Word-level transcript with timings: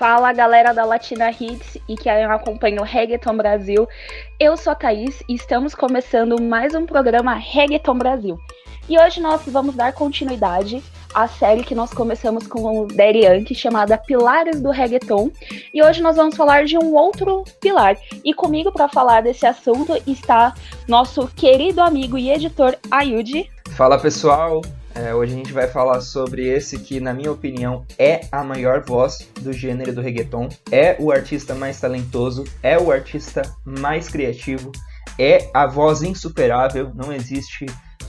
Fala 0.00 0.32
galera 0.32 0.72
da 0.72 0.82
Latina 0.86 1.30
Hits 1.30 1.76
e 1.86 1.94
que 1.94 2.08
acompanha 2.08 2.80
o 2.80 2.84
Reggaeton 2.84 3.36
Brasil. 3.36 3.86
Eu 4.38 4.56
sou 4.56 4.72
a 4.72 4.74
Thaís 4.74 5.22
e 5.28 5.34
estamos 5.34 5.74
começando 5.74 6.40
mais 6.40 6.74
um 6.74 6.86
programa 6.86 7.34
Reggaeton 7.34 7.98
Brasil. 7.98 8.40
E 8.88 8.98
hoje 8.98 9.20
nós 9.20 9.42
vamos 9.46 9.74
dar 9.74 9.92
continuidade 9.92 10.82
à 11.12 11.28
série 11.28 11.62
que 11.62 11.74
nós 11.74 11.92
começamos 11.92 12.46
com 12.46 12.80
o 12.80 12.86
Daddy 12.86 13.26
Yankee, 13.26 13.54
chamada 13.54 13.98
Pilares 13.98 14.58
do 14.62 14.70
Reggaeton. 14.70 15.30
E 15.74 15.82
hoje 15.82 16.00
nós 16.00 16.16
vamos 16.16 16.34
falar 16.34 16.64
de 16.64 16.78
um 16.78 16.94
outro 16.94 17.44
pilar. 17.60 17.94
E 18.24 18.32
comigo 18.32 18.72
para 18.72 18.88
falar 18.88 19.20
desse 19.20 19.44
assunto 19.44 20.00
está 20.06 20.54
nosso 20.88 21.28
querido 21.36 21.82
amigo 21.82 22.16
e 22.16 22.30
editor 22.30 22.74
Ayudi. 22.90 23.50
Fala 23.76 23.98
pessoal, 23.98 24.62
é, 24.94 25.14
hoje 25.14 25.34
a 25.34 25.36
gente 25.36 25.52
vai 25.52 25.66
falar 25.66 26.00
sobre 26.00 26.48
esse 26.48 26.78
que, 26.78 27.00
na 27.00 27.14
minha 27.14 27.30
opinião, 27.30 27.84
é 27.98 28.22
a 28.30 28.42
maior 28.42 28.84
voz 28.84 29.28
do 29.40 29.52
gênero 29.52 29.94
do 29.94 30.00
reggaeton, 30.00 30.48
é 30.70 30.96
o 30.98 31.12
artista 31.12 31.54
mais 31.54 31.80
talentoso, 31.80 32.44
é 32.62 32.78
o 32.78 32.90
artista 32.90 33.42
mais 33.64 34.08
criativo, 34.08 34.72
é 35.18 35.48
a 35.54 35.66
voz 35.66 36.02
insuperável, 36.02 36.90
não 36.94 37.12
existe 37.12 37.66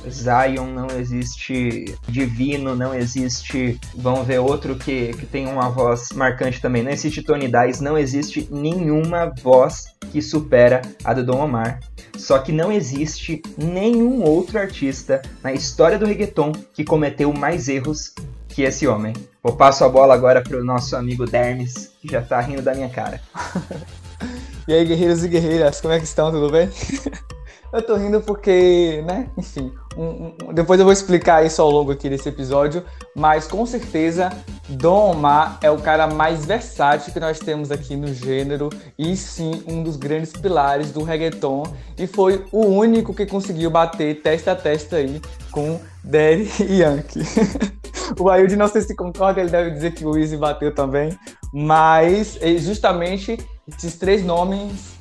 Zion, 0.09 0.67
não 0.67 0.87
existe 0.97 1.97
Divino, 2.07 2.75
não 2.75 2.93
existe. 2.93 3.79
Vamos 3.95 4.25
ver 4.25 4.39
outro 4.39 4.75
que, 4.75 5.13
que 5.13 5.25
tem 5.25 5.47
uma 5.47 5.69
voz 5.69 6.09
marcante 6.13 6.61
também. 6.61 6.83
Não 6.83 6.91
existe 6.91 7.21
Tony 7.21 7.47
Dice, 7.47 7.83
não 7.83 7.97
existe 7.97 8.47
nenhuma 8.51 9.33
voz 9.41 9.85
que 10.11 10.21
supera 10.21 10.81
a 11.03 11.13
do 11.13 11.23
Dom 11.23 11.43
Omar. 11.43 11.79
Só 12.17 12.39
que 12.39 12.51
não 12.51 12.71
existe 12.71 13.41
nenhum 13.57 14.23
outro 14.23 14.59
artista 14.59 15.21
na 15.43 15.53
história 15.53 15.97
do 15.97 16.05
reggaeton 16.05 16.51
que 16.73 16.83
cometeu 16.83 17.33
mais 17.33 17.67
erros 17.67 18.13
que 18.47 18.63
esse 18.63 18.87
homem. 18.87 19.13
Eu 19.43 19.53
passo 19.53 19.83
a 19.83 19.89
bola 19.89 20.13
agora 20.13 20.41
pro 20.41 20.63
nosso 20.63 20.95
amigo 20.95 21.25
Dermes, 21.25 21.91
que 22.01 22.07
já 22.07 22.21
tá 22.21 22.39
rindo 22.41 22.61
da 22.61 22.73
minha 22.73 22.89
cara. 22.89 23.21
e 24.67 24.73
aí, 24.73 24.85
guerreiros 24.85 25.23
e 25.23 25.27
guerreiras, 25.27 25.81
como 25.81 25.93
é 25.93 25.99
que 25.99 26.05
estão? 26.05 26.31
Tudo 26.31 26.51
bem? 26.51 26.69
Eu 27.73 27.81
tô 27.81 27.95
rindo 27.95 28.19
porque, 28.19 29.01
né, 29.07 29.29
enfim, 29.37 29.71
um, 29.97 30.33
um, 30.49 30.53
depois 30.53 30.79
eu 30.79 30.85
vou 30.85 30.93
explicar 30.93 31.45
isso 31.45 31.61
ao 31.61 31.69
longo 31.69 31.91
aqui 31.91 32.09
desse 32.09 32.29
episódio, 32.29 32.83
mas 33.15 33.47
com 33.47 33.65
certeza 33.65 34.29
Dom 34.69 35.11
Omar 35.11 35.59
é 35.61 35.69
o 35.69 35.77
cara 35.77 36.07
mais 36.07 36.45
versátil 36.45 37.11
que 37.11 37.19
nós 37.19 37.39
temos 37.39 37.71
aqui 37.71 37.95
no 37.95 38.13
gênero 38.13 38.69
e 38.97 39.15
sim 39.15 39.63
um 39.67 39.83
dos 39.83 39.97
grandes 39.97 40.31
pilares 40.31 40.91
do 40.91 41.03
reggaeton 41.03 41.63
e 41.97 42.07
foi 42.07 42.45
o 42.51 42.65
único 42.65 43.13
que 43.13 43.25
conseguiu 43.25 43.69
bater 43.69 44.21
testa 44.21 44.53
a 44.53 44.55
testa 44.55 44.97
aí 44.97 45.21
com 45.51 45.79
Daddy 46.03 46.49
Yankee. 46.63 47.23
o 48.19 48.29
Ailde 48.29 48.55
não 48.55 48.67
sei 48.67 48.81
se 48.81 48.95
concorda, 48.95 49.41
ele 49.41 49.49
deve 49.49 49.71
dizer 49.71 49.93
que 49.93 50.05
o 50.05 50.17
Easy 50.17 50.37
bateu 50.37 50.73
também, 50.73 51.17
mas 51.53 52.37
eh, 52.41 52.57
justamente 52.57 53.37
esses 53.67 53.95
três 53.97 54.23
nomes 54.23 54.95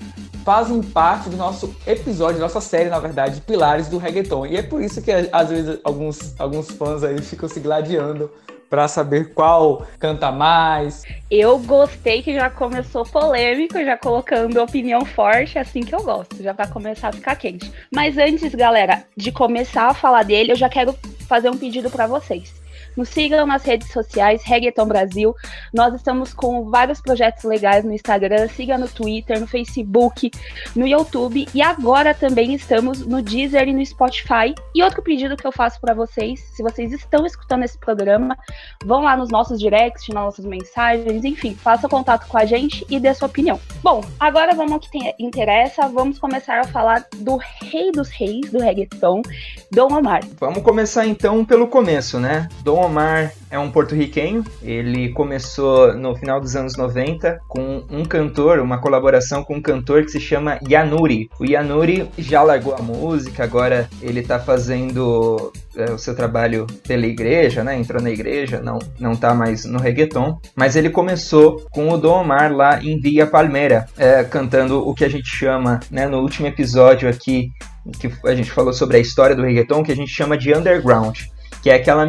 fazem 0.45 0.83
parte 0.83 1.29
do 1.29 1.37
nosso 1.37 1.75
episódio, 1.87 2.41
nossa 2.41 2.61
série, 2.61 2.89
na 2.89 2.99
verdade, 2.99 3.41
Pilares 3.41 3.89
do 3.89 3.99
Reggaeton. 3.99 4.47
E 4.47 4.57
é 4.57 4.63
por 4.63 4.83
isso 4.83 5.01
que 5.03 5.11
às 5.11 5.49
vezes 5.49 5.79
alguns, 5.85 6.39
alguns 6.39 6.71
fãs 6.71 7.03
aí 7.03 7.21
ficam 7.21 7.49
se 7.49 7.61
gladiando 7.61 8.31
para 8.71 8.87
saber 8.87 9.35
qual 9.35 9.85
canta 9.99 10.31
mais. 10.31 11.03
Eu 11.29 11.59
gostei 11.59 12.23
que 12.23 12.33
já 12.33 12.49
começou 12.49 13.05
polêmico, 13.05 13.85
já 13.85 13.97
colocando 13.97 14.63
opinião 14.63 15.05
forte, 15.05 15.59
assim 15.59 15.81
que 15.81 15.95
eu 15.95 16.03
gosto, 16.05 16.41
já 16.41 16.53
vai 16.53 16.69
começar 16.69 17.09
a 17.09 17.13
ficar 17.13 17.35
quente. 17.35 17.71
Mas 17.93 18.17
antes, 18.17 18.55
galera, 18.55 19.05
de 19.17 19.33
começar 19.33 19.89
a 19.89 19.95
falar 19.95 20.23
dele, 20.23 20.53
eu 20.53 20.57
já 20.57 20.69
quero 20.69 20.95
fazer 21.27 21.51
um 21.51 21.57
pedido 21.57 21.91
para 21.91 22.07
vocês. 22.07 22.60
Nos 22.97 23.09
sigam 23.09 23.47
nas 23.47 23.65
redes 23.65 23.91
sociais, 23.93 24.43
Reggaeton 24.45 24.87
Brasil. 24.87 25.35
Nós 25.73 25.95
estamos 25.95 26.35
com 26.35 26.71
vários 26.71 27.01
projetos 27.01 27.45
legais 27.45 27.85
no 27.85 27.93
Instagram, 27.93 28.49
siga 28.49 28.77
no 28.77 28.89
Twitter, 28.89 29.41
no 29.41 29.47
Facebook, 29.47 30.31
no 30.75 30.87
YouTube 30.87 31.47
e 31.55 31.63
agora 31.63 32.15
também 32.15 32.55
estamos 32.55 33.07
no 33.07 33.23
Deezer 33.23 33.69
e 33.69 33.73
no 33.73 33.85
Spotify. 33.85 34.55
E 34.75 34.83
outro 34.83 35.03
pedido 35.03 35.37
que 35.37 35.47
eu 35.47 35.53
faço 35.53 35.81
para 35.81 35.95
vocês, 35.95 36.41
se 36.53 36.63
vocês 36.63 36.93
estão 36.93 37.25
escutando 37.27 37.65
esse 37.65 37.79
programa, 37.79 38.37
vão 38.85 39.03
lá 39.03 39.17
nos 39.17 39.31
nossos 39.31 39.59
directs, 39.59 40.09
nas 40.09 40.25
nossas 40.25 40.45
mensagens, 40.45 41.25
enfim, 41.25 41.55
faça 41.55 41.89
contato 41.89 42.27
com 42.27 42.39
a 42.39 42.45
gente 42.45 42.87
e 42.89 42.99
dê 42.99 43.13
sua 43.15 43.29
opinião. 43.29 43.61
Bom, 43.83 44.03
agora 44.19 44.55
vamos 44.55 44.73
ao 44.73 44.81
que 44.81 44.91
tem, 44.91 45.15
interessa, 45.19 45.89
vamos 45.89 46.19
começar 46.19 46.61
a 46.61 46.65
falar 46.65 47.07
do 47.17 47.37
rei 47.37 47.93
dos 47.93 48.09
reis 48.09 48.51
do 48.51 48.59
reggaeton, 48.59 49.23
Dom 49.71 49.93
Omar. 49.93 50.23
Vamos 50.39 50.63
começar 50.63 51.07
então 51.07 51.45
pelo 51.45 51.69
começo, 51.69 52.19
né? 52.19 52.49
Dom 52.63 52.80
Omar 52.81 53.33
é 53.51 53.59
um 53.59 53.71
porto-riquenho. 53.71 54.45
Ele 54.63 55.11
começou 55.11 55.95
no 55.95 56.15
final 56.17 56.41
dos 56.41 56.55
anos 56.55 56.77
90 56.77 57.41
com 57.49 57.85
um 57.91 58.05
cantor, 58.05 58.61
uma 58.61 58.81
colaboração 58.81 59.43
com 59.43 59.57
um 59.57 59.63
cantor 59.63 60.05
que 60.05 60.11
se 60.11 60.21
chama 60.21 60.59
Yanuri. 60.69 61.29
O 61.39 61.45
Yanuri 61.45 62.09
já 62.17 62.43
largou 62.43 62.75
a 62.75 62.83
música, 62.83 63.45
agora 63.45 63.89
ele 64.01 64.23
tá 64.23 64.39
fazendo 64.39 65.53
é, 65.77 65.93
o 65.93 65.99
seu 65.99 66.15
trabalho 66.15 66.67
pela 66.87 67.07
igreja, 67.07 67.65
né? 67.65 67.77
Entrou 67.77 68.03
na 68.03 68.11
igreja, 68.11 68.61
não, 68.61 68.79
não 68.99 69.17
tá 69.17 69.35
mais 69.35 69.65
no 69.65 69.79
reggaeton. 69.79 70.39
Mas 70.55 70.77
ele 70.77 70.91
começou 70.91 71.65
com 71.71 71.91
o 71.91 71.99
Dom 71.99 72.21
Omar 72.21 72.53
lá 72.53 72.83
em 72.83 73.01
Via 73.01 73.27
Palmeira, 73.27 73.87
é, 73.97 74.23
cantando 74.25 74.87
o 74.87 74.95
que 74.95 75.05
a 75.05 75.09
gente 75.09 75.29
chama, 75.29 75.81
né, 75.91 76.07
no 76.07 76.21
último 76.21 76.47
episódio 76.47 77.09
aqui, 77.09 77.51
que 77.99 78.11
a 78.27 78.35
gente 78.35 78.51
falou 78.51 78.73
sobre 78.73 78.97
a 78.97 79.01
história 79.01 79.35
do 79.35 79.43
reggaeton, 79.43 79.83
que 79.83 79.93
a 79.93 79.97
gente 79.97 80.11
chama 80.11 80.37
de 80.37 80.55
underground 80.55 81.19
que 81.63 81.71
é 81.71 81.75
aquela, 81.75 82.09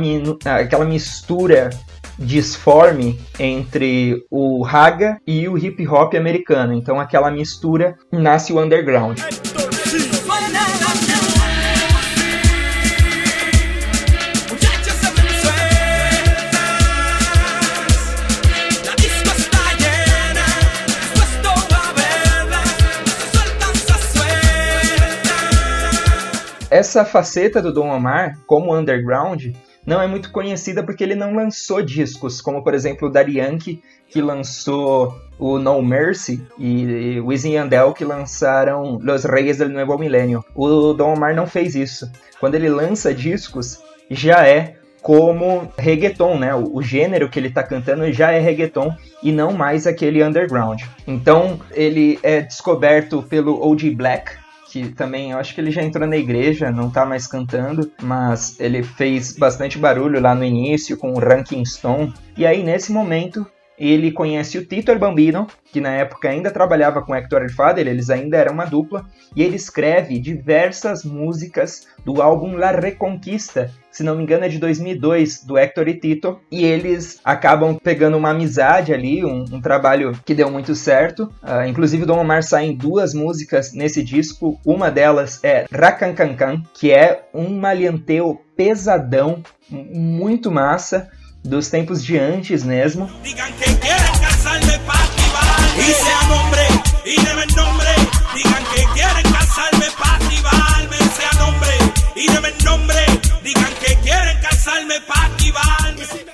aquela 0.60 0.86
mistura 0.86 1.70
disforme 2.18 3.20
entre 3.40 4.26
o 4.30 4.62
raga 4.62 5.20
e 5.26 5.48
o 5.48 5.58
hip 5.58 5.88
hop 5.88 6.14
americano. 6.16 6.74
Então 6.74 7.00
aquela 7.00 7.32
mistura 7.32 7.98
nasce 8.12 8.54
o 8.54 8.62
underground. 8.62 9.20
Essa 26.82 27.06
faceta 27.06 27.62
do 27.62 27.72
Dom 27.72 27.96
Omar 27.96 28.40
como 28.48 28.76
underground 28.76 29.54
não 29.86 30.02
é 30.02 30.08
muito 30.08 30.32
conhecida 30.32 30.82
porque 30.84 31.04
ele 31.04 31.14
não 31.14 31.36
lançou 31.36 31.80
discos, 31.84 32.42
como 32.42 32.64
por 32.64 32.74
exemplo 32.74 33.08
o 33.08 33.12
Daddy 33.12 33.40
que 34.08 34.20
lançou 34.20 35.16
o 35.38 35.60
No 35.60 35.80
Mercy, 35.84 36.44
e 36.58 37.20
o 37.20 37.28
Wisin 37.28 37.52
Yandel, 37.52 37.94
que 37.94 38.04
lançaram 38.04 38.98
Los 39.00 39.26
Reyes 39.26 39.60
del 39.60 39.70
Nuevo 39.70 39.96
Milenio. 39.96 40.44
O 40.56 40.92
Dom 40.94 41.14
Omar 41.14 41.36
não 41.36 41.46
fez 41.46 41.76
isso. 41.76 42.12
Quando 42.40 42.56
ele 42.56 42.68
lança 42.68 43.14
discos, 43.14 43.80
já 44.10 44.48
é 44.48 44.78
como 45.04 45.72
reggaeton, 45.78 46.40
né? 46.40 46.56
O, 46.56 46.78
o, 46.78 46.82
gênero 46.82 47.30
que 47.30 47.38
ele 47.38 47.52
tá 47.52 47.62
cantando 47.62 48.12
já 48.12 48.32
é 48.32 48.40
reggaeton 48.40 48.92
e 49.22 49.32
não 49.32 49.54
mais 49.54 49.86
aquele 49.86 50.24
underground. 50.24 50.82
Então 51.06 51.60
ele 51.72 52.18
é 52.24 52.42
descoberto 52.42 53.22
pelo 53.22 53.64
O.G. 53.68 53.92
Black, 53.92 54.41
que 54.72 54.88
também 54.88 55.32
eu 55.32 55.38
acho 55.38 55.54
que 55.54 55.60
ele 55.60 55.70
já 55.70 55.84
entrou 55.84 56.08
na 56.08 56.16
igreja, 56.16 56.72
não 56.72 56.90
tá 56.90 57.06
mais 57.06 57.28
cantando, 57.28 57.92
mas 58.02 58.58
ele 58.58 58.82
fez 58.82 59.36
bastante 59.38 59.78
barulho 59.78 60.22
lá 60.22 60.34
no 60.34 60.46
início 60.46 60.96
com 60.96 61.12
o 61.12 61.20
Ranking 61.20 61.66
Stone. 61.66 62.14
E 62.38 62.46
aí 62.46 62.64
nesse 62.64 62.90
momento 62.90 63.46
ele 63.90 64.12
conhece 64.12 64.58
o 64.58 64.66
Tito 64.66 64.92
El 64.92 65.00
Bambino, 65.00 65.48
que 65.72 65.82
na 65.82 65.90
época 65.90 66.30
ainda 66.30 66.52
trabalhava 66.52 67.02
com 67.02 67.16
Hector 67.16 67.42
El 67.42 67.50
Father, 67.50 67.88
eles 67.88 68.10
ainda 68.10 68.38
eram 68.38 68.54
uma 68.54 68.66
dupla, 68.66 69.06
e 69.36 69.42
ele 69.42 69.56
escreve 69.56 70.20
diversas 70.20 71.04
músicas 71.04 71.88
do 72.06 72.22
álbum 72.22 72.56
La 72.56 72.72
Reconquista, 72.72 73.72
se 73.92 74.04
não 74.04 74.16
me 74.16 74.24
engano 74.24 74.46
é 74.46 74.50
de 74.50 74.58
2002, 74.58 75.44
do 75.44 75.58
Hector 75.58 75.88
e 75.88 76.00
Tito, 76.00 76.40
e 76.50 76.64
eles 76.64 77.20
acabam 77.24 77.78
pegando 77.78 78.18
uma 78.18 78.30
amizade 78.30 78.94
ali, 78.94 79.26
um, 79.26 79.44
um 79.52 79.62
trabalho 79.62 80.14
que 80.26 80.34
deu 80.34 80.50
muito 80.50 80.74
certo. 80.76 81.24
Uh, 81.44 81.68
inclusive, 81.68 82.06
Dom 82.06 82.20
Omar 82.20 82.44
sai 82.44 82.68
em 82.68 82.76
duas 82.76 83.14
músicas 83.14 83.74
nesse 83.74 84.04
disco, 84.04 84.60
uma 84.66 84.90
delas 84.90 85.44
é 85.44 85.66
Racancancan, 85.72 86.64
que 86.74 86.92
é 86.92 87.28
um 87.34 87.50
malianteu 87.60 88.42
pesadão, 88.56 89.44
muito 89.70 90.52
massa, 90.52 91.10
dos 91.44 91.70
tempos 91.70 92.04
de 92.04 92.18
antes 92.18 92.64
mesmo. 92.64 93.10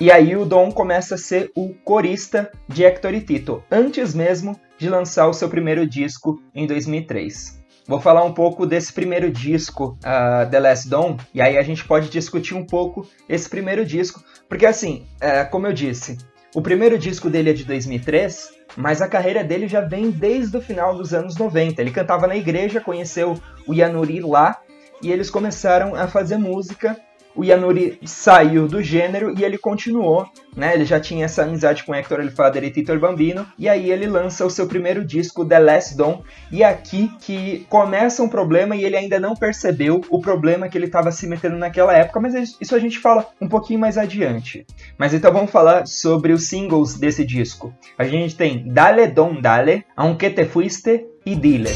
E 0.00 0.12
aí 0.12 0.36
o 0.36 0.46
Dom 0.46 0.70
começa 0.70 1.16
a 1.16 1.18
ser 1.18 1.50
o 1.56 1.74
corista 1.84 2.50
de 2.68 2.84
Hector 2.84 3.12
e 3.14 3.20
Tito, 3.20 3.62
antes 3.70 4.14
mesmo 4.14 4.58
de 4.78 4.88
lançar 4.88 5.26
o 5.26 5.34
seu 5.34 5.48
primeiro 5.48 5.86
disco 5.86 6.40
em 6.54 6.66
2003. 6.66 7.58
Vou 7.86 8.00
falar 8.00 8.22
um 8.22 8.32
pouco 8.32 8.64
desse 8.64 8.92
primeiro 8.92 9.30
disco, 9.30 9.98
uh, 10.04 10.48
The 10.50 10.60
Last 10.60 10.88
Dawn, 10.88 11.16
e 11.34 11.40
aí 11.40 11.58
a 11.58 11.62
gente 11.62 11.84
pode 11.84 12.10
discutir 12.10 12.54
um 12.54 12.64
pouco 12.64 13.08
esse 13.28 13.48
primeiro 13.48 13.84
disco, 13.84 14.22
porque 14.48 14.66
assim, 14.66 15.06
uh, 15.16 15.50
como 15.50 15.66
eu 15.66 15.72
disse, 15.72 16.18
O 16.54 16.62
primeiro 16.62 16.98
disco 16.98 17.28
dele 17.28 17.50
é 17.50 17.52
de 17.52 17.64
2003, 17.64 18.50
mas 18.74 19.02
a 19.02 19.08
carreira 19.08 19.44
dele 19.44 19.68
já 19.68 19.82
vem 19.82 20.10
desde 20.10 20.56
o 20.56 20.62
final 20.62 20.96
dos 20.96 21.12
anos 21.12 21.36
90. 21.36 21.80
Ele 21.80 21.90
cantava 21.90 22.26
na 22.26 22.36
igreja, 22.36 22.80
conheceu 22.80 23.38
o 23.66 23.74
Yanuri 23.74 24.20
lá 24.20 24.58
e 25.02 25.12
eles 25.12 25.28
começaram 25.28 25.94
a 25.94 26.08
fazer 26.08 26.38
música 26.38 26.98
o 27.38 27.44
Yanuri 27.44 28.00
saiu 28.04 28.66
do 28.66 28.82
gênero 28.82 29.32
e 29.38 29.44
ele 29.44 29.56
continuou, 29.56 30.26
né? 30.56 30.74
Ele 30.74 30.84
já 30.84 30.98
tinha 30.98 31.24
essa 31.24 31.44
amizade 31.44 31.84
com 31.84 31.94
Hector 31.94 32.18
El 32.18 32.32
Father 32.32 32.64
e 32.64 32.70
Tito 32.70 32.98
Bambino, 32.98 33.46
e 33.56 33.68
aí 33.68 33.92
ele 33.92 34.08
lança 34.08 34.44
o 34.44 34.50
seu 34.50 34.66
primeiro 34.66 35.04
disco, 35.04 35.44
The 35.44 35.60
Last 35.60 35.96
Dawn, 35.96 36.22
e 36.50 36.64
é 36.64 36.66
aqui 36.66 37.12
que 37.20 37.64
começa 37.68 38.24
um 38.24 38.28
problema 38.28 38.74
e 38.74 38.84
ele 38.84 38.96
ainda 38.96 39.20
não 39.20 39.36
percebeu 39.36 40.00
o 40.10 40.20
problema 40.20 40.68
que 40.68 40.76
ele 40.76 40.86
estava 40.86 41.12
se 41.12 41.28
metendo 41.28 41.56
naquela 41.56 41.96
época, 41.96 42.18
mas 42.18 42.56
isso 42.60 42.74
a 42.74 42.78
gente 42.80 42.98
fala 42.98 43.24
um 43.40 43.48
pouquinho 43.48 43.78
mais 43.78 43.96
adiante. 43.96 44.66
Mas 44.98 45.14
então 45.14 45.32
vamos 45.32 45.52
falar 45.52 45.86
sobre 45.86 46.32
os 46.32 46.48
singles 46.48 46.98
desse 46.98 47.24
disco. 47.24 47.72
A 47.96 48.02
gente 48.02 48.34
tem 48.34 48.64
Dale 48.66 49.06
Don 49.06 49.40
Dale, 49.40 49.84
Aunque 49.96 50.28
Te 50.30 50.44
Fuiste 50.44 51.06
e 51.24 51.36
Dile. 51.36 51.70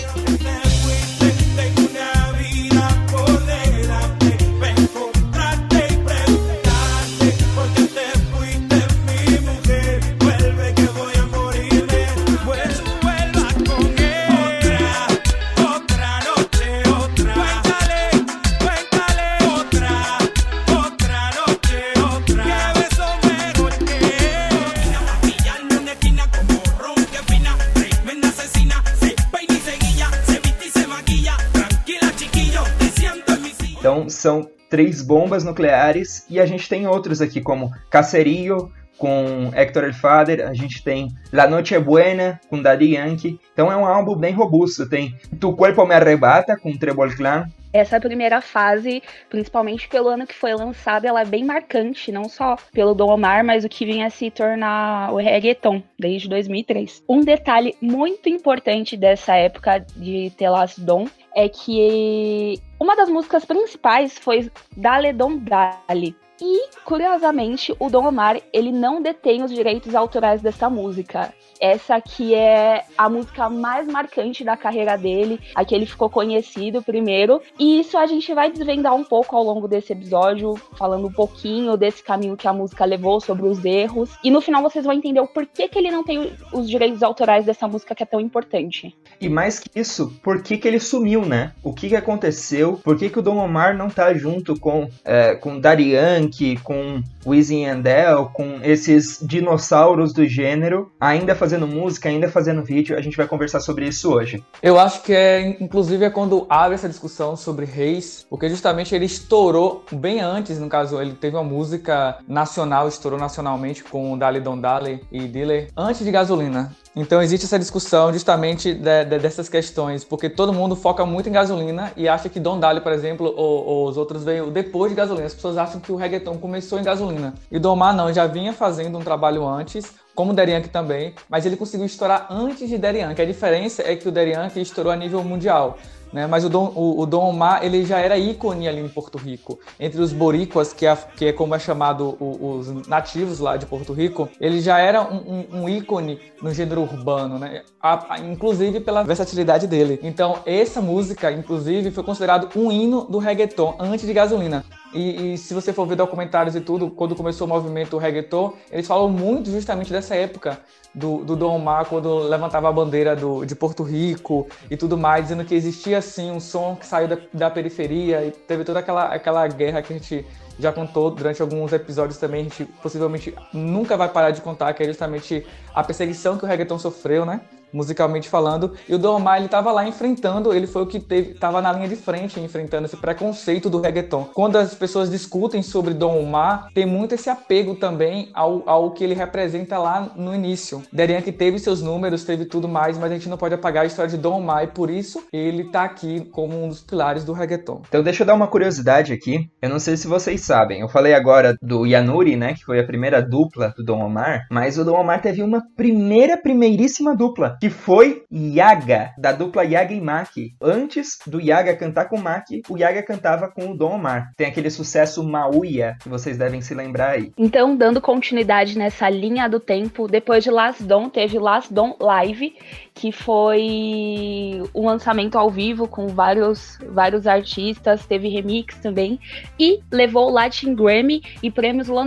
Três 34.72 35.02
bombas 35.02 35.44
nucleares 35.44 36.24
e 36.30 36.40
a 36.40 36.46
gente 36.46 36.66
tem 36.66 36.86
outros 36.86 37.20
aqui 37.20 37.42
como 37.42 37.70
Caserio 37.90 38.72
com 38.96 39.50
Héctor 39.52 39.84
El 39.84 39.92
Father, 39.92 40.48
a 40.48 40.54
gente 40.54 40.82
tem 40.82 41.08
La 41.30 41.46
Noche 41.46 41.78
Buena 41.78 42.40
com 42.48 42.62
Daddy 42.62 42.94
Yankee. 42.94 43.38
Então 43.52 43.70
é 43.70 43.76
um 43.76 43.84
álbum 43.84 44.16
bem 44.16 44.32
robusto. 44.32 44.88
Tem 44.88 45.14
Tu 45.38 45.52
Cuerpo 45.54 45.84
Me 45.84 45.94
Arrebata 45.94 46.56
com 46.56 46.74
Trebol 46.74 47.10
Clan, 47.10 47.44
essa 47.72 48.00
primeira 48.00 48.40
fase, 48.40 49.02
principalmente 49.28 49.88
pelo 49.88 50.08
ano 50.08 50.26
que 50.26 50.34
foi 50.34 50.54
lançada, 50.54 51.08
ela 51.08 51.22
é 51.22 51.24
bem 51.24 51.44
marcante, 51.44 52.12
não 52.12 52.24
só 52.28 52.56
pelo 52.72 52.94
Dom 52.94 53.10
Omar, 53.10 53.44
mas 53.44 53.64
o 53.64 53.69
que 53.69 53.86
vinha 53.86 54.10
se 54.10 54.30
tornar 54.30 55.12
o 55.12 55.16
reggaeton 55.16 55.82
desde 55.98 56.28
2003. 56.28 57.02
Um 57.08 57.20
detalhe 57.20 57.74
muito 57.80 58.28
importante 58.28 58.96
dessa 58.96 59.34
época 59.34 59.78
de 59.96 60.30
Telas 60.36 60.78
Dom 60.78 61.06
é 61.34 61.48
que 61.48 62.60
uma 62.78 62.94
das 62.94 63.08
músicas 63.08 63.44
principais 63.44 64.19
foi 64.19 64.50
Dale 64.76 65.12
Dom 65.12 65.38
Dale, 65.38 66.14
e, 66.43 66.69
curiosamente, 66.85 67.73
o 67.79 67.89
Dom 67.89 68.09
Omar, 68.09 68.41
ele 68.53 68.73
não 68.73 69.00
detém 69.00 69.44
os 69.44 69.53
direitos 69.53 69.94
autorais 69.94 70.43
dessa 70.43 70.69
música. 70.69 71.33
Essa 71.61 71.94
aqui 71.94 72.35
é 72.35 72.83
a 72.99 73.09
música 73.09 73.49
mais 73.49 73.87
marcante 73.87 74.43
da 74.43 74.56
carreira 74.56 74.99
dele, 74.99 75.39
a 75.55 75.65
que 75.65 75.73
ele 75.73 75.87
ficou 75.87 76.11
conhecido 76.11 76.83
primeiro. 76.83 77.41
E 77.56 77.79
isso 77.79 77.97
a 77.97 78.05
gente 78.05 78.35
vai 78.35 78.50
desvendar 78.50 78.97
um 78.97 79.05
pouco 79.05 79.37
ao 79.37 79.44
longo 79.44 79.69
desse 79.69 79.93
episódio, 79.93 80.56
falando 80.77 81.06
um 81.06 81.12
pouquinho 81.12 81.77
desse 81.77 82.03
caminho 82.03 82.37
que 82.37 82.49
a 82.49 82.53
música 82.53 82.85
levou, 82.85 83.21
sobre 83.21 83.47
os 83.47 83.65
erros. 83.65 84.11
E 84.25 84.31
no 84.31 84.41
final 84.41 84.61
vocês 84.61 84.85
vão 84.85 84.93
entender 84.93 85.21
o 85.21 85.29
porquê 85.29 85.69
que 85.69 85.79
ele 85.79 85.93
não 85.93 86.03
tem 86.03 86.33
os 86.53 86.69
direitos 86.69 87.00
autorais 87.00 87.44
dessa 87.44 87.69
música 87.69 87.94
que 87.94 88.03
é 88.03 88.06
tão 88.06 88.19
importante. 88.19 88.93
E 89.21 89.29
mais 89.29 89.61
que 89.61 89.71
isso, 89.79 90.12
por 90.21 90.43
que, 90.43 90.59
que 90.59 90.67
ele 90.67 90.81
sumiu, 90.81 91.25
né? 91.25 91.53
O 91.62 91.73
que, 91.73 91.91
que 91.91 91.97
aconteceu? 91.97 92.81
Por 92.83 92.99
que, 92.99 93.09
que 93.09 93.21
o 93.21 93.23
Dom 93.23 93.37
Omar 93.37 93.77
não 93.77 93.89
tá 93.89 94.12
junto 94.15 94.59
com, 94.59 94.89
é, 95.05 95.37
com 95.37 95.61
Darian, 95.61 96.29
com 96.62 97.02
Wisin 97.26 97.64
Yandel, 97.64 98.31
com 98.32 98.61
esses 98.62 99.19
dinossauros 99.23 100.12
do 100.12 100.26
gênero, 100.26 100.90
ainda 101.00 101.34
fazendo 101.34 101.67
música, 101.67 102.08
ainda 102.08 102.29
fazendo 102.29 102.62
vídeo. 102.62 102.96
A 102.96 103.00
gente 103.00 103.17
vai 103.17 103.26
conversar 103.26 103.61
sobre 103.61 103.87
isso 103.87 104.12
hoje. 104.12 104.43
Eu 104.62 104.79
acho 104.79 105.02
que 105.02 105.12
é, 105.12 105.56
inclusive, 105.61 106.05
é 106.05 106.11
quando 106.11 106.46
abre 106.49 106.75
essa 106.75 106.88
discussão 106.88 107.37
sobre 107.37 107.64
Reis, 107.64 108.26
porque 108.29 108.49
justamente 108.49 108.94
ele 108.94 109.05
estourou 109.05 109.84
bem 109.93 110.20
antes, 110.20 110.58
no 110.58 110.69
caso, 110.69 111.00
ele 111.00 111.12
teve 111.12 111.37
uma 111.37 111.44
música 111.44 112.19
nacional, 112.26 112.88
estourou 112.88 113.19
nacionalmente 113.19 113.84
com 113.84 114.17
Dali 114.17 114.40
Don 114.40 114.58
Dali 114.58 115.00
e 115.11 115.26
Dile, 115.26 115.69
antes 115.76 116.05
de 116.05 116.11
Gasolina. 116.11 116.75
Então 116.94 117.23
existe 117.23 117.47
essa 117.47 117.59
discussão 117.59 118.12
justamente 118.12 118.75
de, 118.75 119.05
de, 119.05 119.19
dessas 119.19 119.49
questões, 119.49 120.05
porque 120.05 120.29
todo 120.29 120.53
mundo 120.53 120.77
foca 120.77 121.06
muito 121.06 121.29
em 121.29 121.33
gasolina 121.33 121.91
e 121.97 122.06
acha 122.06 122.29
que 122.29 122.39
Don 122.39 122.61
Dali, 122.61 122.83
por 122.83 122.93
exemplo, 122.93 123.33
ou, 123.35 123.67
ou, 123.67 123.89
os 123.89 123.97
outros 123.97 124.23
veio 124.23 124.50
depois 124.50 124.91
de 124.91 124.97
gasolina. 124.97 125.27
As 125.27 125.35
pessoas 125.35 125.56
acham 125.56 125.81
que 125.81 125.91
o 125.91 125.97
reggaeton 125.97 126.37
começou 126.37 126.79
em 126.79 126.83
gasolina. 126.83 127.33
E 127.50 127.59
Domar 127.59 127.97
não, 127.97 128.12
já 128.12 128.27
vinha 128.27 128.53
fazendo 128.53 128.99
um 128.99 129.03
trabalho 129.03 129.47
antes, 129.49 129.87
como 130.15 130.33
o 130.33 130.35
Derianke 130.35 130.69
também, 130.69 131.15
mas 131.31 131.47
ele 131.47 131.56
conseguiu 131.56 131.87
estourar 131.87 132.27
antes 132.31 132.69
de 132.69 132.77
Derianke. 132.77 133.23
A 133.23 133.27
diferença 133.27 133.83
é 133.83 133.97
que 133.97 134.06
o 134.06 134.12
Derianke 134.12 134.61
estourou 134.61 134.93
a 134.93 134.97
nível 134.97 135.25
mundial. 135.25 135.79
Né? 136.12 136.26
Mas 136.26 136.44
o 136.44 136.49
Dom, 136.49 136.73
o, 136.75 137.00
o 137.00 137.06
Dom 137.06 137.31
Omar 137.31 137.64
ele 137.64 137.85
já 137.85 137.99
era 137.99 138.19
ícone 138.19 138.69
ali 138.69 138.81
em 138.81 138.88
Porto 138.88 139.17
Rico. 139.17 139.59
Entre 139.81 140.00
os 140.00 140.12
boricuas, 140.12 140.73
que 140.73 140.87
é, 140.87 140.97
que 141.17 141.26
é 141.26 141.32
como 141.32 141.55
é 141.55 141.59
chamado 141.59 142.17
o, 142.20 142.59
os 142.59 142.87
nativos 142.87 143.38
lá 143.38 143.56
de 143.56 143.67
Porto 143.67 143.93
Rico, 143.93 144.29
ele 144.41 144.61
já 144.61 144.79
era 144.79 145.03
um, 145.03 145.17
um, 145.17 145.62
um 145.62 145.69
ícone 145.69 146.20
no 146.43 146.53
gênero 146.53 146.82
urbano, 146.82 147.38
né? 147.38 147.62
A, 147.81 148.14
a, 148.14 148.19
inclusive 148.20 148.81
pela 148.81 149.03
versatilidade 149.03 149.67
dele. 149.67 149.99
Então, 150.03 150.41
essa 150.44 150.81
música, 150.81 151.32
inclusive, 151.32 151.91
foi 151.91 152.05
considerado 152.05 152.49
um 152.56 152.70
hino 152.70 153.05
do 153.05 153.19
reggaeton 153.19 153.76
antes 153.79 154.06
de 154.06 154.12
Gasolina. 154.12 154.65
E, 154.93 155.35
e, 155.35 155.39
se 155.39 155.55
você 155.55 155.73
for 155.73 155.87
ver 155.87 155.97
documentários 155.97 156.55
e 156.55 156.61
tudo, 156.61 156.91
quando 156.91 157.17
começou 157.17 157.47
o 157.47 157.50
movimento 157.50 157.97
reggaeton, 157.97 158.53
eles 158.71 158.87
falam 158.87 159.09
muito 159.09 159.50
justamente 159.50 159.91
dessa 159.91 160.15
época 160.15 160.61
do, 160.94 161.25
do 161.25 161.35
Dom 161.35 161.56
Omar, 161.56 161.87
quando 161.87 162.19
levantava 162.19 162.69
a 162.69 162.73
bandeira 162.73 163.17
do, 163.17 163.44
de 163.44 163.55
Porto 163.55 163.83
Rico 163.83 164.47
e 164.71 164.77
tudo 164.77 164.99
mais, 164.99 165.25
dizendo 165.25 165.44
que 165.44 165.55
existia 165.55 165.99
assim 165.99 166.31
um 166.31 166.41
som 166.41 166.77
que 166.77 166.87
saiu 166.87 167.09
da, 167.09 167.19
da 167.33 167.50
periferia 167.50 168.25
e 168.25 168.31
teve 168.31 168.65
toda 168.65 168.81
aquela, 168.81 169.05
aquela 169.06 169.46
guerra 169.49 169.81
que 169.81 169.93
a 169.93 169.96
gente 169.96 170.27
já 170.58 170.70
contou 170.70 171.11
durante 171.11 171.41
alguns 171.41 171.72
episódios 171.72 172.19
também, 172.19 172.43
a 172.43 172.44
gente 172.44 172.65
possivelmente 172.82 173.34
nunca 173.53 173.96
vai 173.96 174.08
parar 174.08 174.31
de 174.31 174.43
contar, 174.43 174.75
que 174.75 174.82
é 174.82 174.87
justamente 174.87 175.46
a 175.75 175.82
perseguição 175.82 176.37
que 176.37 176.44
o 176.44 176.49
reggaeton 176.49 176.79
sofreu, 176.79 177.25
né? 177.25 177.41
Musicalmente 177.72 178.29
falando. 178.29 178.72
E 178.88 178.94
o 178.94 179.12
Omar, 179.12 179.38
ele 179.38 179.48
tava 179.48 179.70
lá 179.72 179.86
enfrentando, 179.86 180.52
ele 180.52 180.67
foi 180.67 180.82
o 180.82 180.86
que 180.86 180.98
teve, 181.00 181.34
tava 181.34 181.60
na 181.60 181.72
linha 181.72 181.88
de 181.88 181.96
frente 181.96 182.41
enfrentando 182.41 182.86
esse 182.86 182.96
preconceito 182.96 183.69
do 183.69 183.81
reggaeton. 183.81 184.29
Quando 184.34 184.56
as 184.56 184.74
pessoas 184.74 185.10
discutem 185.10 185.62
sobre 185.62 185.94
Don 185.94 186.19
Omar, 186.19 186.69
tem 186.74 186.86
muito 186.86 187.14
esse 187.14 187.29
apego 187.29 187.74
também 187.74 188.31
ao, 188.34 188.62
ao 188.67 188.91
que 188.91 189.05
ele 189.05 189.14
representa 189.14 189.79
lá 189.79 190.12
no 190.17 190.34
início. 190.34 190.82
Derian 190.93 191.20
que 191.20 191.32
teve 191.32 191.58
seus 191.58 191.82
números, 191.82 192.24
teve 192.24 192.44
tudo 192.44 192.69
mais, 192.69 192.98
mas 192.98 193.10
a 193.10 193.14
gente 193.14 193.29
não 193.29 193.36
pode 193.36 193.55
apagar 193.55 193.84
a 193.84 193.86
história 193.86 194.10
de 194.10 194.17
Don 194.17 194.38
Omar 194.38 194.64
e 194.64 194.69
por 194.69 194.91
isso 194.91 195.22
ele 195.32 195.64
tá 195.64 195.84
aqui 195.84 196.20
como 196.32 196.62
um 196.62 196.69
dos 196.69 196.81
pilares 196.81 197.24
do 197.24 197.32
reggaeton. 197.32 197.82
Então 197.88 198.02
deixa 198.02 198.22
eu 198.22 198.26
dar 198.26 198.34
uma 198.34 198.46
curiosidade 198.46 199.12
aqui. 199.12 199.48
Eu 199.60 199.69
não 199.69 199.79
sei 199.79 199.96
se 199.96 200.06
vocês 200.06 200.41
sabem, 200.43 200.81
eu 200.81 200.88
falei 200.88 201.14
agora 201.14 201.56
do 201.62 201.86
Yanuri, 201.86 202.36
né, 202.36 202.55
que 202.55 202.64
foi 202.64 202.81
a 202.81 202.86
primeira 202.86 203.22
dupla 203.22 203.72
do 203.76 203.84
Don 203.84 204.00
Omar, 204.00 204.46
mas 204.50 204.79
o 204.79 204.84
Don 204.84 204.98
Omar 204.98 205.20
teve 205.20 205.43
uma 205.43 205.62
primeira, 205.76 206.36
primeiríssima 206.36 207.14
dupla 207.14 207.56
que 207.62 207.70
foi 207.70 208.24
Yaga, 208.28 209.12
da 209.16 209.31
dupla 209.31 209.62
Yaga 209.62 209.94
e 209.94 210.00
Maki. 210.00 210.56
Antes 210.60 211.16
do 211.24 211.40
Yaga 211.40 211.76
cantar 211.76 212.08
com 212.08 212.19
Maki, 212.19 212.62
o 212.69 212.76
Yaga 212.76 213.04
cantava 213.04 213.48
com 213.48 213.70
o 213.70 213.76
Dom 213.76 213.94
Omar. 213.94 214.32
Tem 214.36 214.48
aquele 214.48 214.69
sucesso 214.69 215.22
Mauia, 215.22 215.96
que 216.02 216.08
vocês 216.08 216.36
devem 216.36 216.60
se 216.60 216.74
lembrar 216.74 217.10
aí. 217.10 217.31
Então, 217.38 217.76
dando 217.76 218.00
continuidade 218.00 218.76
nessa 218.76 219.08
linha 219.08 219.48
do 219.48 219.60
tempo, 219.60 220.08
depois 220.08 220.42
de 220.42 220.50
Last 220.50 220.82
Dom, 220.82 221.08
teve 221.08 221.38
Last 221.38 221.72
Dom 221.72 221.94
Live, 222.00 222.52
que 222.94 223.11
foi 223.11 224.63
um 224.75 224.87
lançamento 224.87 225.37
ao 225.37 225.51
vivo 225.51 225.89
com 225.89 226.08
vários, 226.08 226.79
vários 226.89 227.27
artistas, 227.27 228.06
teve 228.06 228.29
remix 228.29 228.77
também, 228.79 229.19
e 229.58 229.81
levou 229.91 230.29
o 230.29 230.32
Latin 230.32 230.75
Grammy 230.75 231.22
e 231.43 231.51
prêmios 231.51 231.89
La. 231.89 232.03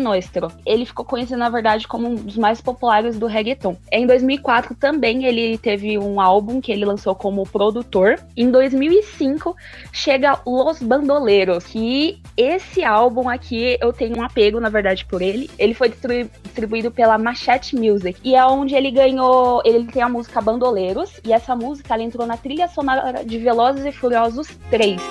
Ele 0.66 0.86
ficou 0.86 1.06
conhecido, 1.06 1.40
na 1.40 1.50
verdade, 1.50 1.88
como 1.88 2.08
um 2.08 2.16
dos 2.16 2.38
mais 2.38 2.62
populares 2.62 3.18
do 3.18 3.26
reggaeton. 3.26 3.78
Em 3.92 4.06
2004 4.06 4.76
também 4.76 5.26
ele 5.26 5.58
teve 5.58 5.98
um 5.98 6.20
álbum 6.20 6.60
que 6.60 6.72
ele 6.72 6.86
lançou 6.86 7.16
como 7.16 7.48
produtor. 7.48 8.20
Em 8.36 8.52
2005 8.52 9.56
chega 9.92 10.40
Los 10.46 10.82
Bandoleros, 10.82 11.66
que 11.66 12.22
esse 12.36 12.84
álbum 12.84 13.30
aqui 13.30 13.78
eu 13.82 13.94
tenho 13.94 14.18
um 14.18 14.24
apego, 14.24 14.60
na 14.60 14.70
verdade, 14.70 15.06
por 15.06 15.22
ele. 15.22 15.50
Ele 15.58 15.74
foi 15.74 15.90
distribuído 15.90 16.92
pela 16.92 17.18
Machete 17.18 17.76
Music 17.76 18.20
e 18.24 18.36
é 18.36 18.46
onde 18.46 18.76
ele 18.76 18.92
ganhou. 18.92 19.62
Ele 19.66 19.86
tem 19.86 20.02
a 20.02 20.10
música 20.10 20.42
Bandoleiros 20.42 20.75
Pistoleiros 20.76 21.22
e 21.24 21.32
essa 21.32 21.56
música 21.56 21.94
ela 21.94 22.04
entrou 22.04 22.28
na 22.28 22.36
trilha 22.36 22.68
sonora 22.68 23.24
de 23.24 23.38
Velozes 23.38 23.86
e 23.86 23.92
Furiosos 23.94 24.48
3. 24.70 25.02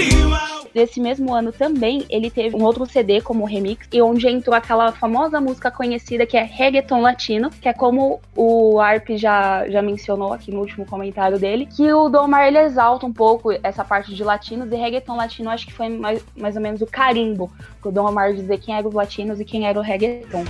Igual 0.00 0.49
nesse 0.74 1.00
mesmo 1.00 1.34
ano 1.34 1.52
também, 1.52 2.04
ele 2.08 2.30
teve 2.30 2.56
um 2.56 2.62
outro 2.62 2.86
CD 2.86 3.20
como 3.20 3.44
remix, 3.44 3.86
e 3.92 4.00
onde 4.02 4.28
entrou 4.28 4.54
aquela 4.54 4.92
famosa 4.92 5.40
música 5.40 5.70
conhecida 5.70 6.26
que 6.26 6.36
é 6.36 6.42
Reggaeton 6.42 7.00
Latino, 7.00 7.50
que 7.50 7.68
é 7.68 7.72
como 7.72 8.20
o 8.36 8.80
Arp 8.80 9.10
já, 9.10 9.68
já 9.68 9.82
mencionou 9.82 10.32
aqui 10.32 10.50
no 10.50 10.60
último 10.60 10.86
comentário 10.86 11.38
dele, 11.38 11.66
que 11.66 11.92
o 11.92 12.08
Domar 12.08 12.46
ele 12.46 12.58
exalta 12.58 13.06
um 13.06 13.12
pouco 13.12 13.50
essa 13.62 13.84
parte 13.84 14.14
de 14.14 14.24
latinos, 14.24 14.70
e 14.70 14.76
Reggaeton 14.76 15.16
Latino 15.16 15.50
acho 15.50 15.66
que 15.66 15.72
foi 15.72 15.88
mais, 15.88 16.24
mais 16.36 16.56
ou 16.56 16.62
menos 16.62 16.80
o 16.80 16.86
carimbo, 16.86 17.50
que 17.80 17.88
o 17.88 17.92
Domar 17.92 18.34
dizer 18.34 18.58
quem 18.58 18.74
eram 18.74 18.88
os 18.88 18.94
latinos 18.94 19.40
e 19.40 19.44
quem 19.44 19.66
era 19.66 19.78
o 19.78 19.82
reggaeton. 19.82 20.44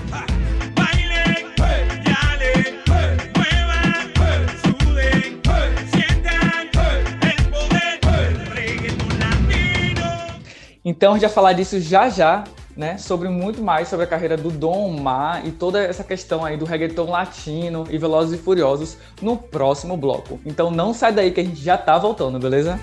Então 10.90 11.12
a 11.12 11.14
gente 11.14 11.22
vai 11.22 11.30
falar 11.30 11.52
disso 11.52 11.78
já 11.80 12.08
já, 12.08 12.42
né? 12.76 12.98
Sobre 12.98 13.28
muito 13.28 13.62
mais 13.62 13.86
sobre 13.86 14.06
a 14.06 14.08
carreira 14.08 14.36
do 14.36 14.50
Dom 14.50 14.88
Omar 14.88 15.46
e 15.46 15.52
toda 15.52 15.80
essa 15.80 16.02
questão 16.02 16.44
aí 16.44 16.56
do 16.56 16.64
reggaeton 16.64 17.08
latino 17.08 17.86
e 17.88 17.96
Velozes 17.96 18.40
e 18.40 18.42
Furiosos 18.42 18.96
no 19.22 19.36
próximo 19.36 19.96
bloco. 19.96 20.40
Então 20.44 20.68
não 20.68 20.92
sai 20.92 21.12
daí 21.12 21.30
que 21.30 21.38
a 21.38 21.44
gente 21.44 21.62
já 21.62 21.78
tá 21.78 21.96
voltando, 21.96 22.40
beleza? 22.40 22.80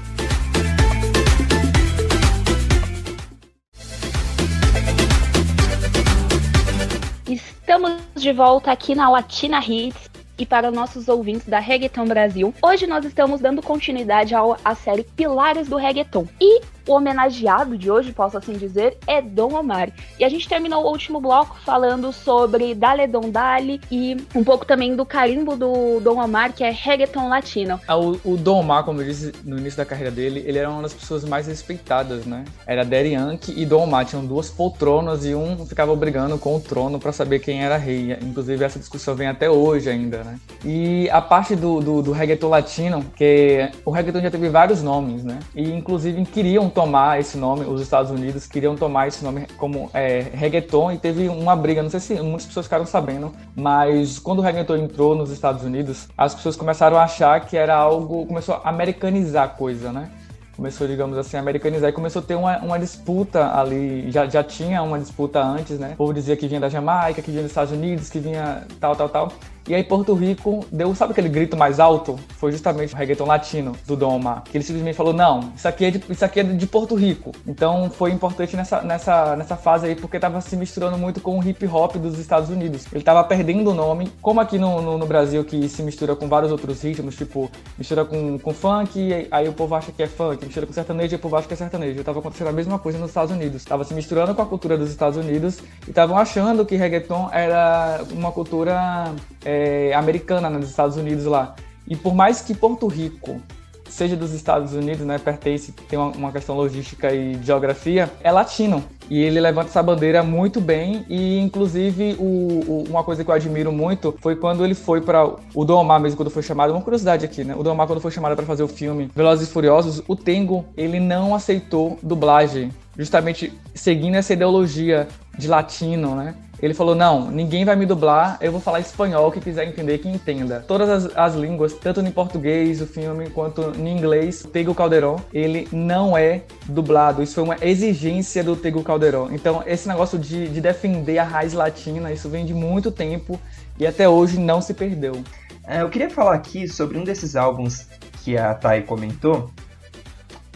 Estamos 7.28 7.92
de 8.16 8.32
volta 8.32 8.72
aqui 8.72 8.96
na 8.96 9.10
Latina 9.10 9.60
Hits 9.60 10.10
e 10.40 10.46
para 10.46 10.72
nossos 10.72 11.10
ouvintes 11.10 11.46
da 11.46 11.60
Reggaeton 11.60 12.06
Brasil. 12.06 12.54
Hoje 12.62 12.88
nós 12.88 13.04
estamos 13.04 13.42
dando 13.42 13.62
continuidade 13.62 14.34
à 14.64 14.76
série 14.76 15.04
Pilares 15.04 15.68
do 15.68 15.76
Reggaeton. 15.76 16.26
E 16.40 16.62
o 16.88 16.94
homenageado 16.94 17.78
de 17.78 17.92
hoje, 17.92 18.12
posso 18.12 18.38
assim 18.38 18.54
dizer, 18.54 18.98
é 19.06 19.22
Dom 19.22 19.54
Omar. 19.54 19.92
E 20.20 20.24
a 20.24 20.30
gente 20.30 20.48
terminou 20.48 20.84
o 20.84 20.90
último 20.90 21.20
bloco 21.20 21.58
falando 21.66 22.12
sobre 22.12 22.74
Dale 22.74 23.06
Don 23.08 23.30
Dale 23.30 23.82
e 23.92 24.18
um 24.34 24.44
pouco 24.44 24.66
também 24.66 24.96
do 24.96 25.06
carimbo 25.06 25.56
do 25.56 26.00
Dom 26.00 26.24
Omar, 26.24 26.54
que 26.54 26.64
é 26.64 26.72
reggaeton 26.72 27.28
latino. 27.28 27.80
Ah, 27.88 27.98
o, 27.98 28.20
o 28.24 28.38
Dom 28.38 28.62
Omar, 28.62 28.84
como 28.84 29.02
eu 29.02 29.06
disse 29.06 29.34
no 29.44 29.58
início 29.58 29.78
da 29.78 29.86
carreira 29.86 30.12
dele, 30.12 30.44
ele 30.46 30.58
era 30.58 30.70
uma 30.70 30.82
das 30.82 30.94
pessoas 30.94 31.24
mais 31.26 31.48
respeitadas, 31.48 32.26
né? 32.26 32.46
Era 32.66 32.84
Daddy 32.84 33.14
Yankee 33.14 33.54
e 33.56 33.66
Dom 33.66 33.84
Omar, 33.84 34.06
tinham 34.06 34.26
duas 34.26 34.50
poltronas 34.50 35.26
e 35.26 35.36
um 35.36 35.66
ficava 35.66 35.96
brigando 35.96 36.38
com 36.38 36.56
o 36.56 36.60
trono 36.60 37.00
para 37.00 37.12
saber 37.12 37.40
quem 37.40 37.64
era 37.64 37.78
rei. 37.78 38.18
Inclusive 38.22 38.64
essa 38.64 38.80
discussão 38.80 39.16
vem 39.16 39.28
até 39.28 39.50
hoje 39.50 39.90
ainda, 39.90 40.24
né? 40.24 40.40
E 40.64 41.10
a 41.10 41.22
parte 41.22 41.56
do, 41.56 41.80
do, 41.80 42.02
do 42.02 42.12
reggaeton 42.12 42.48
latino, 42.48 43.04
que 43.16 43.70
o 43.84 43.92
reggaeton 43.92 44.22
já 44.22 44.32
teve 44.32 44.50
vários 44.50 44.82
nomes, 44.82 45.24
né? 45.24 45.40
E 45.56 45.70
inclusive 45.72 46.24
queriam 46.26 46.70
tomar 46.78 47.20
esse 47.20 47.40
nome, 47.40 47.66
os 47.66 47.82
Estados 47.82 48.12
Unidos 48.12 48.46
queriam 48.46 48.76
tomar 48.76 49.08
esse 49.08 49.24
nome 49.24 49.48
como 49.58 49.90
é, 49.96 50.20
reggaeton 50.32 50.92
e 50.92 51.00
teve 51.00 51.28
uma 51.28 51.56
briga, 51.56 51.82
não 51.82 51.90
sei 51.90 52.00
se 52.00 52.14
muitas 52.22 52.46
pessoas 52.46 52.68
ficaram 52.68 52.86
sabendo, 52.86 53.34
mas 53.56 54.20
quando 54.20 54.38
o 54.38 54.42
reggaeton 54.44 54.76
entrou 54.76 55.16
nos 55.16 55.32
Estados 55.32 55.64
Unidos, 55.64 56.08
as 56.16 56.36
pessoas 56.36 56.56
começaram 56.56 56.96
a 56.96 57.04
achar 57.06 57.44
que 57.48 57.58
era 57.58 57.76
algo, 57.76 58.28
começou 58.28 58.62
a 58.64 58.70
americanizar 58.70 59.46
a 59.46 59.48
coisa, 59.48 59.92
né? 59.92 60.12
começou, 60.56 60.88
digamos 60.88 61.16
assim, 61.20 61.38
a 61.38 61.40
americanizar 61.40 61.90
e 61.90 61.94
começou 61.94 62.20
a 62.20 62.26
ter 62.26 62.34
uma, 62.34 62.58
uma 62.58 62.80
disputa 62.80 63.56
ali. 63.56 64.12
Já, 64.12 64.28
já 64.28 64.44
tinha 64.44 64.82
uma 64.82 64.98
disputa 64.98 65.40
antes, 65.40 65.78
né? 65.78 65.92
O 65.94 65.98
povo 65.98 66.14
dizia 66.14 66.36
que 66.36 66.48
vinha 66.48 66.60
da 66.60 66.68
Jamaica, 66.68 67.22
que 67.22 67.30
vinha 67.30 67.44
dos 67.44 67.52
Estados 67.52 67.72
Unidos, 67.72 68.10
que 68.10 68.18
vinha 68.18 68.64
tal, 68.80 68.96
tal, 68.96 69.08
tal. 69.08 69.32
E 69.68 69.76
aí 69.76 69.84
Porto 69.84 70.14
Rico 70.14 70.66
deu, 70.72 70.96
sabe 70.96 71.12
aquele 71.12 71.28
grito 71.28 71.58
mais 71.58 71.78
alto? 71.78 72.18
Foi 72.38 72.54
justamente 72.54 72.94
o 72.94 72.98
reggaeton 72.98 73.26
latino 73.26 73.74
do 73.86 73.98
Dom 73.98 74.16
Omar, 74.16 74.44
que 74.44 74.56
ele 74.56 74.64
simplesmente 74.64 74.96
falou, 74.96 75.12
não, 75.12 75.52
isso 75.56 75.68
aqui 75.68 75.86
é 75.86 75.92
de, 75.92 76.02
isso 76.10 76.24
aqui 76.24 76.40
é 76.40 76.44
de 76.44 76.66
Porto 76.66 76.96
Rico. 76.96 77.34
Então 77.46 77.90
foi 77.90 78.12
importante 78.12 78.56
nessa, 78.56 78.82
nessa, 78.82 79.36
nessa 79.36 79.58
fase 79.58 79.88
aí, 79.88 79.96
porque 79.96 80.18
tava 80.20 80.40
se 80.40 80.56
misturando 80.56 80.98
muito 80.98 81.20
com 81.20 81.38
o 81.38 81.46
hip 81.46 81.68
hop 81.68 81.98
dos 81.98 82.18
Estados 82.18 82.50
Unidos. 82.50 82.86
Ele 82.94 83.04
tava 83.04 83.22
perdendo 83.26 83.72
o 83.72 83.74
nome, 83.74 84.10
como 84.22 84.40
aqui 84.40 84.58
no, 84.58 84.82
no, 84.82 84.98
no 84.98 85.06
Brasil, 85.06 85.44
que 85.44 85.68
se 85.68 85.84
mistura 85.84 86.16
com 86.16 86.30
vários 86.30 86.50
outros 86.50 86.82
ritmos, 86.82 87.18
tipo, 87.18 87.52
mistura 87.78 88.06
com, 88.06 88.40
com 88.40 88.54
funk, 88.54 89.28
aí 89.30 89.50
o 89.50 89.54
povo 89.54 89.76
acha 89.76 89.92
que 89.92 90.02
é 90.02 90.08
funk, 90.08 90.46
mistura 90.46 90.66
com 90.66 90.72
sertanejo, 90.72 91.14
e 91.14 91.18
o 91.18 91.20
povo 91.20 91.36
acha 91.36 91.46
que 91.48 91.54
é 91.54 91.58
sertanejo. 91.58 92.04
Tava 92.06 92.20
acontecendo 92.20 92.48
a 92.48 92.54
mesma 92.54 92.80
coisa 92.80 92.98
nos 92.98 93.10
Estados 93.10 93.34
Unidos. 93.34 93.66
Tava 93.66 93.84
se 93.84 93.94
misturando 93.94 94.34
com 94.34 94.42
a 94.42 94.46
cultura 94.46 94.78
dos 94.78 94.90
Estados 94.90 95.18
Unidos 95.18 95.60
e 95.86 95.90
estavam 95.90 96.18
achando 96.18 96.66
que 96.66 96.78
reggaeton 96.78 97.30
era 97.34 98.02
uma 98.14 98.32
cultura 98.32 99.14
é, 99.44 99.57
americana 99.94 100.50
né, 100.50 100.58
nos 100.58 100.70
Estados 100.70 100.98
Unidos 100.98 101.26
lá. 101.26 101.56
E 101.88 101.96
por 101.96 102.14
mais 102.14 102.42
que 102.42 102.54
Porto 102.54 102.88
Rico 102.88 103.42
seja 103.90 104.16
dos 104.16 104.34
Estados 104.34 104.74
Unidos, 104.74 105.06
né, 105.06 105.18
pertence, 105.18 105.72
tem 105.72 105.98
uma, 105.98 106.10
uma, 106.10 106.32
questão 106.32 106.56
logística 106.56 107.14
e 107.14 107.42
geografia, 107.44 108.12
é 108.22 108.32
latino. 108.32 108.84
E 109.10 109.22
ele 109.22 109.40
levanta 109.40 109.70
essa 109.70 109.82
bandeira 109.82 110.22
muito 110.22 110.60
bem 110.60 111.06
e, 111.08 111.40
inclusive, 111.40 112.16
o, 112.20 112.24
o, 112.24 112.84
uma 112.90 113.04
coisa 113.04 113.24
que 113.24 113.30
eu 113.30 113.34
admiro 113.34 113.72
muito 113.72 114.14
foi 114.22 114.36
quando 114.36 114.66
ele 114.66 114.76
foi 114.76 115.00
para 115.00 115.26
o 115.54 115.66
Domar 115.66 116.00
mesmo, 116.00 116.18
quando 116.18 116.30
foi 116.30 116.44
chamado, 116.44 116.74
uma 116.74 116.82
curiosidade 116.82 117.24
aqui, 117.24 117.44
né, 117.44 117.56
o 117.56 117.64
Domar 117.64 117.88
quando 117.88 118.02
foi 118.02 118.12
chamado 118.12 118.36
para 118.36 118.46
fazer 118.46 118.64
o 118.64 118.68
filme 118.68 119.10
Velozes 119.16 119.48
e 119.48 119.52
Furiosos, 119.52 120.04
o 120.08 120.16
Tengo, 120.16 120.66
ele 120.76 121.00
não 121.00 121.34
aceitou 121.34 121.98
dublagem, 122.04 122.72
justamente 122.98 123.54
seguindo 123.74 124.16
essa 124.16 124.34
ideologia 124.34 125.08
de 125.38 125.48
latino, 125.48 126.16
né, 126.16 126.36
ele 126.62 126.74
falou: 126.74 126.96
Não, 126.96 127.30
ninguém 127.30 127.64
vai 127.64 127.76
me 127.76 127.86
dublar, 127.86 128.38
eu 128.42 128.52
vou 128.52 128.60
falar 128.60 128.80
espanhol, 128.80 129.32
que 129.32 129.40
quiser 129.40 129.68
entender, 129.68 130.00
que 130.00 130.10
entenda. 130.10 130.64
Todas 130.68 130.90
as, 130.90 131.18
as 131.18 131.36
línguas, 131.36 131.74
tanto 131.74 132.02
em 132.02 132.12
português, 132.12 132.82
o 132.82 132.88
filme, 132.88 133.30
quanto 133.30 133.74
em 133.78 133.96
inglês, 133.96 134.48
Tego 134.52 134.74
Calderon, 134.74 135.20
ele 135.32 135.68
não 135.72 136.18
é 136.18 136.44
dublado. 136.68 137.22
Isso 137.22 137.36
foi 137.36 137.44
uma 137.44 137.58
exigência 137.62 138.44
do 138.44 138.56
Tego 138.56 138.84
Calderon. 138.84 139.30
Então, 139.32 139.64
esse 139.66 139.88
negócio 139.88 140.18
de, 140.18 140.48
de 140.48 140.62
defender 140.62 141.20
a 141.20 141.24
raiz 141.24 141.54
latina, 141.54 142.12
isso 142.12 142.30
vem 142.30 142.46
de 142.46 142.54
muito 142.54 142.92
tempo 142.92 143.40
e 143.80 143.86
até 143.86 144.10
hoje 144.10 144.40
não 144.40 144.62
se 144.62 144.74
perdeu. 144.74 145.24
É, 145.66 145.82
eu 145.82 145.90
queria 145.90 146.10
falar 146.10 146.34
aqui 146.34 146.68
sobre 146.68 146.98
um 146.98 147.04
desses 147.04 147.36
álbuns 147.36 147.88
que 148.24 148.38
a 148.38 148.54
Thay 148.54 148.82
comentou, 148.82 149.52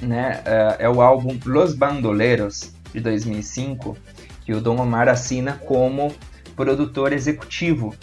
né? 0.01 0.41
É, 0.46 0.86
é 0.86 0.89
o 0.89 1.01
álbum 1.01 1.38
Los 1.46 1.75
Bandoleros, 1.75 2.74
de 2.93 3.00
2005 3.00 3.98
que 4.51 4.58
o 4.58 4.60
Dom 4.60 4.81
Omar 4.81 5.08
assina 5.08 5.53
como 5.65 6.13
produtor 6.58 7.13
executivo. 7.13 7.96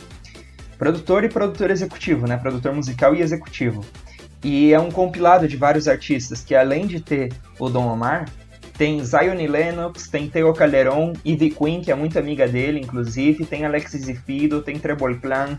Produtor 0.78 1.22
e 1.24 1.28
produtor 1.28 1.70
executivo, 1.70 2.26
né? 2.26 2.38
Produtor 2.38 2.72
musical 2.72 3.14
e 3.14 3.20
executivo. 3.20 3.84
E 4.42 4.72
é 4.72 4.80
um 4.80 4.90
compilado 4.90 5.46
de 5.46 5.58
vários 5.58 5.86
artistas 5.86 6.42
que, 6.42 6.54
além 6.54 6.86
de 6.86 7.00
ter 7.00 7.34
o 7.58 7.68
Dom 7.68 7.86
Omar, 7.86 8.30
tem 8.78 9.04
Zion 9.04 9.34
Lennox, 9.34 10.08
tem 10.08 10.30
Theo 10.30 10.54
Calderon, 10.54 11.12
Ivy 11.22 11.50
Queen, 11.50 11.82
que 11.82 11.92
é 11.92 11.94
muito 11.94 12.18
amiga 12.18 12.48
dele, 12.48 12.80
inclusive, 12.80 13.44
tem 13.44 13.66
Alexis 13.66 14.18
Fido, 14.20 14.62
tem 14.62 14.78
Trebol 14.78 15.16
Clan, 15.16 15.58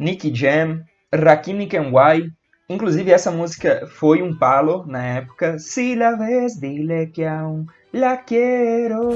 Nicky 0.00 0.34
Jam, 0.34 0.82
Rakim 1.14 1.64
Kenway. 1.68 2.28
Inclusive, 2.68 3.12
essa 3.12 3.30
música 3.30 3.86
foi 3.86 4.20
um 4.20 4.36
palo 4.36 4.84
na 4.84 5.04
época. 5.04 5.60
Si 5.60 5.94
la 5.94 6.16
ves, 6.16 6.58
dile 6.58 7.06
que 7.06 7.24
aún 7.24 7.66
la 7.94 8.16
quiero. 8.16 9.08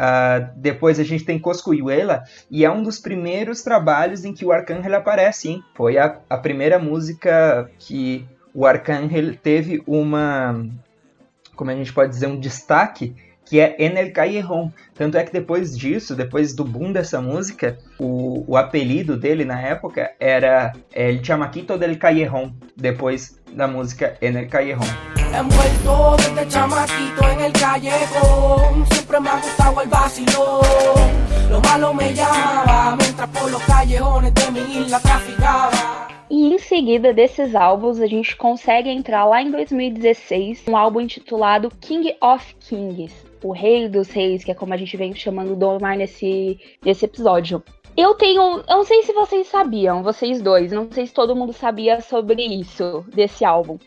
Uh, 0.00 0.48
depois 0.56 0.98
a 0.98 1.04
gente 1.04 1.24
tem 1.24 1.38
Coscuyuela, 1.38 2.22
e 2.50 2.64
é 2.64 2.70
um 2.70 2.82
dos 2.82 2.98
primeiros 2.98 3.62
trabalhos 3.62 4.24
em 4.24 4.32
que 4.32 4.44
o 4.44 4.52
Arcángel 4.52 4.96
aparece, 4.96 5.48
hein? 5.48 5.64
Foi 5.74 5.98
a, 5.98 6.18
a 6.30 6.38
primeira 6.38 6.78
música 6.78 7.68
que 7.78 8.26
o 8.54 8.64
Arcángel 8.64 9.36
teve 9.36 9.82
uma. 9.86 10.64
Como 11.54 11.70
a 11.70 11.74
gente 11.74 11.92
pode 11.92 12.10
dizer, 12.12 12.28
um 12.28 12.40
destaque 12.40 13.14
que 13.50 13.58
é 13.58 13.74
En 13.80 13.98
el 13.98 14.12
Callejón. 14.12 14.72
Tanto 14.94 15.18
é 15.18 15.24
que 15.24 15.32
depois 15.32 15.76
disso, 15.76 16.14
depois 16.14 16.54
do 16.54 16.64
boom 16.64 16.92
dessa 16.92 17.20
música, 17.20 17.76
o, 17.98 18.44
o 18.46 18.56
apelido 18.56 19.16
dele 19.16 19.44
na 19.44 19.60
época 19.60 20.12
era 20.20 20.72
El 20.92 21.20
Chamaquito 21.20 21.76
del 21.76 21.98
Callejón, 21.98 22.54
depois 22.76 23.40
da 23.52 23.66
música 23.66 24.16
En 24.22 24.36
el 24.36 24.48
Callejón. 24.48 24.86
Envuelto 25.36 26.16
desde 26.16 26.48
chamaquito 26.48 27.28
en 27.28 27.40
el 27.40 27.52
callejón, 27.52 28.86
siempre 28.90 29.20
me 29.20 29.28
ha 29.28 29.36
gustado 29.36 29.80
el 29.82 29.88
vacilón. 29.88 31.10
Lo 31.50 31.60
malo 31.60 31.92
me 31.92 32.14
llamaba, 32.14 32.96
mientras 32.96 33.28
por 33.30 33.50
los 33.50 33.62
callejones 33.64 34.32
de 34.34 34.50
mi 34.52 34.60
isla 34.78 35.00
traficaba. 35.00 36.08
E 36.30 36.54
em 36.54 36.58
seguida 36.58 37.12
desses 37.12 37.56
álbuns, 37.56 38.00
a 38.00 38.06
gente 38.06 38.36
consegue 38.36 38.90
entrar 38.90 39.24
lá 39.24 39.42
em 39.42 39.50
2016, 39.50 40.62
um 40.68 40.76
álbum 40.76 41.00
intitulado 41.00 41.72
King 41.80 42.14
of 42.20 42.54
Kings 42.60 43.29
o 43.42 43.52
rei 43.52 43.88
dos 43.88 44.08
reis, 44.10 44.44
que 44.44 44.50
é 44.50 44.54
como 44.54 44.74
a 44.74 44.76
gente 44.76 44.96
vem 44.96 45.14
chamando 45.14 45.52
o 45.52 45.56
Domar 45.56 45.96
nesse, 45.96 46.58
nesse 46.84 47.04
episódio. 47.04 47.62
Eu 47.96 48.14
tenho. 48.14 48.40
Eu 48.40 48.76
não 48.76 48.84
sei 48.84 49.02
se 49.02 49.12
vocês 49.12 49.46
sabiam, 49.48 50.02
vocês 50.02 50.40
dois, 50.40 50.72
não 50.72 50.90
sei 50.90 51.06
se 51.06 51.12
todo 51.12 51.36
mundo 51.36 51.52
sabia 51.52 52.00
sobre 52.00 52.42
isso, 52.42 53.04
desse 53.12 53.44
álbum. 53.44 53.78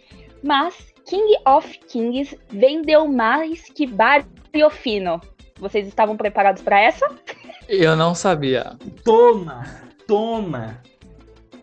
Mas 0.44 0.94
King 1.06 1.36
of 1.48 1.80
Kings 1.88 2.38
vendeu 2.50 3.08
mais 3.08 3.64
que 3.70 3.88
Barrio 3.88 4.70
Fino. 4.70 5.22
Vocês 5.60 5.88
estavam 5.88 6.18
preparados 6.18 6.62
para 6.62 6.80
essa? 6.80 7.10
Eu 7.70 7.96
não 7.96 8.14
sabia. 8.14 8.76
Toma! 9.04 9.64
Toma! 10.06 10.82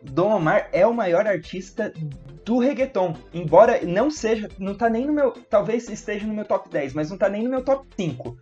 Dom 0.02 0.36
Omar 0.36 0.68
é 0.72 0.86
o 0.86 0.94
maior 0.94 1.26
artista 1.26 1.92
do 2.44 2.58
reggaeton. 2.58 3.14
Embora 3.32 3.80
não 3.84 4.10
seja, 4.10 4.48
não 4.58 4.74
tá 4.74 4.88
nem 4.88 5.06
no 5.06 5.12
meu, 5.12 5.32
talvez 5.48 5.88
esteja 5.88 6.26
no 6.26 6.34
meu 6.34 6.44
top 6.44 6.68
10, 6.68 6.94
mas 6.94 7.10
não 7.10 7.18
tá 7.18 7.28
nem 7.28 7.42
no 7.42 7.50
meu 7.50 7.62
top 7.62 7.86
5. 7.96 8.36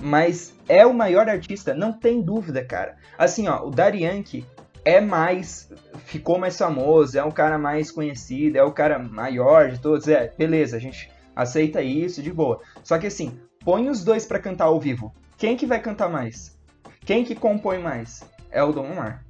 Mas 0.00 0.54
é 0.68 0.84
o 0.84 0.92
maior 0.92 1.28
artista, 1.28 1.72
não 1.72 1.92
tem 1.92 2.20
dúvida, 2.20 2.64
cara. 2.64 2.96
Assim, 3.16 3.48
ó, 3.48 3.64
o 3.64 3.72
Yankee 3.76 4.44
é 4.84 5.00
mais, 5.00 5.70
ficou 6.04 6.38
mais 6.38 6.58
famoso, 6.58 7.18
é 7.18 7.24
um 7.24 7.30
cara 7.30 7.58
mais 7.58 7.90
conhecido, 7.90 8.56
é 8.56 8.62
o 8.62 8.72
cara 8.72 8.98
maior 8.98 9.70
de 9.70 9.80
todos, 9.80 10.08
é, 10.08 10.32
beleza, 10.36 10.76
a 10.76 10.80
gente 10.80 11.10
aceita 11.34 11.80
isso, 11.80 12.22
de 12.22 12.32
boa. 12.32 12.60
Só 12.82 12.98
que 12.98 13.06
assim, 13.06 13.38
põe 13.64 13.88
os 13.88 14.04
dois 14.04 14.26
para 14.26 14.38
cantar 14.38 14.64
ao 14.64 14.80
vivo. 14.80 15.14
Quem 15.38 15.56
que 15.56 15.66
vai 15.66 15.80
cantar 15.80 16.10
mais? 16.10 16.58
Quem 17.04 17.24
que 17.24 17.34
compõe 17.34 17.78
mais? 17.78 18.22
É 18.50 18.62
o 18.62 18.72
Dom 18.72 18.92
Omar. 18.92 19.23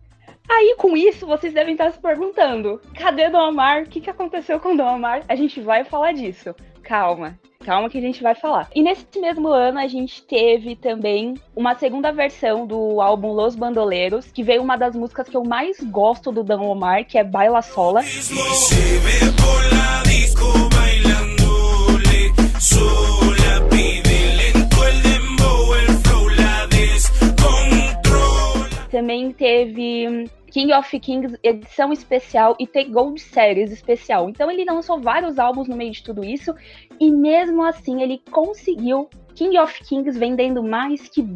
Aí, 0.49 0.75
com 0.77 0.97
isso, 0.97 1.27
vocês 1.27 1.53
devem 1.53 1.73
estar 1.73 1.91
se 1.91 1.99
perguntando: 1.99 2.81
cadê 2.95 3.29
Dom 3.31 3.49
Omar? 3.49 3.83
O 3.83 3.87
que, 3.87 4.01
que 4.01 4.11
aconteceu 4.11 4.61
com 4.61 4.77
Dom 4.77 4.95
Omar? 4.97 5.23
A 5.29 5.35
gente 5.35 5.61
vai 5.61 5.85
falar 5.85 6.13
disso. 6.13 6.55
Calma, 6.83 7.39
calma 7.65 7.89
que 7.89 7.97
a 7.97 8.01
gente 8.01 8.23
vai 8.23 8.35
falar. 8.35 8.69
E 8.75 8.83
nesse 8.83 9.07
mesmo 9.19 9.49
ano, 9.49 9.79
a 9.79 9.87
gente 9.89 10.23
teve 10.23 10.77
também 10.77 11.35
uma 11.57 11.75
segunda 11.75 12.13
versão 12.13 12.67
do 12.67 13.01
álbum 13.01 13.33
Los 13.33 13.57
Bandoleiros, 13.57 14.31
que 14.31 14.43
veio 14.43 14.63
uma 14.63 14.77
das 14.77 14.95
músicas 14.95 15.29
que 15.29 15.37
eu 15.37 15.45
mais 15.45 15.81
gosto 15.81 16.31
do 16.31 16.45
Dom 16.45 16.69
Omar, 16.69 17.07
que 17.07 17.17
é 17.17 17.25
Baila 17.25 17.63
Sola. 17.63 18.03
King 30.55 30.73
of 30.73 31.01
Kings 31.01 31.37
edição 31.43 31.93
especial 31.93 32.55
e 32.61 32.67
The 32.69 32.85
Gold 32.85 33.21
Series 33.21 33.73
especial. 33.73 34.29
Então 34.29 34.49
ele 34.49 34.65
lançou 34.65 35.01
vários 35.01 35.37
álbuns 35.37 35.67
no 35.67 35.75
meio 35.75 35.91
de 35.91 36.01
tudo 36.01 36.25
isso 36.25 36.55
e 37.01 37.11
mesmo 37.11 37.65
assim 37.65 38.03
ele 38.03 38.23
conseguiu 38.31 39.11
King 39.35 39.59
of 39.59 39.83
Kings 39.83 40.17
vendendo 40.17 40.63
mais 40.63 41.09
que 41.09 41.27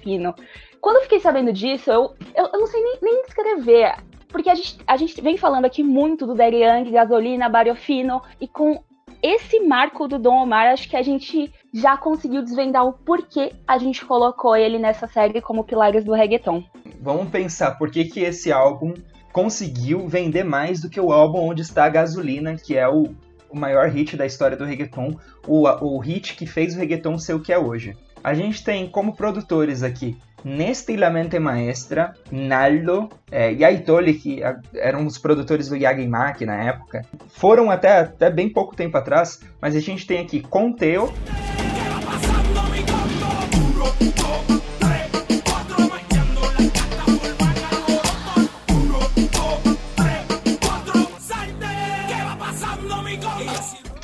Fino. 0.00 0.34
Quando 0.80 0.96
eu 0.96 1.02
fiquei 1.02 1.20
sabendo 1.20 1.52
disso, 1.52 1.90
eu, 1.90 2.14
eu, 2.34 2.48
eu 2.50 2.58
não 2.58 2.66
sei 2.66 2.82
nem, 2.82 2.96
nem 3.02 3.22
descrever. 3.24 3.94
Porque 4.26 4.48
a 4.48 4.54
gente, 4.54 4.78
a 4.86 4.96
gente 4.96 5.20
vem 5.20 5.36
falando 5.36 5.66
aqui 5.66 5.82
muito 5.82 6.26
do 6.26 6.34
Daddy 6.34 6.62
Young, 6.62 6.90
Gasolina, 6.90 7.52
Fino 7.74 8.22
e 8.40 8.48
com 8.48 8.82
esse 9.22 9.60
marco 9.60 10.08
do 10.08 10.18
Dom 10.18 10.44
Omar, 10.44 10.68
acho 10.68 10.88
que 10.88 10.96
a 10.96 11.02
gente 11.02 11.52
já 11.74 11.94
conseguiu 11.98 12.40
desvendar 12.40 12.86
o 12.86 12.94
porquê 12.94 13.52
a 13.68 13.76
gente 13.76 14.02
colocou 14.06 14.56
ele 14.56 14.78
nessa 14.78 15.06
série 15.06 15.42
como 15.42 15.64
pilares 15.64 16.04
do 16.04 16.14
reggaeton. 16.14 16.64
Vamos 17.00 17.28
pensar 17.28 17.72
por 17.72 17.90
que, 17.90 18.04
que 18.04 18.20
esse 18.20 18.50
álbum 18.52 18.94
conseguiu 19.32 20.08
vender 20.08 20.44
mais 20.44 20.80
do 20.80 20.88
que 20.88 21.00
o 21.00 21.12
álbum 21.12 21.40
onde 21.40 21.62
está 21.62 21.84
a 21.84 21.90
gasolina, 21.90 22.56
que 22.56 22.76
é 22.76 22.88
o, 22.88 23.14
o 23.50 23.56
maior 23.56 23.88
hit 23.88 24.16
da 24.16 24.24
história 24.24 24.56
do 24.56 24.64
reggaeton, 24.64 25.16
o, 25.46 25.68
o 25.68 25.98
hit 25.98 26.34
que 26.34 26.46
fez 26.46 26.74
o 26.74 26.78
reggaeton 26.78 27.18
ser 27.18 27.34
o 27.34 27.40
que 27.40 27.52
é 27.52 27.58
hoje. 27.58 27.94
A 28.24 28.34
gente 28.34 28.64
tem 28.64 28.88
como 28.88 29.14
produtores 29.14 29.82
aqui 29.82 30.18
Nestilamente 30.44 31.40
Maestra, 31.40 32.14
Naldo 32.30 33.08
é, 33.32 33.52
e 33.52 33.64
Aitoli, 33.64 34.14
que 34.14 34.40
eram 34.74 35.04
os 35.04 35.18
produtores 35.18 35.68
do 35.68 35.76
Yagimaki 35.76 36.46
na 36.46 36.54
época, 36.62 37.04
foram 37.28 37.68
até, 37.68 37.98
até 37.98 38.30
bem 38.30 38.48
pouco 38.48 38.76
tempo 38.76 38.96
atrás, 38.96 39.40
mas 39.60 39.74
a 39.74 39.80
gente 39.80 40.06
tem 40.06 40.20
aqui 40.20 40.40
Conteo. 40.40 41.12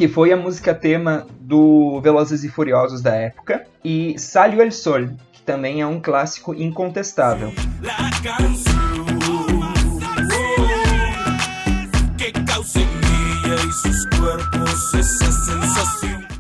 Que 0.02 0.08
foi 0.08 0.32
a 0.32 0.36
música 0.36 0.74
tema 0.74 1.28
do 1.38 2.00
Velozes 2.00 2.42
e 2.42 2.48
Furiosos 2.48 3.00
da 3.00 3.14
época, 3.14 3.64
e 3.84 4.18
Salio 4.18 4.60
el 4.60 4.72
Sol, 4.72 5.10
que 5.32 5.40
também 5.42 5.80
é 5.80 5.86
um 5.86 6.00
clássico 6.00 6.52
incontestável. 6.52 7.52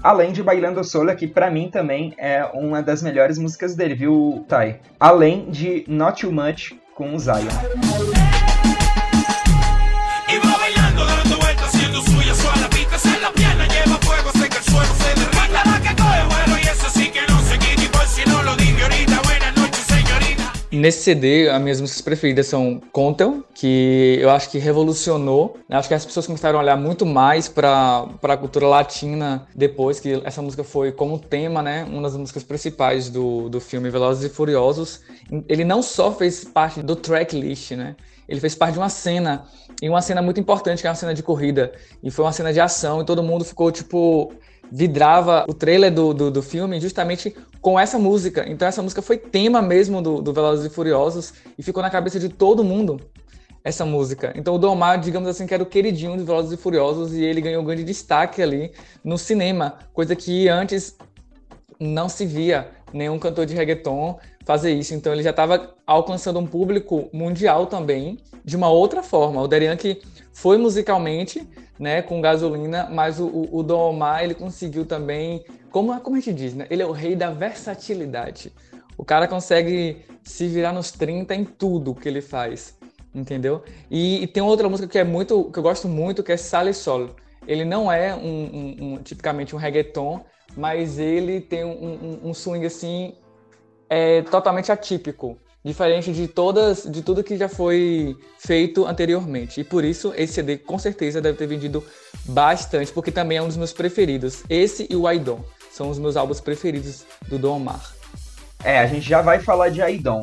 Além 0.02 0.32
de 0.32 0.42
Bailando 0.42 0.82
Sola, 0.82 1.14
que 1.14 1.28
para 1.28 1.48
mim 1.48 1.70
também 1.70 2.14
é 2.18 2.44
uma 2.52 2.82
das 2.82 3.00
melhores 3.00 3.38
músicas 3.38 3.76
dele, 3.76 3.94
viu, 3.94 4.44
Tai? 4.48 4.80
Além 4.98 5.48
de 5.48 5.84
Not 5.86 6.22
Too 6.22 6.32
Much 6.32 6.72
com 6.96 7.14
o 7.14 7.18
Zion. 7.20 8.21
Nesse 20.82 21.04
CD, 21.04 21.48
as 21.48 21.62
minhas 21.62 21.80
músicas 21.80 22.02
preferidas 22.02 22.48
são 22.48 22.80
Contel, 22.90 23.44
que 23.54 24.18
eu 24.20 24.28
acho 24.30 24.50
que 24.50 24.58
revolucionou. 24.58 25.56
Né? 25.68 25.76
Acho 25.76 25.86
que 25.86 25.94
as 25.94 26.04
pessoas 26.04 26.26
começaram 26.26 26.58
a 26.58 26.62
olhar 26.62 26.76
muito 26.76 27.06
mais 27.06 27.46
para 27.46 28.08
a 28.20 28.36
cultura 28.36 28.66
latina 28.66 29.46
depois 29.54 30.00
que 30.00 30.20
essa 30.24 30.42
música 30.42 30.64
foi 30.64 30.90
como 30.90 31.20
tema, 31.20 31.62
né? 31.62 31.86
Uma 31.88 32.02
das 32.02 32.16
músicas 32.16 32.42
principais 32.42 33.08
do, 33.08 33.48
do 33.48 33.60
filme 33.60 33.90
Velozes 33.90 34.24
e 34.24 34.34
Furiosos. 34.34 35.02
Ele 35.48 35.64
não 35.64 35.84
só 35.84 36.10
fez 36.10 36.42
parte 36.42 36.82
do 36.82 36.96
tracklist, 36.96 37.70
né? 37.76 37.94
Ele 38.28 38.40
fez 38.40 38.56
parte 38.56 38.72
de 38.72 38.80
uma 38.80 38.88
cena, 38.88 39.44
e 39.80 39.88
uma 39.88 40.02
cena 40.02 40.20
muito 40.20 40.40
importante, 40.40 40.80
que 40.80 40.88
é 40.88 40.90
uma 40.90 40.96
cena 40.96 41.14
de 41.14 41.22
corrida. 41.22 41.72
E 42.02 42.10
foi 42.10 42.24
uma 42.24 42.32
cena 42.32 42.52
de 42.52 42.58
ação, 42.58 43.02
e 43.02 43.04
todo 43.04 43.22
mundo 43.22 43.44
ficou, 43.44 43.70
tipo, 43.70 44.32
vidrava 44.74 45.44
o 45.46 45.52
trailer 45.52 45.92
do, 45.92 46.14
do, 46.14 46.30
do, 46.30 46.42
filme 46.42 46.80
justamente 46.80 47.36
com 47.60 47.78
essa 47.78 47.98
música. 47.98 48.48
Então 48.48 48.66
essa 48.66 48.82
música 48.82 49.02
foi 49.02 49.18
tema 49.18 49.60
mesmo 49.60 50.00
do, 50.00 50.22
do 50.22 50.32
Velozes 50.32 50.64
e 50.64 50.70
Furiosos 50.70 51.34
e 51.58 51.62
ficou 51.62 51.82
na 51.82 51.90
cabeça 51.90 52.18
de 52.18 52.30
todo 52.30 52.64
mundo 52.64 52.98
essa 53.62 53.84
música. 53.84 54.32
Então 54.34 54.54
o 54.54 54.58
Domar, 54.58 54.98
digamos 54.98 55.28
assim, 55.28 55.46
que 55.46 55.52
era 55.52 55.62
o 55.62 55.66
queridinho 55.66 56.16
de 56.16 56.24
Velozes 56.24 56.52
e 56.52 56.56
Furiosos 56.56 57.12
e 57.12 57.22
ele 57.22 57.42
ganhou 57.42 57.62
grande 57.62 57.84
destaque 57.84 58.40
ali 58.40 58.72
no 59.04 59.18
cinema, 59.18 59.78
coisa 59.92 60.16
que 60.16 60.48
antes 60.48 60.96
não 61.78 62.08
se 62.08 62.24
via 62.24 62.70
nenhum 62.94 63.18
cantor 63.18 63.44
de 63.44 63.54
reggaeton 63.54 64.18
fazer 64.42 64.72
isso. 64.72 64.94
Então 64.94 65.12
ele 65.12 65.22
já 65.22 65.30
estava 65.30 65.74
alcançando 65.86 66.38
um 66.38 66.46
público 66.46 67.10
mundial 67.12 67.66
também, 67.66 68.18
de 68.42 68.56
uma 68.56 68.70
outra 68.70 69.02
forma. 69.02 69.42
O 69.42 69.46
Darian 69.46 69.76
que 69.76 70.00
foi 70.32 70.56
musicalmente, 70.56 71.46
né, 71.78 72.02
com 72.02 72.20
gasolina, 72.20 72.88
mas 72.90 73.20
o, 73.20 73.48
o, 73.50 73.62
Dom 73.62 73.90
Omar, 73.90 74.24
ele 74.24 74.34
conseguiu 74.34 74.84
também, 74.86 75.44
como, 75.70 75.98
como 76.00 76.16
a 76.16 76.20
gente 76.20 76.32
diz, 76.34 76.54
né, 76.54 76.66
ele 76.70 76.82
é 76.82 76.86
o 76.86 76.92
rei 76.92 77.14
da 77.14 77.30
versatilidade. 77.30 78.52
O 78.96 79.04
cara 79.04 79.26
consegue 79.26 80.04
se 80.22 80.46
virar 80.46 80.72
nos 80.72 80.90
30 80.92 81.34
em 81.34 81.44
tudo 81.44 81.94
que 81.94 82.08
ele 82.08 82.20
faz, 82.20 82.78
entendeu? 83.14 83.62
E, 83.90 84.22
e 84.22 84.26
tem 84.26 84.42
outra 84.42 84.68
música 84.68 84.88
que 84.88 84.98
é 84.98 85.04
muito, 85.04 85.50
que 85.50 85.58
eu 85.58 85.62
gosto 85.62 85.88
muito, 85.88 86.22
que 86.22 86.32
é 86.32 86.36
Sale 86.36 86.72
Sol. 86.72 87.10
Ele 87.46 87.64
não 87.64 87.90
é 87.90 88.14
um, 88.14 88.20
um, 88.20 88.76
um 88.94 89.02
tipicamente 89.02 89.54
um 89.54 89.58
reggaeton, 89.58 90.24
mas 90.56 90.98
ele 90.98 91.40
tem 91.40 91.64
um, 91.64 92.20
um 92.22 92.34
swing 92.34 92.64
assim 92.64 93.14
é, 93.88 94.22
totalmente 94.22 94.70
atípico 94.70 95.36
diferente 95.64 96.12
de 96.12 96.26
todas, 96.26 96.84
de 96.84 97.02
tudo 97.02 97.22
que 97.22 97.36
já 97.36 97.48
foi 97.48 98.16
feito 98.38 98.84
anteriormente. 98.86 99.60
E 99.60 99.64
por 99.64 99.84
isso 99.84 100.12
esse 100.16 100.34
CD 100.34 100.58
com 100.58 100.78
certeza 100.78 101.20
deve 101.20 101.38
ter 101.38 101.46
vendido 101.46 101.84
bastante, 102.24 102.92
porque 102.92 103.12
também 103.12 103.38
é 103.38 103.42
um 103.42 103.46
dos 103.46 103.56
meus 103.56 103.72
preferidos. 103.72 104.42
Esse 104.48 104.86
e 104.90 104.96
o 104.96 105.06
Aidon 105.06 105.40
são 105.70 105.88
os 105.88 105.98
meus 105.98 106.16
álbuns 106.16 106.40
preferidos 106.40 107.04
do 107.28 107.38
Dom 107.38 107.56
Omar. 107.56 107.92
É, 108.64 108.78
a 108.78 108.86
gente 108.86 109.08
já 109.08 109.22
vai 109.22 109.40
falar 109.40 109.70
de 109.70 109.80
Aidon. 109.82 110.20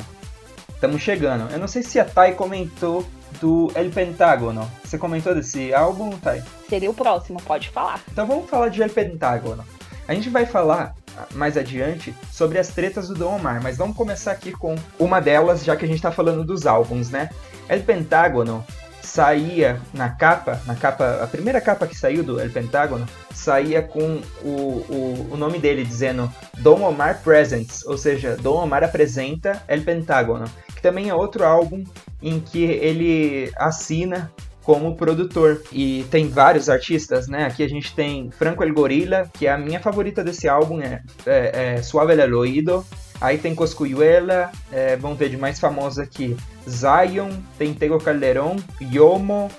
Estamos 0.74 1.02
chegando. 1.02 1.50
Eu 1.52 1.58
não 1.58 1.68
sei 1.68 1.82
se 1.82 2.00
a 2.00 2.04
Thay 2.04 2.34
comentou 2.34 3.06
do 3.40 3.70
El 3.74 3.90
Pentágono. 3.90 4.70
Você 4.82 4.96
comentou 4.96 5.34
desse 5.34 5.74
álbum, 5.74 6.10
Thay? 6.18 6.42
Seria 6.68 6.90
o 6.90 6.94
próximo, 6.94 7.40
pode 7.42 7.68
falar. 7.68 8.02
Então 8.10 8.26
vamos 8.26 8.48
falar 8.48 8.68
de 8.68 8.82
El 8.82 8.88
Pentágono. 8.88 9.64
A 10.08 10.14
gente 10.14 10.30
vai 10.30 10.46
falar 10.46 10.94
mais 11.34 11.56
adiante 11.56 12.14
sobre 12.30 12.58
as 12.58 12.68
tretas 12.68 13.08
do 13.08 13.14
Dom 13.14 13.36
Omar, 13.36 13.62
mas 13.62 13.76
vamos 13.76 13.96
começar 13.96 14.32
aqui 14.32 14.52
com 14.52 14.76
uma 14.98 15.20
delas, 15.20 15.64
já 15.64 15.76
que 15.76 15.84
a 15.84 15.88
gente 15.88 15.98
está 15.98 16.12
falando 16.12 16.44
dos 16.44 16.66
álbuns, 16.66 17.10
né? 17.10 17.30
El 17.68 17.82
Pentágono 17.82 18.64
saía 19.02 19.80
na 19.92 20.10
capa, 20.10 20.60
na 20.66 20.74
capa, 20.74 21.20
a 21.22 21.26
primeira 21.26 21.60
capa 21.60 21.86
que 21.86 21.96
saiu 21.96 22.22
do 22.22 22.40
El 22.40 22.50
Pentágono, 22.50 23.06
saía 23.34 23.82
com 23.82 24.20
o, 24.42 24.48
o, 24.48 25.28
o 25.32 25.36
nome 25.36 25.58
dele 25.58 25.84
dizendo 25.84 26.32
Dom 26.58 26.82
Omar 26.82 27.20
Presents, 27.22 27.84
ou 27.86 27.98
seja, 27.98 28.36
Dom 28.36 28.62
Omar 28.62 28.84
apresenta 28.84 29.62
El 29.66 29.82
Pentágono, 29.82 30.44
que 30.74 30.82
também 30.82 31.08
é 31.08 31.14
outro 31.14 31.44
álbum 31.44 31.84
em 32.22 32.38
que 32.38 32.62
ele 32.62 33.50
assina 33.56 34.30
como 34.64 34.96
produtor. 34.96 35.62
E 35.72 36.04
tem 36.10 36.28
vários 36.28 36.68
artistas, 36.68 37.28
né? 37.28 37.44
Aqui 37.44 37.62
a 37.62 37.68
gente 37.68 37.94
tem 37.94 38.30
Franco 38.30 38.62
El 38.62 38.72
Gorilla, 38.72 39.30
que 39.32 39.46
é 39.46 39.52
a 39.52 39.58
minha 39.58 39.80
favorita 39.80 40.22
desse 40.22 40.48
álbum, 40.48 40.80
é, 40.80 41.02
é, 41.26 41.74
é 41.76 41.82
Suave 41.82 42.12
el 42.12 42.34
Oído. 42.34 42.84
Aí 43.20 43.36
tem 43.36 43.54
Coscuyuela, 43.54 44.50
é, 44.72 44.96
vamos 44.96 45.18
ver 45.18 45.28
de 45.28 45.36
mais 45.36 45.60
famosos 45.60 45.98
aqui. 45.98 46.36
Zion, 46.68 47.30
tem 47.58 47.74
Tego 47.74 47.98
Calderon, 47.98 48.56
Yomo, 48.80 49.50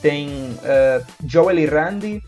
tem 0.00 0.28
uh, 0.28 1.04
Joel 1.26 1.58
e 1.58 1.66
Randy, 1.66 2.22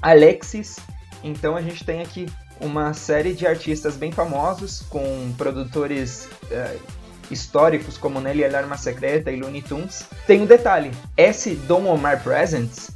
Alexis. 0.00 0.78
Então 1.22 1.54
a 1.54 1.60
gente 1.60 1.84
tem 1.84 2.00
aqui 2.00 2.26
uma 2.60 2.94
série 2.94 3.34
de 3.34 3.46
artistas 3.46 3.96
bem 3.96 4.10
famosos, 4.10 4.80
com 4.88 5.32
produtores 5.36 6.26
uh, 6.44 6.80
históricos 7.30 7.98
como 7.98 8.20
Nelly 8.20 8.44
Alarma 8.44 8.76
Secreta 8.76 9.30
e 9.30 9.40
Looney 9.40 9.62
Tunes. 9.62 10.06
Tem 10.26 10.40
um 10.40 10.46
detalhe: 10.46 10.90
esse 11.16 11.54
Don 11.54 11.86
Omar 11.86 12.22
Presents 12.22 12.90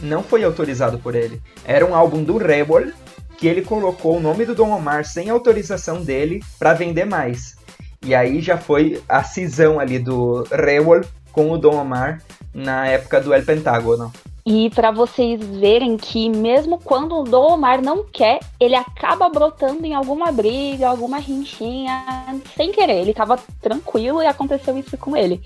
não 0.00 0.22
foi 0.22 0.44
autorizado 0.44 0.98
por 0.98 1.14
ele. 1.14 1.40
Era 1.64 1.84
um 1.84 1.94
álbum 1.94 2.22
do 2.22 2.36
Rebel 2.36 2.92
que 3.38 3.46
ele 3.46 3.62
colocou 3.62 4.16
o 4.16 4.20
nome 4.20 4.44
do 4.44 4.54
Don 4.54 4.70
Omar 4.70 5.04
sem 5.04 5.28
autorização 5.28 6.02
dele 6.02 6.42
para 6.58 6.74
vender 6.74 7.04
mais. 7.04 7.56
E 8.04 8.14
aí 8.14 8.40
já 8.40 8.56
foi 8.56 9.02
a 9.08 9.22
cisão 9.22 9.78
ali 9.78 9.98
do 9.98 10.44
Rebel 10.50 11.02
com 11.32 11.50
o 11.50 11.58
Don 11.58 11.76
Omar 11.76 12.22
na 12.54 12.86
época 12.86 13.20
do 13.20 13.34
El 13.34 13.44
Pentágono. 13.44 14.12
E 14.46 14.70
para 14.70 14.92
vocês 14.92 15.44
verem 15.44 15.96
que 15.96 16.30
mesmo 16.30 16.78
quando 16.78 17.16
o 17.16 17.24
Dom 17.24 17.54
Omar 17.54 17.82
não 17.82 18.04
quer, 18.04 18.38
ele 18.60 18.76
acaba 18.76 19.28
brotando 19.28 19.84
em 19.84 19.92
alguma 19.92 20.30
briga, 20.30 20.88
alguma 20.88 21.18
rinchinha, 21.18 22.40
sem 22.54 22.70
querer. 22.70 23.00
Ele 23.00 23.12
tava 23.12 23.40
tranquilo 23.60 24.22
e 24.22 24.26
aconteceu 24.26 24.78
isso 24.78 24.96
com 24.96 25.16
ele. 25.16 25.42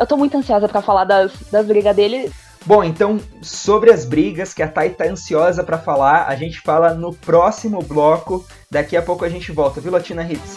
Eu 0.00 0.06
tô 0.06 0.16
muito 0.16 0.34
ansiosa 0.34 0.66
para 0.66 0.80
falar 0.80 1.04
das, 1.04 1.30
das 1.52 1.66
brigas 1.66 1.94
dele. 1.94 2.32
Bom, 2.64 2.82
então, 2.82 3.20
sobre 3.42 3.92
as 3.92 4.06
brigas 4.06 4.54
que 4.54 4.62
a 4.62 4.68
Thay 4.68 4.90
tá 4.90 5.04
ansiosa 5.04 5.62
para 5.62 5.76
falar, 5.76 6.26
a 6.26 6.34
gente 6.34 6.58
fala 6.62 6.94
no 6.94 7.12
próximo 7.12 7.82
bloco. 7.82 8.46
Daqui 8.70 8.96
a 8.96 9.02
pouco 9.02 9.26
a 9.26 9.28
gente 9.28 9.52
volta, 9.52 9.78
viu, 9.78 9.92
Latina 9.92 10.22
Hits? 10.22 10.56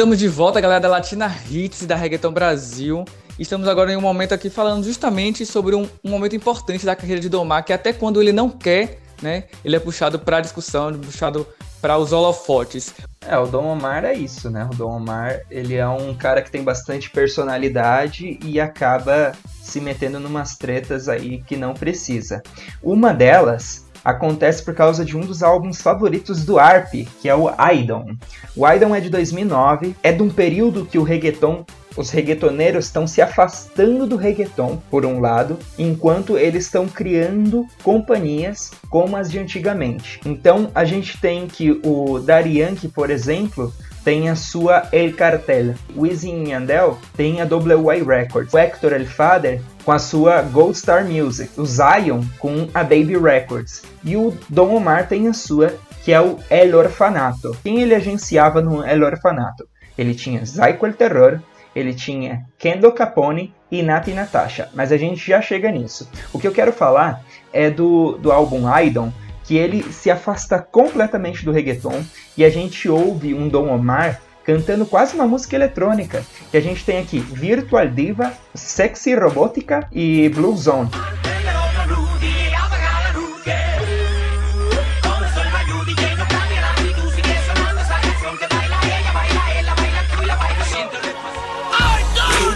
Estamos 0.00 0.18
de 0.18 0.28
volta, 0.28 0.62
galera 0.62 0.80
da 0.80 0.88
Latina 0.88 1.30
Hits 1.50 1.84
da 1.84 1.94
Reggaeton 1.94 2.32
Brasil. 2.32 3.04
Estamos 3.38 3.68
agora 3.68 3.92
em 3.92 3.98
um 3.98 4.00
momento 4.00 4.32
aqui 4.32 4.48
falando 4.48 4.82
justamente 4.82 5.44
sobre 5.44 5.74
um, 5.74 5.86
um 6.02 6.08
momento 6.08 6.34
importante 6.34 6.86
da 6.86 6.96
carreira 6.96 7.20
de 7.20 7.28
Domar, 7.28 7.66
que 7.66 7.70
até 7.70 7.92
quando 7.92 8.18
ele 8.18 8.32
não 8.32 8.48
quer, 8.48 8.98
né, 9.20 9.44
ele 9.62 9.76
é 9.76 9.78
puxado 9.78 10.18
para 10.18 10.38
a 10.38 10.40
discussão, 10.40 10.90
puxado 10.94 11.46
para 11.82 11.98
os 11.98 12.14
holofotes. 12.14 12.94
É, 13.28 13.36
o 13.36 13.46
Dom 13.46 13.66
Omar 13.66 14.06
é 14.06 14.14
isso, 14.14 14.48
né? 14.48 14.66
O 14.72 14.74
Dom 14.74 14.96
Omar, 14.96 15.42
ele 15.50 15.74
é 15.74 15.86
um 15.86 16.14
cara 16.14 16.40
que 16.40 16.50
tem 16.50 16.64
bastante 16.64 17.10
personalidade 17.10 18.38
e 18.42 18.58
acaba 18.58 19.32
se 19.62 19.82
metendo 19.82 20.18
numas 20.18 20.56
tretas 20.56 21.10
aí 21.10 21.42
que 21.42 21.56
não 21.56 21.74
precisa. 21.74 22.42
Uma 22.82 23.12
delas 23.12 23.84
acontece 24.04 24.62
por 24.62 24.74
causa 24.74 25.04
de 25.04 25.16
um 25.16 25.20
dos 25.20 25.42
álbuns 25.42 25.80
favoritos 25.80 26.44
do 26.44 26.58
Arp, 26.58 26.92
que 27.20 27.28
é 27.28 27.34
o 27.34 27.48
Idon. 27.72 28.14
O 28.56 28.68
Idon 28.68 28.94
é 28.94 29.00
de 29.00 29.10
2009, 29.10 29.94
é 30.02 30.12
de 30.12 30.22
um 30.22 30.30
período 30.30 30.86
que 30.86 30.98
o 30.98 31.02
reggaeton 31.02 31.64
os 31.96 32.10
reggaetoneiros 32.10 32.86
estão 32.86 33.06
se 33.06 33.20
afastando 33.20 34.06
do 34.06 34.16
reggaeton, 34.16 34.80
por 34.90 35.04
um 35.04 35.20
lado, 35.20 35.58
enquanto 35.78 36.38
eles 36.38 36.64
estão 36.64 36.88
criando 36.88 37.66
companhias 37.82 38.70
como 38.88 39.16
as 39.16 39.30
de 39.30 39.38
antigamente. 39.38 40.20
Então 40.24 40.70
a 40.74 40.84
gente 40.84 41.20
tem 41.20 41.46
que 41.46 41.80
o 41.84 42.18
Yankee, 42.18 42.88
por 42.88 43.10
exemplo, 43.10 43.72
tem 44.04 44.28
a 44.28 44.36
sua 44.36 44.88
El 44.92 45.14
Cartel. 45.14 45.74
Wisin 45.96 46.44
e 46.44 46.50
Yandel 46.50 46.98
tem 47.16 47.40
a 47.40 47.44
WY 47.44 48.02
Records. 48.02 48.52
O 48.52 48.58
Hector 48.58 48.92
El 48.92 49.06
Fader 49.06 49.60
com 49.84 49.92
a 49.92 49.98
sua 49.98 50.42
Gold 50.42 50.76
Star 50.76 51.04
Music. 51.04 51.58
O 51.60 51.66
Zion 51.66 52.22
com 52.38 52.68
a 52.72 52.82
Baby 52.82 53.16
Records. 53.16 53.82
E 54.04 54.16
o 54.16 54.36
Dom 54.48 54.76
Omar 54.76 55.08
tem 55.08 55.28
a 55.28 55.32
sua, 55.32 55.74
que 56.02 56.12
é 56.12 56.20
o 56.20 56.38
El 56.48 56.74
Orfanato. 56.76 57.56
Quem 57.62 57.80
ele 57.80 57.94
agenciava 57.94 58.60
no 58.60 58.84
El 58.84 59.02
Orfanato? 59.02 59.68
Ele 59.96 60.14
tinha 60.14 60.44
Zyko 60.44 60.86
El 60.86 60.94
Terror, 60.94 61.40
ele 61.74 61.94
tinha 61.94 62.46
Kendo 62.58 62.90
Capone 62.92 63.54
e 63.70 63.82
Nati 63.82 64.12
Natasha, 64.12 64.68
mas 64.74 64.90
a 64.90 64.96
gente 64.96 65.24
já 65.24 65.40
chega 65.40 65.70
nisso. 65.70 66.08
O 66.32 66.38
que 66.38 66.46
eu 66.46 66.52
quero 66.52 66.72
falar 66.72 67.22
é 67.52 67.70
do, 67.70 68.18
do 68.18 68.32
álbum 68.32 68.62
Idon, 68.78 69.12
que 69.50 69.56
ele 69.56 69.82
se 69.92 70.08
afasta 70.08 70.60
completamente 70.60 71.44
do 71.44 71.50
reggaeton 71.50 72.04
e 72.36 72.44
a 72.44 72.48
gente 72.48 72.88
ouve 72.88 73.34
um 73.34 73.48
Dom 73.48 73.68
Omar 73.74 74.20
cantando 74.44 74.86
quase 74.86 75.16
uma 75.16 75.26
música 75.26 75.56
eletrônica. 75.56 76.24
E 76.52 76.56
a 76.56 76.60
gente 76.60 76.84
tem 76.84 77.00
aqui 77.00 77.18
Virtual 77.18 77.88
Diva, 77.88 78.32
Sexy 78.54 79.12
Robótica 79.16 79.88
e 79.90 80.28
Blue 80.28 80.56
Zone. 80.56 80.88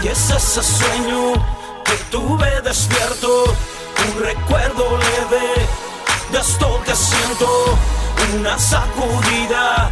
ese 0.09 0.63
sueño 0.63 1.33
que 1.83 1.97
tuve 2.09 2.61
despierto, 2.61 3.43
un 3.47 4.23
recuerdo 4.23 4.97
leve 4.97 5.84
de 6.35 6.41
esto 6.41 6.81
que 6.85 6.93
siento, 6.93 7.77
una 8.37 8.59
sacudida 8.59 9.89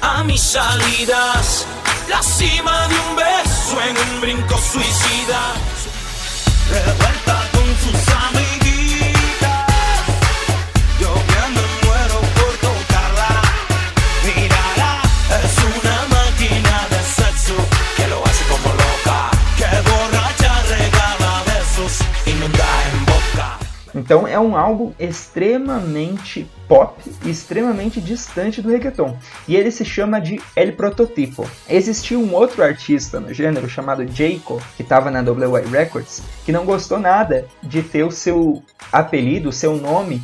a 0.00 0.22
mis 0.22 0.40
salidas, 0.40 1.66
la 2.08 2.22
cima 2.22 2.86
de 2.86 2.94
un 3.00 3.16
beso 3.16 3.82
en 3.88 3.96
un 3.96 4.20
brinco 4.20 4.58
suicida, 4.58 5.40
revuelta 6.70 7.48
con 7.52 7.64
Então 24.02 24.26
é 24.26 24.38
um 24.38 24.56
álbum 24.56 24.92
extremamente 24.98 26.50
pop 26.66 27.00
extremamente 27.24 28.00
distante 28.00 28.60
do 28.60 28.68
reggaeton. 28.68 29.16
E 29.46 29.54
ele 29.54 29.70
se 29.70 29.84
chama 29.84 30.20
de 30.20 30.40
El 30.56 30.72
Prototipo. 30.72 31.48
Existia 31.68 32.18
um 32.18 32.34
outro 32.34 32.64
artista 32.64 33.20
no 33.20 33.32
gênero 33.32 33.68
chamado 33.68 34.04
Jayco, 34.04 34.60
que 34.76 34.82
estava 34.82 35.08
na 35.08 35.20
WY 35.20 35.68
Records, 35.70 36.20
que 36.44 36.50
não 36.50 36.64
gostou 36.64 36.98
nada 36.98 37.46
de 37.62 37.80
ter 37.80 38.02
o 38.02 38.10
seu 38.10 38.60
apelido, 38.90 39.50
o 39.50 39.52
seu 39.52 39.76
nome 39.76 40.20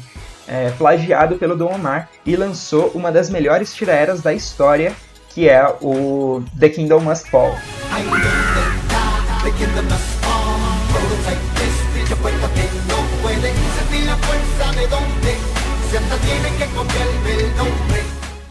é, 0.48 0.70
plagiado 0.70 1.36
pelo 1.36 1.54
Don 1.54 1.72
Omar 1.72 2.08
e 2.26 2.34
lançou 2.34 2.90
uma 2.94 3.12
das 3.12 3.30
melhores 3.30 3.72
tiraeras 3.72 4.20
da 4.20 4.32
história, 4.32 4.92
que 5.28 5.48
é 5.48 5.64
o 5.80 6.42
The 6.58 6.68
Kingdom 6.70 7.00
Must 7.00 7.30
Fall. 7.30 7.54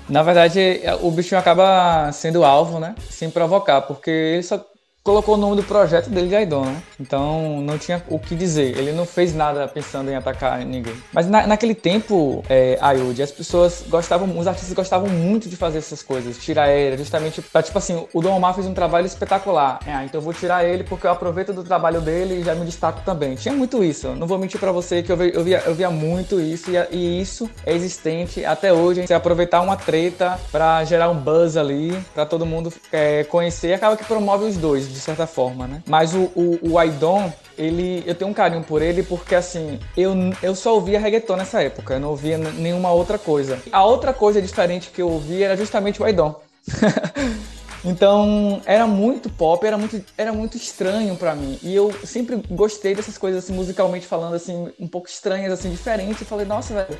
Na 0.09 0.23
verdade, 0.23 0.81
o 1.01 1.11
bichinho 1.11 1.39
acaba 1.39 2.11
sendo 2.13 2.45
alvo, 2.45 2.79
né? 2.79 2.95
Sem 3.09 3.29
provocar, 3.29 3.81
porque 3.81 4.09
ele 4.09 4.43
só 4.43 4.65
colocou 5.07 5.35
o 5.35 5.37
nome 5.37 5.55
do 5.55 5.63
projeto 5.63 6.09
dele 6.09 6.27
de 6.27 6.35
Aidon, 6.35 6.65
né? 6.65 6.83
Então 6.99 7.61
não 7.61 7.77
tinha 7.77 8.03
o 8.09 8.19
que 8.19 8.35
dizer. 8.35 8.77
Ele 8.77 8.91
não 8.91 9.05
fez 9.05 9.33
nada 9.33 9.65
pensando 9.65 10.11
em 10.11 10.15
atacar 10.15 10.59
ninguém. 10.65 10.93
Mas 11.13 11.29
na, 11.29 11.47
naquele 11.47 11.73
tempo, 11.73 12.43
é, 12.49 12.77
Ayud, 12.81 13.23
as 13.23 13.31
pessoas 13.31 13.85
gostavam, 13.87 14.37
os 14.37 14.45
artistas 14.47 14.73
gostavam 14.73 15.07
muito 15.07 15.47
de 15.47 15.55
fazer 15.55 15.77
essas 15.77 16.03
coisas, 16.03 16.37
tirar 16.37 16.69
ele, 16.73 16.97
justamente 16.97 17.41
pra, 17.41 17.63
tipo 17.63 17.77
assim, 17.77 18.05
o 18.13 18.21
Dom 18.21 18.35
Omar 18.35 18.53
fez 18.53 18.67
um 18.67 18.73
trabalho 18.73 19.05
espetacular. 19.05 19.79
É, 19.87 20.03
então 20.03 20.19
eu 20.19 20.21
vou 20.21 20.33
tirar 20.33 20.65
ele 20.65 20.83
porque 20.83 21.07
eu 21.07 21.11
aproveito 21.11 21.53
do 21.53 21.63
trabalho 21.63 22.01
dele 22.01 22.41
e 22.41 22.43
já 22.43 22.53
me 22.53 22.65
destaco 22.65 22.99
também. 23.05 23.35
Tinha 23.35 23.55
muito 23.55 23.81
isso. 23.81 24.09
Não 24.09 24.27
vou 24.27 24.37
mentir 24.37 24.59
pra 24.59 24.73
você 24.73 25.01
que 25.01 25.09
eu 25.09 25.17
eu 25.23 25.41
via, 25.41 25.63
eu 25.65 25.73
via 25.73 25.89
muito 25.89 26.37
isso 26.37 26.69
e, 26.69 26.75
e, 26.91 27.21
isso 27.21 27.49
é 27.65 27.73
existente 27.73 28.43
até 28.43 28.73
hoje. 28.73 29.07
Você 29.07 29.13
aproveitar 29.13 29.61
uma 29.61 29.77
treta 29.77 30.37
pra 30.51 30.83
gerar 30.83 31.09
um 31.09 31.15
buzz 31.15 31.55
ali, 31.55 31.97
pra 32.13 32.25
todo 32.25 32.45
mundo 32.45 32.73
é, 32.91 33.23
conhecer, 33.23 33.71
acaba 33.71 33.95
que 33.95 34.03
promove 34.03 34.43
os 34.43 34.57
dois 34.57 34.96
de 34.97 35.03
certa 35.03 35.27
forma, 35.27 35.67
né? 35.67 35.83
Mas 35.85 36.13
o, 36.13 36.31
o, 36.35 36.59
o 36.71 36.79
Aidon, 36.79 37.31
ele, 37.57 38.03
eu 38.05 38.15
tenho 38.15 38.31
um 38.31 38.33
carinho 38.33 38.63
por 38.63 38.81
ele 38.81 39.03
porque, 39.03 39.35
assim, 39.35 39.79
eu, 39.95 40.13
eu 40.41 40.55
só 40.55 40.73
ouvia 40.73 40.99
reggaeton 40.99 41.35
nessa 41.35 41.61
época, 41.61 41.93
eu 41.93 41.99
não 41.99 42.09
ouvia 42.09 42.37
nenhuma 42.37 42.91
outra 42.91 43.17
coisa. 43.17 43.59
A 43.71 43.85
outra 43.85 44.11
coisa 44.11 44.41
diferente 44.41 44.89
que 44.89 45.01
eu 45.01 45.09
ouvia 45.09 45.45
era 45.45 45.57
justamente 45.57 46.01
o 46.01 46.05
Aidon. 46.05 46.35
Então, 47.87 48.61
era 48.65 48.85
muito 48.85 49.29
pop, 49.29 49.65
era 49.65 49.77
muito, 49.77 50.03
era 50.17 50.33
muito 50.33 50.57
estranho 50.57 51.15
para 51.15 51.33
mim. 51.33 51.57
E 51.63 51.73
eu 51.73 51.93
sempre 52.03 52.35
gostei 52.51 52.93
dessas 52.93 53.17
coisas, 53.17 53.43
assim, 53.43 53.53
musicalmente 53.53 54.05
falando, 54.05 54.35
assim, 54.35 54.69
um 54.77 54.87
pouco 54.87 55.07
estranhas, 55.07 55.53
assim, 55.53 55.71
diferentes. 55.71 56.21
E 56.21 56.25
falei, 56.25 56.45
nossa, 56.45 56.73
velho, 56.73 56.99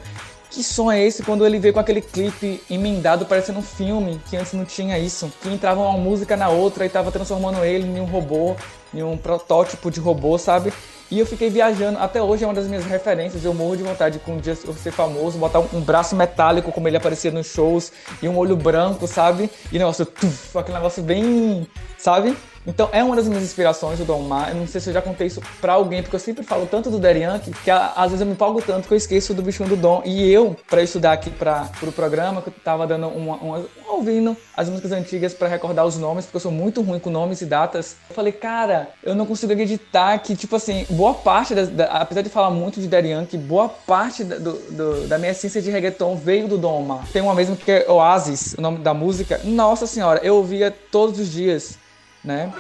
que 0.50 0.63
som 0.63 0.89
é 0.89 1.04
esse 1.04 1.23
quando 1.23 1.45
ele 1.45 1.60
veio 1.60 1.73
com 1.73 1.82
aquele 1.82 2.02
clipe 2.02 2.63
emendado 2.69 3.26
parecendo 3.26 3.60
um 3.60 3.63
filme, 3.63 4.21
que 4.30 4.38
antes 4.38 4.54
não 4.54 4.63
tinha 4.63 4.97
isso, 4.97 5.30
que 5.41 5.50
entrava 5.50 5.82
uma 5.82 5.97
música 5.97 6.38
na 6.38 6.47
outra 6.47 6.86
e 6.86 6.89
tava 6.89 7.12
transformando 7.12 7.65
ele 7.65 7.86
em 7.86 8.00
um 8.00 8.06
robô, 8.06 8.56
em 8.93 9.04
um 9.04 9.17
protótipo 9.17 9.91
de 9.91 10.00
robô, 10.00 10.38
sabe? 10.38 10.71
E 11.09 11.19
eu 11.19 11.25
fiquei 11.25 11.49
viajando, 11.49 11.99
até 11.99 12.21
hoje 12.21 12.43
é 12.43 12.47
uma 12.47 12.53
das 12.53 12.67
minhas 12.67 12.85
referências. 12.85 13.45
Eu 13.45 13.53
morro 13.53 13.77
de 13.77 13.83
vontade 13.83 14.19
com 14.19 14.37
dia 14.37 14.57
eu 14.65 14.73
ser 14.73 14.91
famoso, 14.91 15.37
botar 15.37 15.59
um, 15.59 15.67
um, 15.73 15.81
braço 15.81 16.15
metálico 16.15 16.71
como 16.71 16.87
ele 16.87 16.97
aparecia 16.97 17.31
nos 17.31 17.47
shows 17.47 17.93
e 18.21 18.27
um 18.27 18.37
olho 18.37 18.57
branco, 18.57 19.07
sabe? 19.07 19.49
E 19.71 19.79
negócio, 19.79 20.05
tuf, 20.05 20.57
aquele 20.57 20.77
negócio 20.77 21.01
bem, 21.01 21.65
sabe? 21.97 22.35
Então 22.67 22.89
é 22.91 23.01
uma 23.01 23.15
das 23.15 23.27
minhas 23.30 23.43
inspirações, 23.43 23.97
o 24.01 24.03
Don 24.03 24.19
Mar. 24.19 24.49
Eu 24.49 24.56
não 24.56 24.67
sei 24.67 24.82
se 24.82 24.89
eu 24.89 24.93
já 24.93 25.01
contei 25.01 25.27
isso 25.27 25.41
pra 25.62 25.73
alguém, 25.73 26.03
porque 26.03 26.17
eu 26.17 26.19
sempre 26.19 26.43
falo 26.43 26.65
tanto 26.65 26.91
do 26.91 26.99
Daddy 26.99 27.21
Yankee, 27.21 27.51
que 27.63 27.71
às 27.71 28.12
vezes 28.12 28.19
eu 28.19 28.27
me 28.27 28.34
empolgo 28.34 28.62
tanto 28.62 28.89
que 28.89 28.93
eu 28.93 28.97
esqueço 28.97 29.34
do 29.34 29.41
bichinho 29.41 29.69
do 29.69 29.77
Dom. 29.77 30.01
E 30.06 30.30
eu, 30.30 30.56
para 30.69 30.84
estudar 30.84 31.13
aqui 31.13 31.30
para 31.30 31.69
pro 31.80 31.93
programa, 31.93 32.41
que 32.41 32.49
eu 32.49 32.53
tava 32.63 32.86
dando 32.86 33.08
uma, 33.08 33.36
uma 33.38 33.65
ouvindo 33.88 34.36
as 34.56 34.67
músicas 34.67 34.91
antigas 34.91 35.34
para 35.34 35.47
recordar 35.47 35.86
os 35.86 35.97
nomes, 35.97 36.25
porque 36.25 36.38
eu 36.38 36.41
sou 36.41 36.51
muito 36.51 36.82
ruim 36.82 36.99
com 36.99 37.10
nomes 37.10 37.39
e 37.39 37.45
datas. 37.45 37.95
Eu 38.10 38.15
falei, 38.15 38.34
cara, 38.34 38.89
eu 39.01 39.15
não 39.15 39.25
consigo 39.25 39.53
acreditar 39.53 40.19
que, 40.19 40.36
tipo 40.36 40.56
assim, 40.56 40.86
boa 40.89 41.13
parte, 41.13 41.56
da, 41.56 41.63
da, 41.63 41.86
apesar 41.86 42.21
de 42.21 42.30
falar 42.30 42.49
muito 42.49 42.82
de 42.82 42.88
Daddy 42.88 43.10
Yankee, 43.10 43.38
boa 43.38 43.69
parte 43.69 44.25
da, 44.25 44.38
do, 44.38 44.53
do, 44.71 45.08
da 45.08 45.17
minha 45.17 45.32
essência 45.32 45.62
de 45.62 45.71
reggaeton 45.71 46.17
veio 46.17 46.49
do 46.49 46.58
Dom 46.58 46.82
Omar. 46.82 47.08
Tem 47.13 47.21
uma 47.21 47.34
mesmo 47.34 47.56
que 47.56 47.71
é 47.71 47.89
Oasis, 47.89 48.56
o 48.58 48.62
nome 48.62 48.80
da 48.80 48.93
música. 48.93 49.39
Nossa 49.45 49.88
senhora, 49.88 50.19
eu 50.21 50.36
ouvia 50.36 50.69
todos 50.91 51.19
os 51.19 51.32
dias 51.32 51.77
né? 52.23 52.51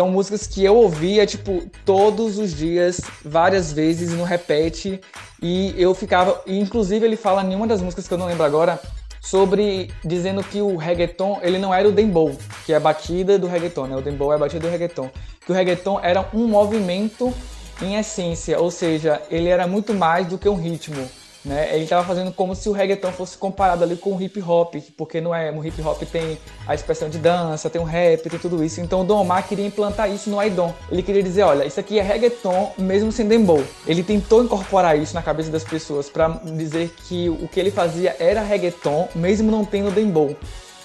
São 0.00 0.08
músicas 0.08 0.46
que 0.46 0.64
eu 0.64 0.76
ouvia, 0.76 1.26
tipo, 1.26 1.62
todos 1.84 2.38
os 2.38 2.56
dias, 2.56 3.02
várias 3.22 3.70
vezes, 3.70 4.12
no 4.12 4.24
repete. 4.24 4.98
E 5.42 5.74
eu 5.76 5.94
ficava. 5.94 6.40
E, 6.46 6.58
inclusive, 6.58 7.04
ele 7.04 7.16
fala 7.16 7.44
em 7.44 7.54
uma 7.54 7.66
das 7.66 7.82
músicas 7.82 8.08
que 8.08 8.14
eu 8.14 8.16
não 8.16 8.24
lembro 8.24 8.42
agora, 8.42 8.80
sobre 9.20 9.90
dizendo 10.04 10.42
que 10.42 10.62
o 10.62 10.76
reggaeton 10.76 11.40
ele 11.42 11.58
não 11.58 11.72
era 11.72 11.86
o 11.88 11.92
dembow, 11.92 12.36
que 12.64 12.72
é 12.72 12.76
a 12.76 12.80
batida 12.80 13.38
do 13.38 13.46
reggaeton, 13.46 13.86
né? 13.86 13.96
O 13.96 14.00
dembow 14.00 14.32
é 14.32 14.36
a 14.36 14.38
batida 14.38 14.66
do 14.66 14.70
reggaeton. 14.70 15.10
Que 15.44 15.52
o 15.52 15.54
reggaeton 15.54 16.00
era 16.02 16.28
um 16.32 16.46
movimento 16.48 17.32
em 17.82 17.96
essência, 17.96 18.58
ou 18.58 18.70
seja, 18.70 19.22
ele 19.30 19.48
era 19.48 19.66
muito 19.66 19.94
mais 19.94 20.26
do 20.26 20.38
que 20.38 20.48
um 20.48 20.54
ritmo. 20.54 21.08
Né? 21.42 21.74
Ele 21.74 21.84
estava 21.84 22.06
fazendo 22.06 22.32
como 22.32 22.54
se 22.54 22.68
o 22.68 22.72
reggaeton 22.72 23.12
fosse 23.12 23.36
comparado 23.38 23.82
ali 23.82 23.96
com 23.96 24.14
o 24.14 24.20
hip 24.20 24.42
hop, 24.42 24.74
porque 24.96 25.20
não 25.20 25.34
é, 25.34 25.50
o 25.50 25.64
hip 25.64 25.80
hop 25.80 26.02
tem 26.02 26.38
a 26.66 26.74
expressão 26.74 27.08
de 27.08 27.18
dança, 27.18 27.70
tem 27.70 27.80
o 27.80 27.84
rap, 27.84 28.28
tem 28.28 28.38
tudo 28.38 28.62
isso. 28.62 28.80
Então 28.80 29.00
o 29.00 29.04
Don 29.04 29.20
Omar 29.20 29.48
queria 29.48 29.66
implantar 29.66 30.10
isso 30.10 30.28
no 30.28 30.38
Aidon. 30.38 30.74
Ele 30.90 31.02
queria 31.02 31.22
dizer, 31.22 31.42
olha, 31.42 31.64
isso 31.64 31.80
aqui 31.80 31.98
é 31.98 32.02
reggaeton 32.02 32.74
mesmo 32.76 33.10
sem 33.10 33.26
dembow. 33.26 33.64
Ele 33.86 34.02
tentou 34.02 34.44
incorporar 34.44 34.98
isso 34.98 35.14
na 35.14 35.22
cabeça 35.22 35.50
das 35.50 35.64
pessoas 35.64 36.10
para 36.10 36.28
dizer 36.28 36.94
que 37.06 37.30
o 37.30 37.48
que 37.48 37.58
ele 37.58 37.70
fazia 37.70 38.14
era 38.18 38.42
reggaeton 38.42 39.08
mesmo 39.14 39.50
não 39.50 39.64
tendo 39.64 39.90
dembow. 39.90 40.36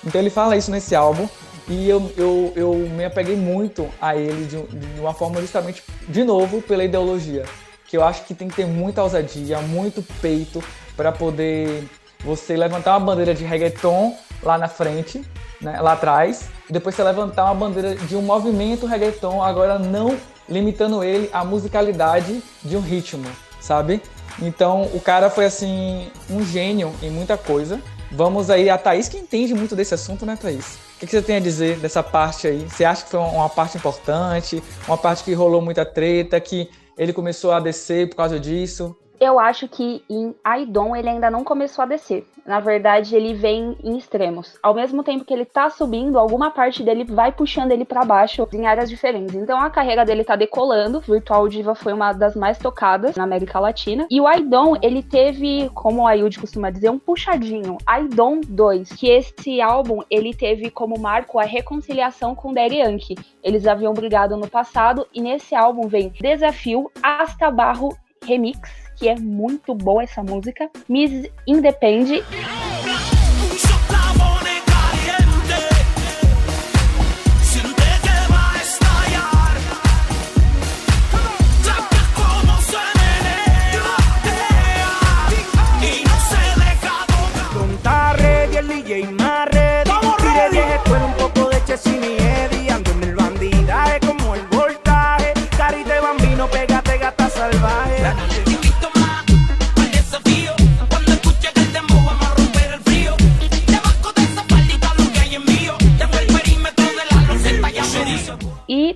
Então 0.06 0.22
ele 0.22 0.30
fala 0.30 0.56
isso 0.56 0.72
nesse 0.72 0.96
álbum 0.96 1.28
e 1.68 1.90
eu, 1.90 2.12
eu, 2.16 2.54
eu 2.56 2.74
me 2.74 3.04
apeguei 3.04 3.36
muito 3.36 3.90
a 4.00 4.16
ele 4.16 4.46
de, 4.46 4.62
de 4.62 5.00
uma 5.02 5.14
forma 5.14 5.42
justamente, 5.42 5.84
de 6.08 6.24
novo, 6.24 6.62
pela 6.62 6.84
ideologia 6.84 7.44
que 7.88 7.98
eu 7.98 8.04
acho 8.04 8.24
que 8.26 8.34
tem 8.34 8.48
que 8.48 8.56
ter 8.56 8.66
muita 8.66 9.04
ousadia, 9.04 9.60
muito 9.62 10.04
peito 10.22 10.64
para 10.96 11.12
poder 11.12 11.88
você 12.24 12.56
levantar 12.56 12.98
uma 12.98 13.06
bandeira 13.06 13.34
de 13.34 13.44
reggaeton 13.44 14.16
lá 14.42 14.58
na 14.58 14.68
frente, 14.68 15.24
né, 15.62 15.80
lá 15.80 15.94
atrás, 15.94 16.50
e 16.70 16.74
depois 16.74 16.96
você 16.96 17.04
levantar 17.04 17.46
uma 17.46 17.56
bandeira 17.56 17.96
de 17.96 18.16
um 18.16 18.22
movimento 18.22 18.86
reggaeton, 18.86 19.44
agora 19.44 19.78
não 19.78 20.18
limitando 20.50 21.04
ele 21.04 21.30
à 21.32 21.44
musicalidade 21.44 22.42
de 22.64 22.76
um 22.76 22.82
ritmo, 22.82 23.28
sabe? 23.60 24.02
Então 24.42 24.84
o 24.94 25.00
cara 25.00 25.30
foi 25.30 25.46
assim 25.46 26.08
um 26.30 26.44
gênio 26.44 26.94
em 27.02 27.10
muita 27.10 27.38
coisa. 27.38 27.80
Vamos 28.12 28.50
aí 28.50 28.70
a 28.70 28.78
Thaís 28.78 29.08
que 29.08 29.18
entende 29.18 29.54
muito 29.54 29.76
desse 29.76 29.94
assunto, 29.94 30.26
né, 30.26 30.38
Thaís? 30.40 30.78
O 30.96 31.00
que, 31.00 31.08
você 31.08 31.22
tem 31.22 31.36
a 31.36 31.40
dizer 31.40 31.78
dessa 31.78 32.02
parte 32.02 32.48
aí? 32.48 32.66
Você 32.70 32.86
acha 32.86 33.04
que 33.04 33.10
foi 33.12 33.20
uma 33.20 33.50
parte 33.50 33.78
importante, 33.78 34.64
uma 34.88 34.98
parte 34.98 35.24
que 35.24 35.34
rolou 35.34 35.62
muita 35.62 35.86
treta, 35.86 36.40
que 36.40 36.70
ele 36.98 37.14
começou 37.14 37.52
a 37.52 37.60
descer 37.60 38.10
por 38.10 38.16
causa 38.16 38.40
disso? 38.40 38.96
Eu 39.20 39.40
acho 39.40 39.68
que 39.68 40.04
em 40.10 40.36
Aidon 40.44 40.96
ele 40.96 41.10
ainda 41.10 41.30
não 41.30 41.44
começou 41.44 41.84
a 41.84 41.86
descer. 41.86 42.26
Na 42.46 42.60
verdade, 42.60 43.16
ele 43.16 43.34
vem 43.34 43.76
em 43.84 43.98
extremos. 43.98 44.56
Ao 44.62 44.74
mesmo 44.74 45.04
tempo 45.04 45.26
que 45.26 45.34
ele 45.34 45.46
tá 45.46 45.68
subindo, 45.70 46.20
alguma 46.20 46.52
parte 46.52 46.84
dele 46.84 47.04
vai 47.04 47.32
puxando 47.32 47.72
ele 47.72 47.84
para 47.84 48.06
baixo 48.06 48.48
em 48.54 48.68
áreas 48.68 48.88
diferentes. 48.88 49.34
Então 49.34 49.60
a 49.60 49.70
carreira 49.70 50.06
dele 50.06 50.24
tá 50.24 50.36
decolando. 50.36 51.00
Virtual 51.00 51.48
Diva 51.48 51.74
foi 51.74 51.92
uma 51.92 52.14
das 52.14 52.36
mais 52.36 52.60
tocadas 52.60 53.16
na 53.16 53.24
América 53.24 53.60
Latina. 53.60 54.06
E 54.12 54.22
o 54.22 54.28
Aidon, 54.28 54.76
ele 54.82 55.02
teve, 55.02 55.72
como 55.74 56.04
o 56.04 56.08
Ayud 56.08 56.40
costuma 56.40 56.70
dizer, 56.70 56.92
um 56.92 57.00
puxadinho. 57.00 57.78
Aidon 57.86 58.42
2, 58.48 58.90
que 58.90 59.10
esse 59.10 59.60
álbum 59.60 60.02
ele 60.10 60.34
teve 60.34 60.70
como 60.70 61.00
marco 61.00 61.40
a 61.40 61.44
reconciliação 61.44 62.36
com 62.36 62.54
Daddy 62.54 62.78
Yankee. 62.78 63.18
Eles 63.44 63.66
haviam 63.66 63.94
brigado 63.94 64.38
no 64.38 64.48
passado 64.48 65.08
e 65.12 65.20
nesse 65.20 65.56
álbum 65.56 65.88
vem 65.88 66.10
Desafio, 66.10 66.92
Asta 67.02 67.50
Barro 67.50 67.90
Remix, 68.24 68.85
que 68.96 69.08
é 69.08 69.16
muito 69.16 69.74
boa 69.74 70.04
essa 70.04 70.24
música. 70.24 70.70
Miss 70.88 71.30
Independe. 71.46 72.24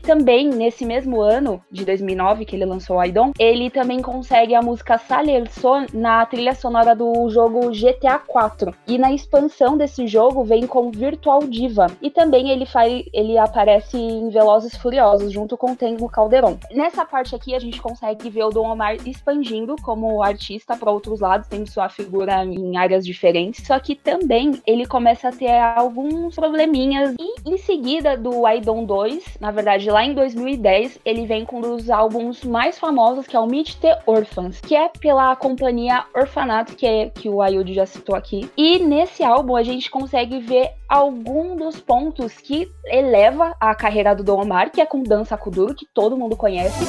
Também, 0.09 0.49
nesse 0.49 0.87
mesmo 0.87 1.21
ano 1.21 1.61
de 1.69 1.85
2009, 1.85 2.43
que 2.43 2.55
ele 2.55 2.65
lançou 2.65 2.95
o 2.95 2.99
Aidon, 2.99 3.31
ele 3.37 3.69
também 3.69 4.01
consegue 4.01 4.55
a 4.55 4.61
música 4.61 4.97
Salerson 4.97 5.85
na 5.93 6.25
trilha 6.25 6.55
sonora 6.55 6.95
do 6.95 7.29
jogo 7.29 7.69
GTA 7.69 8.17
4. 8.17 8.73
E 8.87 8.97
na 8.97 9.13
expansão 9.13 9.77
desse 9.77 10.07
jogo 10.07 10.43
vem 10.43 10.65
com 10.65 10.89
Virtual 10.89 11.41
Diva. 11.43 11.85
E 12.01 12.09
também 12.09 12.49
ele 12.49 12.65
faz, 12.65 13.05
ele 13.13 13.37
aparece 13.37 13.97
em 13.97 14.29
Velozes 14.29 14.75
Furiosos, 14.77 15.31
junto 15.31 15.55
com 15.55 15.75
Tengo 15.75 16.09
Calderon. 16.09 16.57
Nessa 16.71 17.05
parte 17.05 17.35
aqui, 17.35 17.53
a 17.53 17.59
gente 17.59 17.79
consegue 17.79 18.31
ver 18.31 18.45
o 18.45 18.49
Dom 18.49 18.71
Omar 18.71 18.95
expandindo 19.05 19.75
como 19.83 20.23
artista 20.23 20.75
para 20.75 20.89
outros 20.89 21.19
lados, 21.19 21.47
tendo 21.47 21.69
sua 21.69 21.87
figura 21.87 22.43
em 22.43 22.77
áreas 22.77 23.05
diferentes. 23.05 23.67
Só 23.67 23.77
que 23.79 23.93
também 23.93 24.59
ele 24.65 24.87
começa 24.87 25.29
a 25.29 25.31
ter 25.31 25.55
alguns 25.75 26.33
probleminhas. 26.33 27.13
E 27.19 27.47
em 27.47 27.59
seguida 27.59 28.17
do 28.17 28.47
Aidon 28.47 28.83
2, 28.85 29.37
na 29.39 29.51
verdade, 29.51 29.87
lá 29.91 29.98
lá 29.99 30.05
em 30.05 30.13
2010, 30.13 30.97
ele 31.03 31.25
vem 31.25 31.43
com 31.43 31.57
um 31.57 31.61
dos 31.61 31.89
álbuns 31.89 32.45
mais 32.45 32.79
famosos, 32.79 33.27
que 33.27 33.35
é 33.35 33.39
o 33.39 33.45
Meet 33.45 33.75
the 33.81 33.99
Orphans, 34.05 34.61
que 34.61 34.73
é 34.73 34.87
pela 34.87 35.35
companhia 35.35 36.05
Orfanato, 36.15 36.73
que, 36.73 36.85
é, 36.85 37.09
que 37.09 37.27
o 37.27 37.41
Ayud 37.41 37.73
já 37.73 37.85
citou 37.85 38.15
aqui. 38.15 38.49
E 38.55 38.79
nesse 38.79 39.25
álbum 39.25 39.57
a 39.57 39.63
gente 39.63 39.91
consegue 39.91 40.39
ver 40.39 40.71
algum 40.87 41.53
dos 41.53 41.81
pontos 41.81 42.37
que 42.37 42.71
eleva 42.85 43.53
a 43.59 43.75
carreira 43.75 44.15
do 44.15 44.23
Don 44.23 44.41
Omar, 44.41 44.71
que 44.71 44.79
é 44.79 44.85
com 44.85 45.03
Dança 45.03 45.37
Kuduro, 45.37 45.75
que 45.75 45.85
todo 45.93 46.15
mundo 46.15 46.37
conhece 46.37 46.79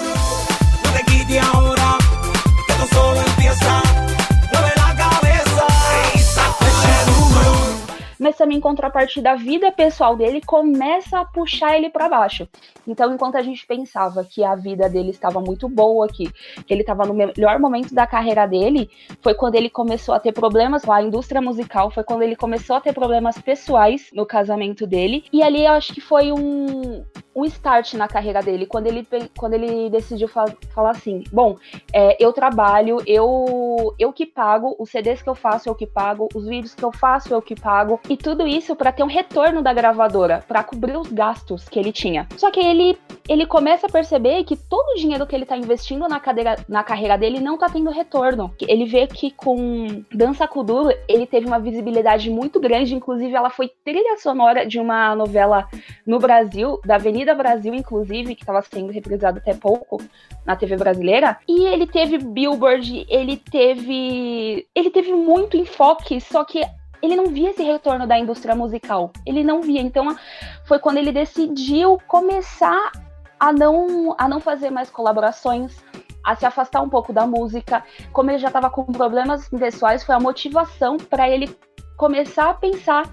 mas 8.21 8.37
também 8.37 8.59
em 8.59 8.61
contrapartida 8.61 9.33
a 9.33 9.35
vida 9.35 9.73
pessoal 9.73 10.15
dele 10.15 10.43
começa 10.45 11.19
a 11.19 11.25
puxar 11.25 11.77
ele 11.77 11.89
para 11.89 12.09
baixo. 12.09 12.47
Então, 12.87 13.13
enquanto 13.15 13.37
a 13.37 13.43
gente 13.43 13.67
pensava 13.67 14.23
que 14.25 14.45
a 14.45 14.55
vida 14.55 14.89
dele 14.89 15.11
estava 15.11 15.41
muito 15.41 15.69
boa, 15.69 16.07
que, 16.07 16.31
que 16.65 16.75
ele 16.75 16.83
estava 16.83 17.07
no 17.07 17.15
melhor 17.15 17.59
momento 17.59 17.95
da 17.95 18.07
carreira 18.07 18.47
dele, 18.47 18.91
foi 19.23 19.35
quando 19.35 19.55
ele 19.55 19.71
começou 19.71 20.15
a 20.15 20.21
ter 20.21 20.33
problemas 20.33 20.85
com 20.85 20.93
a 20.93 21.03
indústria 21.03 21.41
musical, 21.41 21.91
foi 21.91 22.05
quando 22.05 22.23
ele 22.23 22.37
começou 22.37 22.77
a 22.77 22.81
ter 22.81 22.93
problemas 22.93 23.39
pessoais 23.39 24.11
no 24.13 24.27
casamento 24.27 24.87
dele. 24.87 25.25
E 25.33 25.43
ali 25.43 25.65
eu 25.65 25.73
acho 25.73 25.95
que 25.95 26.01
foi 26.01 26.31
um 26.31 27.03
um 27.35 27.45
start 27.45 27.95
na 27.95 28.09
carreira 28.09 28.43
dele, 28.43 28.67
quando 28.67 28.87
ele, 28.87 29.07
quando 29.37 29.55
ele 29.55 29.89
decidiu 29.89 30.29
fa 30.29 30.47
falar 30.75 30.91
assim: 30.91 31.23
bom, 31.33 31.57
é, 31.93 32.17
eu 32.23 32.33
trabalho, 32.33 32.99
eu, 33.07 33.95
eu 33.99 34.13
que 34.13 34.27
pago, 34.27 34.75
os 34.79 34.91
CDs 34.91 35.23
que 35.23 35.29
eu 35.29 35.35
faço 35.35 35.69
eu 35.69 35.75
que 35.75 35.87
pago, 35.87 36.29
os 36.35 36.47
vídeos 36.47 36.75
que 36.75 36.85
eu 36.85 36.93
faço 36.93 37.33
eu 37.33 37.41
que 37.41 37.55
pago, 37.55 38.01
e 38.11 38.17
tudo 38.17 38.45
isso 38.45 38.75
para 38.75 38.91
ter 38.91 39.05
um 39.05 39.07
retorno 39.07 39.63
da 39.63 39.73
gravadora, 39.73 40.45
para 40.49 40.65
cobrir 40.65 40.97
os 40.97 41.13
gastos 41.13 41.69
que 41.69 41.79
ele 41.79 41.93
tinha. 41.93 42.27
Só 42.37 42.51
que 42.51 42.59
ele, 42.59 42.99
ele 43.29 43.47
começa 43.47 43.87
a 43.87 43.91
perceber 43.91 44.43
que 44.43 44.57
todo 44.57 44.89
o 44.91 44.97
dinheiro 44.97 45.25
que 45.25 45.37
ele 45.37 45.47
tá 45.47 45.57
investindo 45.57 46.09
na, 46.09 46.19
cadeira, 46.19 46.57
na 46.69 46.83
carreira 46.83 47.17
dele 47.17 47.39
não 47.39 47.57
tá 47.57 47.69
tendo 47.69 47.89
retorno. 47.89 48.53
Ele 48.67 48.85
vê 48.85 49.07
que 49.07 49.31
com 49.31 50.03
Dança 50.13 50.49
Kuduro 50.49 50.93
ele 51.07 51.25
teve 51.25 51.47
uma 51.47 51.61
visibilidade 51.61 52.29
muito 52.31 52.59
grande, 52.59 52.97
inclusive 52.97 53.33
ela 53.33 53.49
foi 53.49 53.71
trilha 53.85 54.19
sonora 54.19 54.67
de 54.67 54.81
uma 54.81 55.15
novela 55.15 55.69
no 56.05 56.19
Brasil, 56.19 56.81
da 56.85 56.97
Avenida 56.97 57.33
Brasil, 57.33 57.73
inclusive, 57.73 58.35
que 58.35 58.43
estava 58.43 58.61
sendo 58.61 58.91
reprisado 58.91 59.39
até 59.39 59.55
pouco 59.55 60.03
na 60.45 60.57
TV 60.57 60.77
brasileira. 60.77 61.39
E 61.47 61.65
ele 61.67 61.87
teve 61.87 62.19
Billboard, 62.19 63.07
ele 63.09 63.37
teve. 63.37 64.67
Ele 64.75 64.91
teve 64.91 65.13
muito 65.13 65.57
enfoque, 65.57 66.21
só 66.21 66.43
que 66.45 66.61
ele 67.03 67.17
não 67.17 67.27
via 67.27 67.51
esse 67.51 67.63
retorno 67.63 68.07
da 68.07 68.19
indústria 68.19 68.55
musical. 68.55 69.11
Ele 69.27 69.43
não 69.43 69.63
via. 69.63 69.81
Então 69.81 70.17
foi 70.65 70.79
quando 70.79 70.99
ele 70.99 71.13
decidiu 71.13 71.99
começar 72.07 72.93
a 73.39 73.53
não, 73.53 74.15
a 74.19 74.29
não 74.29 74.41
fazer 74.41 74.71
mais 74.71 74.91
colaborações, 74.91 75.77
a 76.25 76.37
se 76.37 76.45
afastar 76.45 76.83
um 76.83 76.89
pouco 76.89 77.13
da 77.13 77.27
música. 77.27 77.83
Como 78.13 78.31
ele 78.31 78.39
já 78.39 78.49
estava 78.49 78.69
com 78.69 78.85
problemas 78.85 79.49
pessoais, 79.49 80.05
foi 80.05 80.15
a 80.15 80.21
motivação 80.21 80.99
para 80.99 81.29
ele 81.29 81.57
começar 81.97 82.51
a 82.51 82.55
pensar 82.55 83.09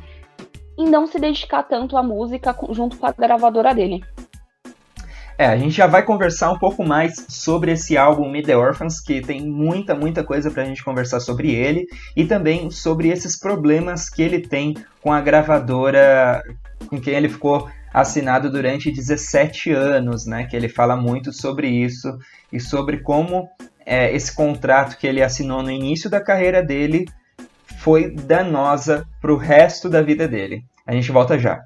e 0.78 0.86
não 0.86 1.08
se 1.08 1.20
dedicar 1.20 1.64
tanto 1.64 1.98
à 1.98 2.04
música 2.04 2.56
junto 2.70 2.98
com 2.98 3.08
a 3.08 3.12
gravadora 3.12 3.74
dele. 3.74 4.04
É, 5.40 5.46
a 5.46 5.56
gente 5.56 5.76
já 5.76 5.86
vai 5.86 6.02
conversar 6.02 6.52
um 6.52 6.58
pouko 6.58 6.84
mais 6.84 7.24
sobre 7.28 7.72
esse 7.72 7.96
álbum 7.96 8.28
Meet 8.28 8.48
the 8.48 8.58
Orphans, 8.58 9.00
que 9.00 9.22
tem 9.22 9.40
muita, 9.48 9.94
muita 9.94 10.24
coisa 10.24 10.50
pra 10.50 10.66
gente 10.66 10.84
conversar 10.84 11.20
sobre 11.20 11.54
ele, 11.54 11.86
e 12.16 12.26
também 12.26 12.72
sobre 12.72 13.10
esses 13.10 13.38
problemas 13.38 14.10
que 14.10 14.24
ele 14.24 14.40
tem 14.40 14.76
com 15.00 15.14
a 15.14 15.22
gravadora 15.22 16.42
com 16.90 17.00
quem 17.00 17.14
ele 17.14 17.30
ficou 17.30 17.70
assinado 17.94 18.50
durante 18.50 18.92
17 18.92 19.72
anos, 19.72 20.26
né? 20.26 20.46
Que 20.46 20.56
ele 20.56 20.68
fala 20.68 20.96
muito 20.96 21.32
sobre 21.32 21.68
isso 21.68 22.18
e 22.52 22.60
sobre 22.60 22.98
como 22.98 23.48
é, 23.86 24.12
esse 24.16 24.36
contrato 24.36 24.98
que 24.98 25.06
ele 25.06 25.22
assinou 25.22 25.62
no 25.62 25.70
início 25.70 26.10
da 26.10 26.20
carreira 26.20 26.64
dele 26.64 27.06
foi 27.78 28.10
danosa 28.12 29.06
para 29.22 29.32
o 29.32 29.38
resto 29.38 29.88
da 29.88 30.02
vida 30.02 30.28
dele. 30.28 30.64
A 30.86 30.94
gente 30.94 31.12
volta 31.12 31.38
já. 31.38 31.62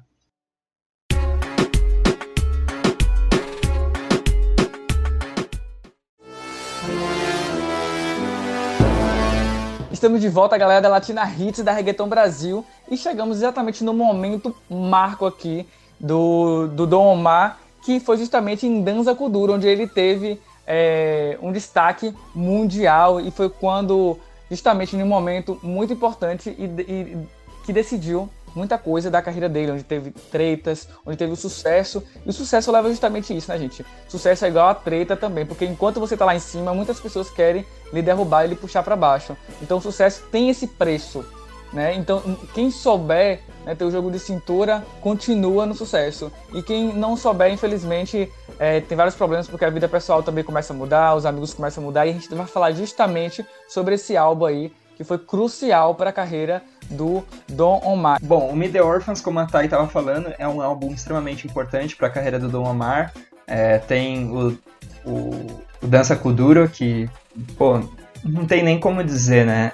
Estamos 10.02 10.20
de 10.20 10.28
volta, 10.28 10.58
galera 10.58 10.80
da 10.80 10.88
Latina 10.88 11.22
Hits 11.32 11.62
da 11.62 11.70
Reggaeton 11.70 12.08
Brasil. 12.08 12.66
E 12.90 12.96
chegamos 12.96 13.36
exatamente 13.36 13.84
no 13.84 13.94
momento 13.94 14.52
marco 14.68 15.24
aqui 15.24 15.64
do, 16.00 16.66
do 16.66 16.88
Dom 16.88 17.12
Omar, 17.12 17.60
que 17.84 18.00
foi 18.00 18.16
justamente 18.16 18.66
em 18.66 18.82
Danza 18.82 19.14
Kuduro, 19.14 19.52
onde 19.52 19.68
ele 19.68 19.86
teve 19.86 20.40
é, 20.66 21.38
um 21.40 21.52
destaque 21.52 22.12
mundial 22.34 23.20
e 23.20 23.30
foi 23.30 23.48
quando 23.48 24.18
justamente 24.50 24.96
em 24.96 25.04
um 25.04 25.06
momento 25.06 25.60
muito 25.62 25.92
importante 25.92 26.50
e, 26.50 26.64
e, 26.64 27.18
que 27.64 27.72
decidiu 27.72 28.28
muita 28.54 28.78
coisa 28.78 29.10
da 29.10 29.22
carreira 29.22 29.48
dele, 29.48 29.72
onde 29.72 29.82
teve 29.82 30.10
tretas, 30.10 30.88
onde 31.04 31.16
teve 31.16 31.32
o 31.32 31.36
sucesso. 31.36 32.02
E 32.24 32.30
o 32.30 32.32
sucesso 32.32 32.70
leva 32.70 32.88
justamente 32.88 33.36
isso, 33.36 33.50
né, 33.50 33.58
gente? 33.58 33.84
Sucesso 34.08 34.44
é 34.44 34.48
igual 34.48 34.68
a 34.68 34.74
treta 34.74 35.16
também, 35.16 35.46
porque 35.46 35.64
enquanto 35.64 36.00
você 36.00 36.16
tá 36.16 36.24
lá 36.24 36.34
em 36.34 36.40
cima, 36.40 36.74
muitas 36.74 37.00
pessoas 37.00 37.30
querem 37.30 37.64
lhe 37.92 38.02
derrubar 38.02 38.44
e 38.44 38.48
lhe 38.48 38.56
puxar 38.56 38.82
para 38.82 38.96
baixo. 38.96 39.36
Então 39.60 39.78
o 39.78 39.80
sucesso 39.80 40.24
tem 40.30 40.48
esse 40.48 40.66
preço. 40.66 41.24
Né? 41.72 41.94
Então, 41.94 42.22
quem 42.52 42.70
souber 42.70 43.40
né, 43.64 43.74
ter 43.74 43.84
o 43.84 43.90
jogo 43.90 44.10
de 44.10 44.18
cintura 44.18 44.84
continua 45.00 45.64
no 45.64 45.74
sucesso. 45.74 46.30
E 46.52 46.62
quem 46.62 46.92
não 46.92 47.16
souber, 47.16 47.50
infelizmente, 47.50 48.30
é, 48.58 48.80
tem 48.80 48.96
vários 48.96 49.14
problemas 49.14 49.48
porque 49.48 49.64
a 49.64 49.70
vida 49.70 49.88
pessoal 49.88 50.22
também 50.22 50.44
começa 50.44 50.74
a 50.74 50.76
mudar, 50.76 51.14
os 51.14 51.24
amigos 51.24 51.54
começam 51.54 51.82
a 51.82 51.86
mudar. 51.86 52.06
E 52.06 52.10
a 52.10 52.12
gente 52.12 52.28
vai 52.34 52.46
falar 52.46 52.72
justamente 52.72 53.44
sobre 53.68 53.94
esse 53.94 54.16
álbum 54.16 54.44
aí 54.44 54.72
que 54.96 55.04
foi 55.04 55.18
crucial 55.18 55.94
para 55.94 56.10
a 56.10 56.12
carreira 56.12 56.62
do 56.92 57.24
Don 57.48 57.80
Omar. 57.84 58.18
Bom, 58.22 58.48
o 58.48 58.56
Meet 58.56 58.72
the 58.72 58.82
Orphans, 58.82 59.20
como 59.20 59.38
a 59.40 59.46
Thay 59.46 59.64
estava 59.64 59.88
falando, 59.88 60.32
é 60.38 60.46
um 60.46 60.60
álbum 60.60 60.92
extremamente 60.92 61.46
importante 61.46 61.96
para 61.96 62.08
a 62.08 62.10
carreira 62.10 62.38
do 62.38 62.48
Don 62.48 62.64
Omar. 62.64 63.12
É, 63.46 63.78
tem 63.78 64.30
o, 64.30 64.58
o, 65.04 65.46
o 65.82 65.86
Dança 65.86 66.14
Kuduro, 66.14 66.68
que, 66.68 67.08
pô, 67.56 67.80
não 68.24 68.46
tem 68.46 68.62
nem 68.62 68.78
como 68.78 69.02
dizer, 69.02 69.44
né? 69.44 69.72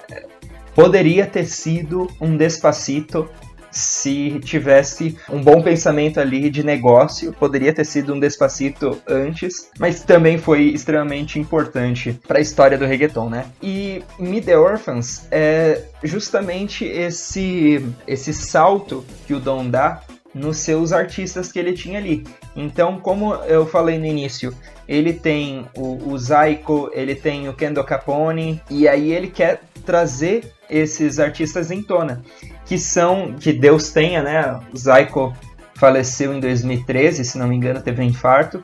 Poderia 0.73 1.25
ter 1.25 1.45
sido 1.45 2.09
um 2.21 2.37
Despacito 2.37 3.29
se 3.71 4.39
tivesse 4.43 5.17
um 5.29 5.41
bom 5.41 5.61
pensamento 5.61 6.19
ali 6.19 6.49
de 6.49 6.63
negócio, 6.63 7.33
poderia 7.33 7.73
ter 7.73 7.85
sido 7.85 8.13
um 8.13 8.19
Despacito 8.19 9.01
antes, 9.07 9.69
mas 9.79 10.03
também 10.03 10.37
foi 10.37 10.63
extremamente 10.63 11.39
importante 11.39 12.19
para 12.27 12.39
a 12.39 12.41
história 12.41 12.77
do 12.77 12.85
reggaeton, 12.85 13.29
né? 13.29 13.45
E 13.61 14.03
Meet 14.17 14.45
the 14.45 14.57
Orphans 14.57 15.27
é 15.31 15.83
justamente 16.03 16.85
esse 16.85 17.85
esse 18.07 18.33
salto 18.33 19.05
que 19.25 19.33
o 19.33 19.39
Dom 19.39 19.69
dá 19.69 20.01
nos 20.33 20.57
seus 20.57 20.91
artistas 20.91 21.51
que 21.51 21.59
ele 21.59 21.73
tinha 21.73 21.97
ali. 21.97 22.23
Então, 22.55 22.99
como 22.99 23.33
eu 23.45 23.65
falei 23.65 23.97
no 23.97 24.05
início, 24.05 24.53
ele 24.87 25.13
tem 25.13 25.65
o, 25.75 26.11
o 26.11 26.17
Zaiko, 26.17 26.89
ele 26.93 27.15
tem 27.15 27.49
o 27.49 27.53
Kendo 27.53 27.83
Capone, 27.83 28.61
e 28.69 28.87
aí 28.87 29.11
ele 29.11 29.27
quer 29.27 29.61
trazer 29.85 30.51
esses 30.69 31.19
artistas 31.19 31.71
em 31.71 31.81
tona, 31.81 32.21
que 32.69 32.77
são, 32.77 33.33
que 33.33 33.51
Deus 33.51 33.89
tenha, 33.89 34.21
né? 34.21 34.59
O 34.71 35.33
faleceu 35.73 36.35
em 36.35 36.39
2013, 36.39 37.25
se 37.25 37.35
não 37.35 37.47
me 37.47 37.55
engano, 37.55 37.81
teve 37.81 37.99
um 37.99 38.05
infarto, 38.05 38.63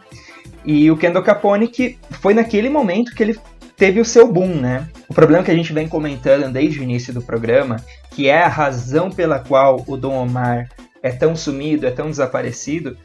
e 0.63 0.91
o 0.91 0.95
Kendo 0.95 1.23
Capone, 1.23 1.67
que 1.67 1.97
foi 2.21 2.35
naquele 2.35 2.69
momento 2.69 3.15
que 3.15 3.23
ele 3.23 3.39
teve 3.75 3.99
o 3.99 4.05
seu 4.05 4.31
boom, 4.31 4.61
né? 4.61 4.87
O 5.09 5.13
problema 5.13 5.43
que 5.43 5.49
a 5.49 5.55
gente 5.55 5.73
vem 5.73 5.87
comentando 5.87 6.53
desde 6.53 6.79
o 6.79 6.83
início 6.83 7.11
do 7.11 7.21
programa, 7.21 7.77
que 8.11 8.29
é 8.29 8.43
a 8.43 8.47
razão 8.47 9.09
pela 9.09 9.39
qual 9.39 9.83
o 9.87 9.97
Dom 9.97 10.13
Omar 10.13 10.69
é 11.01 11.09
tão 11.09 11.35
sumido, 11.35 11.87
é 11.87 11.91
tão 11.91 12.07
desaparecido, 12.07 12.95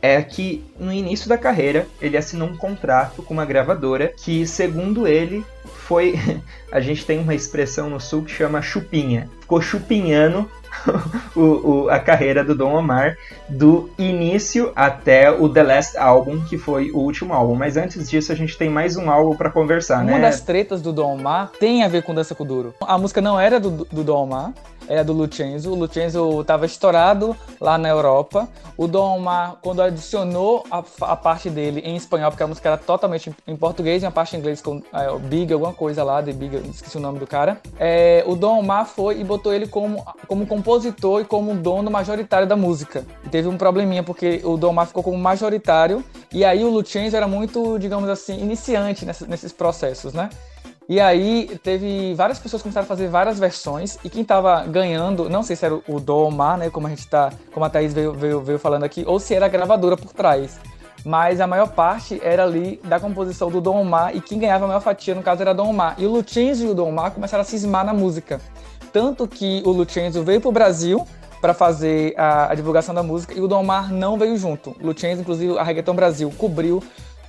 é 0.00 0.22
que 0.22 0.64
no 0.78 0.92
início 0.92 1.28
da 1.28 1.36
carreira 1.36 1.86
ele 2.00 2.16
assinou 2.16 2.48
um 2.48 2.56
contrato 2.56 3.22
com 3.22 3.34
uma 3.34 3.44
gravadora 3.44 4.12
que, 4.16 4.46
segundo 4.46 5.06
ele, 5.06 5.44
foi. 5.64 6.18
A 6.70 6.80
gente 6.80 7.04
tem 7.06 7.18
uma 7.18 7.34
expressão 7.34 7.88
no 7.88 7.98
sul 7.98 8.22
que 8.22 8.30
chama 8.30 8.60
chupinha. 8.60 9.28
Ficou 9.40 9.60
chupinhando 9.60 10.48
o, 11.34 11.40
o, 11.40 11.90
a 11.90 11.98
carreira 11.98 12.44
do 12.44 12.54
Don 12.54 12.74
Omar 12.74 13.16
do 13.48 13.88
início 13.98 14.70
até 14.76 15.30
o 15.30 15.48
The 15.48 15.62
Last 15.62 15.96
Album, 15.96 16.44
que 16.44 16.58
foi 16.58 16.90
o 16.90 16.98
último 16.98 17.32
álbum. 17.32 17.54
Mas 17.54 17.76
antes 17.76 18.08
disso, 18.10 18.30
a 18.32 18.34
gente 18.34 18.56
tem 18.58 18.68
mais 18.68 18.96
um 18.96 19.10
álbum 19.10 19.34
para 19.34 19.50
conversar, 19.50 19.96
uma 19.96 20.04
né? 20.04 20.12
Uma 20.12 20.20
das 20.20 20.42
tretas 20.42 20.82
do 20.82 20.92
Don 20.92 21.14
Omar 21.14 21.52
tem 21.58 21.82
a 21.82 21.88
ver 21.88 22.02
com 22.02 22.14
Dança 22.14 22.34
Kuduro. 22.34 22.74
A 22.80 22.98
música 22.98 23.20
não 23.20 23.40
era 23.40 23.58
do, 23.58 23.70
do 23.70 24.04
Don 24.04 24.24
Omar, 24.24 24.52
era 24.88 25.04
do 25.04 25.12
Lucenzo. 25.12 25.72
O 25.72 25.74
Lucenzo 25.74 26.40
estava 26.40 26.66
estourado 26.66 27.36
lá 27.60 27.76
na 27.76 27.88
Europa. 27.88 28.48
O 28.76 28.86
Dom 28.86 29.16
Omar, 29.16 29.56
quando 29.60 29.82
adicionou 29.82 30.64
a, 30.70 30.82
a, 31.02 31.16
parte 31.16 31.50
dele 31.50 31.80
em 31.80 31.96
espanhol, 31.96 32.30
porque 32.30 32.42
a 32.42 32.46
música 32.46 32.68
era 32.68 32.78
totalmente 32.78 33.30
em 33.46 33.56
português 33.56 34.02
e 34.02 34.06
a 34.06 34.10
parte 34.10 34.36
em 34.36 34.38
inglês 34.38 34.62
com 34.62 34.82
é, 34.92 35.18
Big, 35.18 35.52
alguma 35.52 35.72
coisa 35.72 36.02
lá, 36.02 36.20
de 36.20 36.32
Big, 36.32 36.56
esqueci 36.70 36.96
o 36.96 37.00
nome 37.00 37.18
do 37.18 37.26
cara. 37.26 37.60
É, 37.78 38.22
o 38.26 38.34
Dom 38.34 38.60
Omar 38.60 38.86
foi 38.86 39.20
e 39.20 39.24
botou 39.24 39.52
ele 39.52 39.66
como, 39.66 40.04
como 40.26 40.46
compositor 40.46 41.20
e 41.20 41.24
como 41.24 41.54
dono 41.54 41.90
majoritário 41.90 42.46
da 42.46 42.56
música. 42.56 43.04
E 43.24 43.28
teve 43.28 43.48
um 43.48 43.56
probleminha, 43.58 44.02
porque 44.02 44.40
o 44.44 44.56
Dom 44.56 44.70
Omar 44.70 44.86
ficou 44.86 45.02
como 45.02 45.18
majoritário 45.18 46.04
e 46.32 46.44
aí 46.44 46.64
o 46.64 46.70
Lucenzo 46.70 47.16
era 47.16 47.26
muito, 47.26 47.78
digamos 47.78 48.08
assim, 48.08 48.40
iniciante 48.40 49.04
nessa, 49.04 49.26
nesses 49.26 49.52
processos, 49.52 50.12
né? 50.12 50.30
E 50.88 50.98
aí 51.00 51.58
teve 51.62 52.14
várias 52.14 52.38
pessoas 52.38 52.62
começaram 52.62 52.86
a 52.86 52.88
fazer 52.88 53.08
várias 53.08 53.38
versões 53.38 53.98
e 54.02 54.08
quem 54.08 54.24
tava 54.24 54.64
ganhando, 54.64 55.28
não 55.28 55.42
sei 55.42 55.54
se 55.54 55.66
era 55.66 55.78
o 55.86 56.00
Domar, 56.00 56.56
né, 56.56 56.70
como 56.70 56.86
a 56.86 56.90
gente 56.90 57.06
tá, 57.06 57.30
como 57.52 57.66
a 57.66 57.68
Thaís 57.68 57.92
veio, 57.92 58.14
veio, 58.14 58.40
veio 58.40 58.58
falando 58.58 58.84
aqui, 58.84 59.04
ou 59.06 59.20
se 59.20 59.34
era 59.34 59.44
a 59.44 59.48
gravadora 59.50 59.98
por 59.98 60.14
trás. 60.14 60.58
Mas 61.04 61.42
a 61.42 61.46
maior 61.46 61.68
parte 61.72 62.18
era 62.24 62.42
ali 62.42 62.80
da 62.84 62.98
composição 62.98 63.50
do 63.50 63.60
Dom 63.60 63.82
Omar 63.82 64.16
e 64.16 64.20
quem 64.22 64.38
ganhava 64.38 64.64
a 64.64 64.68
maior 64.68 64.80
fatia, 64.80 65.14
no 65.14 65.22
caso, 65.22 65.42
era 65.42 65.52
Dom 65.52 65.68
Omar. 65.68 65.94
E 65.98 66.06
o 66.06 66.10
Lucenzo 66.10 66.64
e 66.64 66.70
o 66.70 66.74
Dom 66.74 66.88
Omar 66.88 67.12
começaram 67.12 67.42
a 67.42 67.44
cismar 67.44 67.84
na 67.84 67.92
música. 67.92 68.40
Tanto 68.90 69.28
que 69.28 69.62
o 69.66 69.70
Lucenzo 69.70 70.22
veio 70.24 70.40
pro 70.40 70.50
Brasil 70.50 71.06
para 71.40 71.52
fazer 71.52 72.14
a, 72.16 72.50
a, 72.50 72.54
divulgação 72.54 72.94
da 72.94 73.02
música 73.02 73.34
e 73.34 73.40
o 73.40 73.46
Dom 73.46 73.60
Omar 73.60 73.92
não 73.92 74.18
veio 74.18 74.36
junto. 74.36 74.74
O 74.82 74.86
Lucenzo, 74.86 75.20
inclusive, 75.20 75.58
a 75.58 75.62
Reggaeton 75.62 75.94
Brasil 75.94 76.32
cobriu 76.36 76.82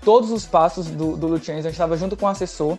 todos 0.03 0.31
os 0.31 0.45
passos 0.45 0.87
do, 0.87 1.17
do 1.17 1.27
Lucenzo, 1.27 1.59
a 1.59 1.63
gente 1.63 1.73
estava 1.73 1.97
junto 1.97 2.15
com 2.15 2.25
o 2.25 2.29
assessor 2.29 2.77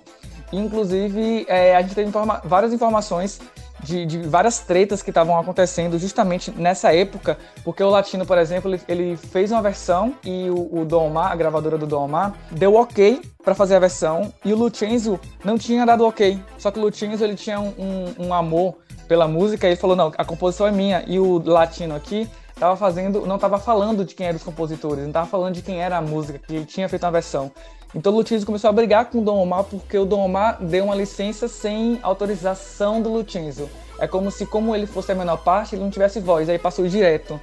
Inclusive, 0.52 1.46
é, 1.48 1.76
a 1.76 1.82
gente 1.82 1.94
teve 1.94 2.08
informa 2.08 2.40
várias 2.44 2.72
informações 2.72 3.40
de, 3.82 4.04
de 4.04 4.18
várias 4.22 4.58
tretas 4.58 5.02
que 5.02 5.10
estavam 5.10 5.38
acontecendo 5.38 5.98
justamente 5.98 6.50
nessa 6.50 6.94
época, 6.94 7.38
porque 7.64 7.82
o 7.82 7.88
Latino, 7.88 8.26
por 8.26 8.38
exemplo, 8.38 8.70
ele, 8.70 8.82
ele 8.88 9.16
fez 9.16 9.50
uma 9.50 9.62
versão 9.62 10.14
e 10.24 10.50
o, 10.50 10.80
o 10.80 10.84
Dom 10.84 11.06
Omar, 11.06 11.32
a 11.32 11.36
gravadora 11.36 11.78
do 11.78 11.86
Dom 11.86 12.04
Omar, 12.04 12.34
deu 12.50 12.74
ok 12.74 13.22
para 13.42 13.54
fazer 13.54 13.76
a 13.76 13.78
versão 13.78 14.32
e 14.44 14.52
o 14.52 14.56
Lucenzo 14.56 15.18
não 15.44 15.56
tinha 15.56 15.86
dado 15.86 16.06
ok. 16.06 16.42
Só 16.58 16.70
que 16.70 16.78
o 16.78 16.82
Lucenzo 16.82 17.24
ele 17.24 17.34
tinha 17.34 17.58
um, 17.58 17.72
um, 17.78 18.26
um 18.26 18.34
amor 18.34 18.76
pela 19.08 19.26
música 19.26 19.66
e 19.66 19.70
ele 19.70 19.80
falou: 19.80 19.96
não, 19.96 20.12
a 20.16 20.24
composição 20.24 20.66
é 20.66 20.72
minha. 20.72 21.04
E 21.06 21.18
o 21.18 21.42
Latino 21.44 21.94
aqui 21.94 22.28
tava 22.58 22.76
fazendo, 22.76 23.26
não 23.26 23.38
tava 23.38 23.58
falando 23.58 24.04
de 24.04 24.14
quem 24.14 24.26
eram 24.26 24.36
os 24.36 24.42
compositores, 24.42 25.04
não 25.04 25.12
tava 25.12 25.26
falando 25.26 25.54
de 25.54 25.62
quem 25.62 25.82
era 25.82 25.96
a 25.96 26.02
música, 26.02 26.38
que 26.38 26.54
ele 26.54 26.66
tinha 26.66 26.88
feito 26.88 27.04
uma 27.04 27.12
versão. 27.12 27.50
Então 27.94 28.12
o 28.12 28.16
Lutinho 28.16 28.44
começou 28.46 28.70
a 28.70 28.72
brigar 28.72 29.06
com 29.06 29.18
o 29.18 29.24
Dom 29.24 29.42
Omar 29.42 29.64
porque 29.64 29.98
o 29.98 30.04
Dom 30.04 30.24
Omar 30.24 30.62
deu 30.62 30.84
uma 30.84 30.94
licença 30.94 31.48
sem 31.48 31.98
autorização 32.02 33.02
do 33.02 33.12
Lutinho. 33.12 33.68
É 33.98 34.06
como 34.06 34.30
se, 34.30 34.46
como 34.46 34.74
ele 34.74 34.86
fosse 34.86 35.10
a 35.10 35.14
menor 35.14 35.38
parte, 35.38 35.74
ele 35.74 35.82
não 35.82 35.90
tivesse 35.90 36.20
voz, 36.20 36.48
aí 36.48 36.58
passou 36.58 36.86
direto. 36.86 37.40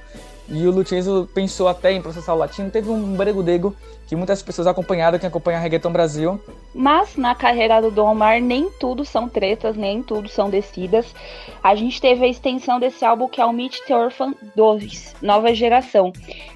E 0.50 0.66
o 0.66 0.70
Lutinho 0.70 1.26
pensou 1.26 1.68
até 1.68 1.92
em 1.92 2.00
processar 2.00 2.34
o 2.34 2.38
latino. 2.38 2.70
Teve 2.70 2.90
um 2.90 3.14
bregodego 3.14 3.76
que 4.06 4.16
muitas 4.16 4.42
pessoas 4.42 4.66
acompanharam, 4.66 5.18
quem 5.18 5.28
acompanha 5.28 5.58
a 5.58 5.60
Reggaeton 5.60 5.92
Brasil. 5.92 6.40
Mas 6.74 7.16
na 7.16 7.34
carreira 7.34 7.82
do 7.82 7.90
Dom 7.90 8.12
Omar, 8.12 8.40
nem 8.40 8.70
tudo 8.80 9.04
são 9.04 9.28
tretas, 9.28 9.76
nem 9.76 10.02
tudo 10.02 10.28
são 10.28 10.48
descidas. 10.48 11.14
A 11.62 11.74
gente 11.74 12.00
teve 12.00 12.24
a 12.24 12.28
extensão 12.28 12.80
desse 12.80 13.04
álbum 13.04 13.28
que 13.28 13.40
é 13.40 13.44
o 13.44 13.52
Meet 13.52 13.80
the 13.86 13.94
Orphan 13.94 14.34
2, 14.56 15.16
nova 15.20 15.52
geração. 15.54 16.12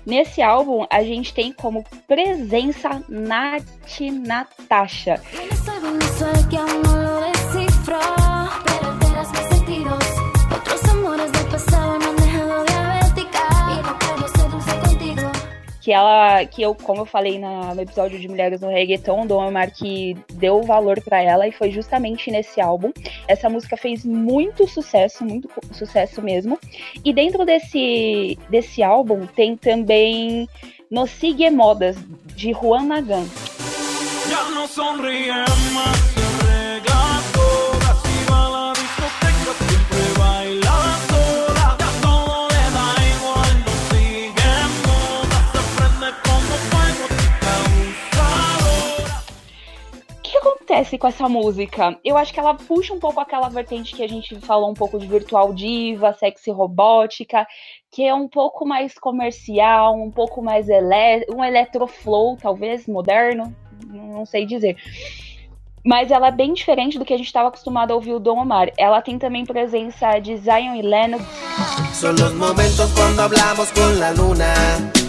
Nesse 0.07 0.41
álbum, 0.41 0.87
a 0.91 1.03
gente 1.03 1.35
tem 1.35 1.53
como 1.53 1.85
presença 2.09 3.03
Nath 3.09 3.67
Natasha. 4.25 5.21
Que 15.83 15.91
ela, 15.91 16.47
que 16.47 16.63
eu, 16.63 16.77
como 16.77 17.01
eu 17.01 17.05
falei 17.05 17.41
na, 17.41 17.75
no 17.75 17.83
episódio 17.83 18.17
de 18.19 18.29
Mulheres 18.29 18.61
no 18.61 18.69
Reggaeton, 18.69 19.27
Omar 19.29 19.73
que 19.75 20.17
deu 20.33 20.63
valor 20.63 21.03
para 21.03 21.21
ela 21.21 21.49
e 21.49 21.51
foi 21.51 21.73
justamente 21.73 22.31
nesse 22.31 22.61
álbum. 22.61 22.93
Essa 23.27 23.49
música 23.49 23.77
fez 23.77 24.05
muito 24.05 24.69
sucesso, 24.69 25.25
muito 25.25 25.51
sucesso 25.73 26.23
mesmo. 26.23 26.57
E 27.05 27.13
dentro 27.13 27.45
desse, 27.45 28.39
desse 28.49 28.81
álbum 28.81 29.27
tem 29.27 29.57
também 29.57 30.49
No 30.89 31.05
Sigue 31.05 31.51
Modas, 31.51 31.97
de 32.37 32.53
Juan 32.53 32.85
Magan. 32.85 33.27
Já 34.29 34.45
não 34.51 34.69
acontece 50.73 50.97
com 50.97 51.07
essa 51.07 51.29
música? 51.29 51.99
Eu 52.03 52.17
acho 52.17 52.33
que 52.33 52.41
ela 52.41 52.55
puxa 52.55 52.95
um 52.95 52.99
pouco 52.99 53.21
aquela 53.21 53.49
vertente 53.51 53.95
que 53.95 54.03
a 54.03 54.09
gente 54.09 54.35
falou 54.41 54.71
um 54.71 54.75
pouco 54.75 54.99
de 54.99 55.07
virtual 55.07 55.53
diva, 55.53 56.15
sexy 56.15 56.51
robótica, 56.51 57.47
que 57.91 58.03
é 58.03 58.15
um 58.15 58.27
pouco 58.27 58.67
mais 58.67 58.99
comercial, 58.99 59.95
um 59.95 60.11
pouco 60.11 60.43
mais 60.43 60.69
ele 60.69 61.27
um 61.35 61.45
electroflow, 61.45 62.39
talvez, 62.41 62.87
moderno, 62.87 63.55
não 63.87 64.25
sei 64.25 64.47
dizer. 64.47 64.77
Mas 65.85 66.11
ela 66.11 66.29
é 66.29 66.33
bem 66.33 66.55
diferente 66.55 66.99
do 66.99 67.05
que 67.05 67.13
a 67.13 67.19
gente 67.19 67.27
estava 67.27 67.49
acostumado 67.49 67.91
a 67.91 67.95
ouvir 67.95 68.13
o 68.13 68.21
Dom 68.21 68.41
Omar. 68.41 68.71
Ela 68.79 69.03
tem 69.03 69.19
também 69.19 69.45
presença 69.45 70.19
de 70.21 70.37
Zion 70.37 70.77
e 70.77 70.83
Lennox. 70.83 71.25
São 71.93 72.15
os 72.15 72.33
momentos 72.35 72.93
quando 72.95 73.21
hablamos 73.21 73.71
com 73.73 73.81
a 73.81 74.11
luna. 74.11 74.55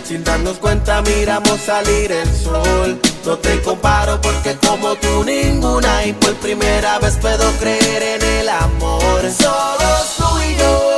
Sin 0.03 0.23
darnos 0.23 0.57
cuenta 0.57 1.01
miramos 1.03 1.61
salir 1.61 2.11
el 2.11 2.27
sol. 2.27 3.12
No 3.25 3.37
te 3.37 3.61
comparo 3.61 4.19
porque 4.19 4.57
como 4.67 4.95
tú 4.95 5.23
ninguna 5.23 6.05
y 6.05 6.11
por 6.11 6.35
primera 6.35 6.99
vez 6.99 7.17
puedo 7.17 7.49
creer 7.57 8.03
en 8.03 8.21
el 8.21 8.49
amor. 8.49 9.21
Solo 9.29 10.03
tú 10.17 10.25
y 10.41 10.55
yo. 10.57 10.93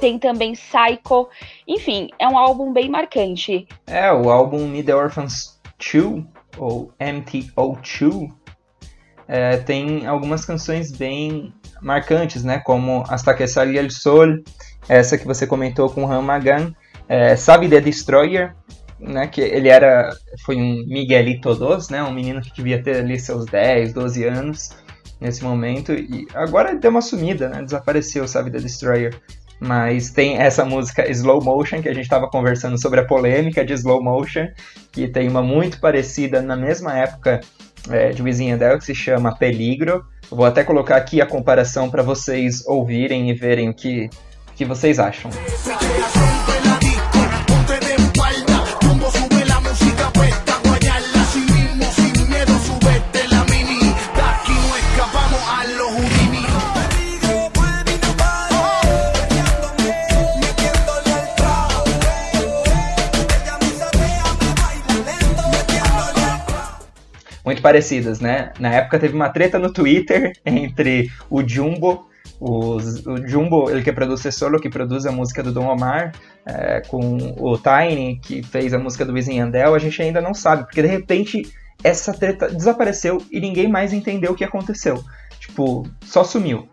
Tem 0.00 0.18
também 0.18 0.52
Psycho. 0.52 1.30
Enfim, 1.66 2.10
é 2.18 2.28
um 2.28 2.36
álbum 2.36 2.74
bem 2.74 2.90
marcante. 2.90 3.66
É, 3.86 4.12
o 4.12 4.28
álbum 4.30 4.82
The 4.82 4.94
Orphans 4.94 5.58
2, 5.78 6.24
ou 6.58 6.92
MTO2, 7.00 8.30
é, 9.26 9.56
tem 9.56 10.06
algumas 10.06 10.44
canções 10.44 10.92
bem 10.92 11.54
marcantes, 11.80 12.44
né? 12.44 12.58
Como 12.58 13.02
Hasta 13.08 13.32
que 13.32 13.46
salga 13.46 13.80
el 13.80 13.90
sol, 13.90 14.42
essa 14.88 15.16
que 15.16 15.26
você 15.26 15.46
comentou 15.46 15.88
com 15.88 16.04
o 16.04 16.06
Ramagan, 16.06 16.74
é, 17.08 17.34
Sabe 17.34 17.68
The 17.68 17.80
Destroyer, 17.80 18.54
né, 19.00 19.26
que 19.26 19.40
ele 19.40 19.68
era, 19.68 20.10
foi 20.44 20.56
um 20.56 20.84
Miguelito 20.86 21.54
dos, 21.54 21.88
né, 21.88 22.02
um 22.02 22.12
menino 22.12 22.40
que 22.40 22.52
devia 22.52 22.82
ter 22.82 22.96
ali 22.96 23.18
seus 23.18 23.46
10, 23.46 23.92
12 23.92 24.24
anos 24.24 24.70
nesse 25.20 25.42
momento, 25.42 25.92
e 25.92 26.26
agora 26.34 26.74
deu 26.74 26.90
uma 26.90 27.02
sumida, 27.02 27.48
né, 27.48 27.62
desapareceu, 27.62 28.26
sabe, 28.26 28.50
The 28.50 28.58
Destroyer. 28.58 29.20
Mas 29.60 30.10
tem 30.10 30.36
essa 30.36 30.64
música 30.64 31.10
Slow 31.10 31.42
Motion, 31.42 31.82
que 31.82 31.88
a 31.88 31.94
gente 31.94 32.04
estava 32.04 32.28
conversando 32.28 32.80
sobre 32.80 33.00
a 33.00 33.04
polêmica 33.04 33.64
de 33.64 33.72
Slow 33.72 34.02
Motion, 34.02 34.46
que 34.92 35.08
tem 35.08 35.28
uma 35.28 35.42
muito 35.42 35.80
parecida 35.80 36.40
na 36.40 36.56
mesma 36.56 36.96
época 36.96 37.40
é, 37.90 38.10
de 38.10 38.22
Wisin 38.22 38.50
Yandel, 38.50 38.78
que 38.78 38.84
se 38.84 38.94
chama 38.94 39.34
Peligro. 39.36 40.04
vou 40.30 40.46
até 40.46 40.62
colocar 40.62 40.96
aqui 40.96 41.20
a 41.20 41.26
comparação 41.26 41.90
para 41.90 42.04
vocês 42.04 42.64
ouvirem 42.68 43.30
e 43.30 43.34
verem 43.34 43.68
o 43.68 43.74
que 43.74 44.08
que 44.58 44.64
vocês 44.64 44.98
acham? 44.98 45.30
muito 45.30 46.37
parecidas, 67.68 68.18
né? 68.18 68.50
Na 68.58 68.70
época 68.70 68.98
teve 68.98 69.14
uma 69.14 69.28
treta 69.28 69.58
no 69.58 69.70
Twitter 69.70 70.32
entre 70.44 71.10
o 71.28 71.46
Jumbo 71.46 72.08
o 72.40 72.78
Jumbo, 73.26 73.68
ele 73.68 73.82
que 73.82 73.92
produtor 73.92 74.32
solo, 74.32 74.60
que 74.60 74.68
produz 74.68 75.06
a 75.06 75.10
música 75.10 75.42
do 75.42 75.50
Dom 75.50 75.66
Omar, 75.66 76.12
é, 76.46 76.80
com 76.86 77.16
o 77.36 77.58
Tiny, 77.58 78.20
que 78.22 78.44
fez 78.44 78.72
a 78.72 78.78
música 78.78 79.04
do 79.04 79.12
Wisin 79.12 79.38
Yandel, 79.38 79.74
a 79.74 79.78
gente 79.78 80.00
ainda 80.00 80.20
não 80.20 80.32
sabe, 80.32 80.62
porque 80.64 80.80
de 80.80 80.86
repente 80.86 81.42
essa 81.82 82.12
treta 82.12 82.48
desapareceu 82.48 83.18
e 83.30 83.40
ninguém 83.40 83.68
mais 83.68 83.92
entendeu 83.92 84.32
o 84.32 84.34
que 84.36 84.44
aconteceu. 84.44 85.02
Tipo, 85.40 85.84
só 86.02 86.22
sumiu. 86.22 86.68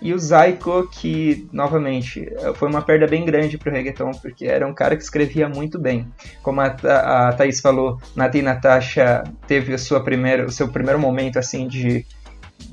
E 0.00 0.14
o 0.14 0.18
Zaiko, 0.18 0.88
que, 0.88 1.48
novamente, 1.52 2.26
foi 2.54 2.68
uma 2.68 2.80
perda 2.80 3.06
bem 3.06 3.24
grande 3.24 3.58
pro 3.58 3.70
reggaeton, 3.70 4.12
porque 4.12 4.46
era 4.46 4.66
um 4.66 4.72
cara 4.72 4.96
que 4.96 5.02
escrevia 5.02 5.48
muito 5.48 5.78
bem. 5.78 6.06
Como 6.42 6.60
a, 6.60 6.66
a, 6.66 7.32
Thaís 7.32 7.60
falou, 7.60 7.98
Nati 8.16 8.40
Natasha 8.40 9.24
teve 9.46 9.74
a 9.74 9.78
sua 9.78 10.02
primeira, 10.02 10.46
o 10.46 10.50
seu 10.50 10.68
primeiro 10.68 10.98
momento, 10.98 11.38
assim, 11.38 11.68
de 11.68 12.06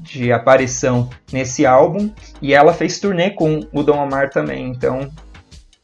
de 0.01 0.31
aparição 0.31 1.09
nesse 1.31 1.65
álbum 1.65 2.11
e 2.41 2.53
ela 2.53 2.73
fez 2.73 2.99
turnê 2.99 3.29
com 3.31 3.61
o 3.71 3.83
Dom 3.83 3.97
Omar 3.97 4.29
também, 4.29 4.67
então 4.69 5.09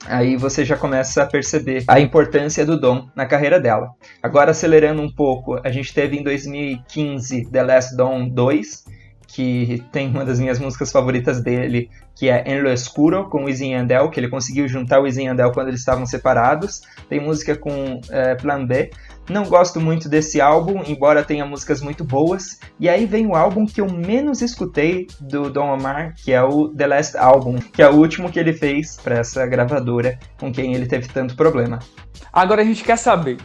aí 0.05 0.35
você 0.35 0.65
já 0.65 0.75
começa 0.75 1.23
a 1.23 1.25
perceber 1.25 1.83
a 1.87 1.99
importância 1.99 2.65
do 2.65 2.79
Dom 2.79 3.07
na 3.15 3.25
carreira 3.25 3.59
dela. 3.59 3.91
Agora 4.21 4.51
acelerando 4.51 5.01
um 5.01 5.11
pouco, 5.11 5.59
a 5.63 5.71
gente 5.71 5.93
teve 5.93 6.17
em 6.17 6.23
2015 6.23 7.49
The 7.49 7.63
Last 7.63 7.95
Dawn 7.95 8.29
2, 8.29 8.85
que 9.33 9.83
tem 9.91 10.09
uma 10.09 10.23
das 10.23 10.39
minhas 10.39 10.59
músicas 10.59 10.91
favoritas 10.91 11.41
dele, 11.41 11.89
que 12.15 12.29
é 12.29 12.43
En 12.47 12.61
Lo 12.61 12.69
Escuro, 12.69 13.27
com 13.29 13.41
o 13.41 13.45
Wisin 13.45 13.71
Yandel, 13.71 14.11
que 14.11 14.19
ele 14.19 14.29
conseguiu 14.29 14.67
juntar 14.67 14.99
o 14.99 15.03
Wisin 15.03 15.25
Yandel 15.25 15.51
quando 15.51 15.69
eles 15.69 15.79
estavam 15.79 16.05
separados. 16.05 16.83
Tem 17.09 17.19
música 17.19 17.55
com 17.55 17.99
é, 18.11 18.35
Plan 18.35 18.63
B. 18.63 18.91
Não 19.27 19.45
gosto 19.45 19.81
muito 19.81 20.07
desse 20.07 20.39
álbum, 20.39 20.83
embora 20.85 21.23
tenha 21.23 21.45
músicas 21.47 21.81
muito 21.81 22.03
boas. 22.03 22.59
E 22.79 22.87
aí 22.87 23.07
vem 23.07 23.25
o 23.25 23.35
álbum 23.35 23.65
que 23.65 23.81
eu 23.81 23.89
menos 23.89 24.41
escutei 24.43 25.07
do 25.19 25.49
Don 25.49 25.73
Omar, 25.73 26.13
que 26.15 26.31
é 26.31 26.43
o 26.43 26.69
The 26.69 26.85
Last 26.85 27.17
Album, 27.17 27.55
que 27.55 27.81
é 27.81 27.89
o 27.89 27.95
último 27.95 28.31
que 28.31 28.39
ele 28.39 28.53
fez 28.53 28.97
para 28.97 29.17
essa 29.17 29.47
gravadora 29.47 30.19
com 30.39 30.51
quem 30.51 30.75
ele 30.75 30.85
teve 30.85 31.07
tanto 31.07 31.35
problema. 31.35 31.79
Agora 32.31 32.61
a 32.61 32.65
gente 32.65 32.83
quer 32.83 32.97
saber 32.97 33.37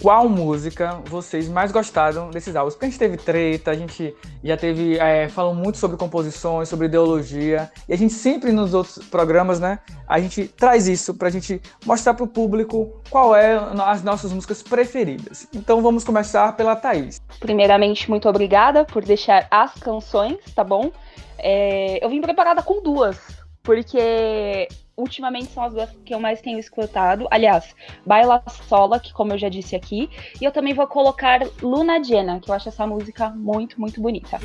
qual 0.00 0.28
música 0.28 1.00
vocês 1.06 1.48
mais 1.48 1.72
gostaram 1.72 2.30
desses 2.30 2.54
álbuns. 2.54 2.74
Porque 2.74 2.86
a 2.86 2.88
gente 2.88 2.98
teve 2.98 3.16
treta, 3.16 3.70
a 3.70 3.74
gente 3.74 4.14
já 4.42 4.56
teve. 4.56 4.98
É, 4.98 5.28
falou 5.28 5.54
muito 5.54 5.78
sobre 5.78 5.96
composições, 5.96 6.68
sobre 6.68 6.86
ideologia. 6.86 7.70
E 7.88 7.92
a 7.92 7.96
gente 7.96 8.12
sempre 8.12 8.52
nos 8.52 8.74
outros 8.74 8.98
programas, 9.08 9.58
né? 9.58 9.78
A 10.06 10.20
gente 10.20 10.48
traz 10.48 10.86
isso 10.86 11.14
pra 11.14 11.30
gente 11.30 11.60
mostrar 11.84 12.14
pro 12.14 12.26
público 12.26 13.00
qual 13.10 13.34
é 13.34 13.56
as 13.86 14.02
nossas 14.02 14.32
músicas 14.32 14.62
preferidas. 14.62 15.48
Então 15.54 15.82
vamos 15.82 16.04
começar 16.04 16.54
pela 16.56 16.76
Thaís. 16.76 17.20
Primeiramente, 17.40 18.08
muito 18.08 18.28
obrigada 18.28 18.84
por 18.84 19.04
deixar 19.04 19.46
as 19.50 19.74
canções, 19.74 20.38
tá 20.54 20.62
bom? 20.62 20.90
É, 21.38 22.04
eu 22.04 22.08
vim 22.08 22.20
preparada 22.20 22.62
com 22.62 22.82
duas, 22.82 23.18
porque 23.62 24.68
ultimamente 24.96 25.52
são 25.52 25.62
as 25.62 25.72
duas 25.72 25.90
que 26.04 26.14
eu 26.14 26.20
mais 26.20 26.40
tenho 26.40 26.58
escutado. 26.58 27.26
Aliás, 27.30 27.74
Baila 28.04 28.42
Sola, 28.68 28.98
que 28.98 29.12
como 29.12 29.32
eu 29.32 29.38
já 29.38 29.48
disse 29.48 29.76
aqui, 29.76 30.08
e 30.40 30.44
eu 30.44 30.52
também 30.52 30.74
vou 30.74 30.86
colocar 30.86 31.40
Luna 31.62 31.98
Llena, 31.98 32.40
que 32.40 32.50
eu 32.50 32.54
acho 32.54 32.68
essa 32.68 32.86
música 32.86 33.28
muito, 33.30 33.80
muito 33.80 34.00
bonita. 34.00 34.38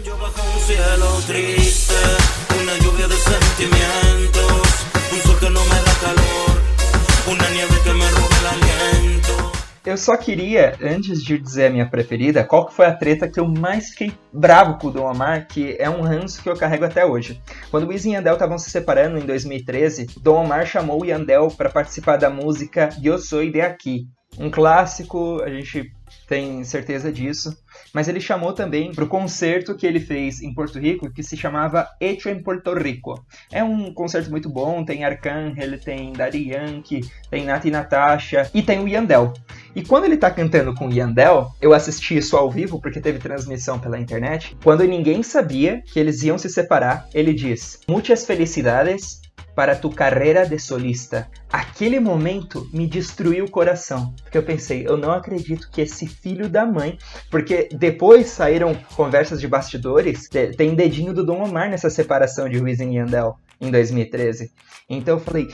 Eu 9.83 9.97
só 9.97 10.15
queria, 10.15 10.77
antes 10.81 11.23
de 11.23 11.37
dizer 11.37 11.65
a 11.65 11.69
minha 11.69 11.89
preferida, 11.89 12.43
qual 12.43 12.67
que 12.67 12.73
foi 12.73 12.85
a 12.85 12.95
treta 12.95 13.27
que 13.27 13.39
eu 13.39 13.47
mais 13.47 13.89
fiquei 13.89 14.11
bravo 14.31 14.77
com 14.77 14.87
o 14.87 14.91
Don 14.91 15.09
Omar, 15.09 15.47
que 15.47 15.75
é 15.79 15.89
um 15.89 16.01
ranço 16.01 16.41
que 16.41 16.49
eu 16.49 16.55
carrego 16.55 16.85
até 16.85 17.05
hoje. 17.05 17.41
Quando 17.71 17.85
o 17.85 17.87
Wiz 17.87 18.05
e 18.05 18.11
Yandel 18.11 18.33
estavam 18.33 18.57
se 18.57 18.69
separando 18.69 19.17
em 19.17 19.25
2013, 19.25 20.07
Don 20.21 20.43
Omar 20.43 20.65
chamou 20.67 21.01
o 21.01 21.05
Yandel 21.05 21.49
para 21.49 21.69
participar 21.69 22.17
da 22.17 22.29
música 22.29 22.89
Eu 23.03 23.17
Sou 23.17 23.43
de 23.49 23.59
Aqui. 23.59 24.07
Um 24.37 24.49
clássico, 24.49 25.41
a 25.41 25.49
gente 25.49 25.91
tem 26.27 26.63
certeza 26.63 27.11
disso. 27.11 27.55
Mas 27.93 28.07
ele 28.07 28.19
chamou 28.19 28.53
também 28.53 28.93
para 28.93 29.03
o 29.03 29.07
concerto 29.07 29.75
que 29.75 29.85
ele 29.85 29.99
fez 29.99 30.41
em 30.41 30.53
Porto 30.53 30.79
Rico, 30.79 31.11
que 31.11 31.23
se 31.23 31.37
chamava 31.37 31.87
Hecho 31.99 32.29
em 32.29 32.41
Porto 32.41 32.73
Rico. 32.73 33.25
É 33.51 33.63
um 33.63 33.93
concerto 33.93 34.29
muito 34.29 34.49
bom, 34.49 34.83
tem 34.83 35.03
Arcángel, 35.03 35.79
tem 35.79 36.13
Daddy 36.13 36.51
Yankee, 36.51 37.01
tem 37.29 37.45
Nati 37.45 37.69
Natasha 37.69 38.49
e 38.53 38.61
tem 38.61 38.79
o 38.79 38.87
Yandel. 38.87 39.33
E 39.75 39.81
quando 39.81 40.05
ele 40.05 40.17
tá 40.17 40.29
cantando 40.29 40.73
com 40.75 40.87
o 40.87 40.93
Yandel, 40.93 41.49
eu 41.61 41.73
assisti 41.73 42.17
isso 42.17 42.35
ao 42.35 42.51
vivo 42.51 42.81
porque 42.81 42.99
teve 42.99 43.19
transmissão 43.19 43.79
pela 43.79 43.99
internet. 43.99 44.57
Quando 44.63 44.83
ninguém 44.83 45.23
sabia 45.23 45.81
que 45.81 45.99
eles 45.99 46.23
iam 46.23 46.37
se 46.37 46.49
separar, 46.49 47.07
ele 47.13 47.33
diz: 47.33 47.79
Muitas 47.87 48.25
felicidades 48.25 49.20
para 49.55 49.75
tu 49.75 49.89
carreira 49.89 50.47
de 50.47 50.57
solista. 50.59 51.27
Aquele 51.51 51.99
momento 51.99 52.69
me 52.73 52.87
destruiu 52.87 53.45
o 53.45 53.51
coração, 53.51 54.13
porque 54.23 54.37
eu 54.37 54.43
pensei, 54.43 54.85
eu 54.87 54.97
não 54.97 55.11
acredito 55.11 55.69
que 55.69 55.81
esse 55.81 56.07
filho 56.07 56.47
da 56.47 56.65
mãe, 56.65 56.97
porque 57.29 57.69
depois 57.71 58.27
saíram 58.27 58.73
conversas 58.95 59.39
de 59.39 59.47
bastidores, 59.47 60.29
tem 60.57 60.75
dedinho 60.75 61.13
do 61.13 61.25
Dom 61.25 61.43
Omar 61.43 61.69
nessa 61.69 61.89
separação 61.89 62.47
de 62.47 62.57
Ruiz 62.57 62.79
e 62.79 62.85
Yandel 62.85 63.37
em 63.59 63.69
2013. 63.69 64.51
Então 64.89 65.17
eu 65.17 65.19
falei, 65.19 65.47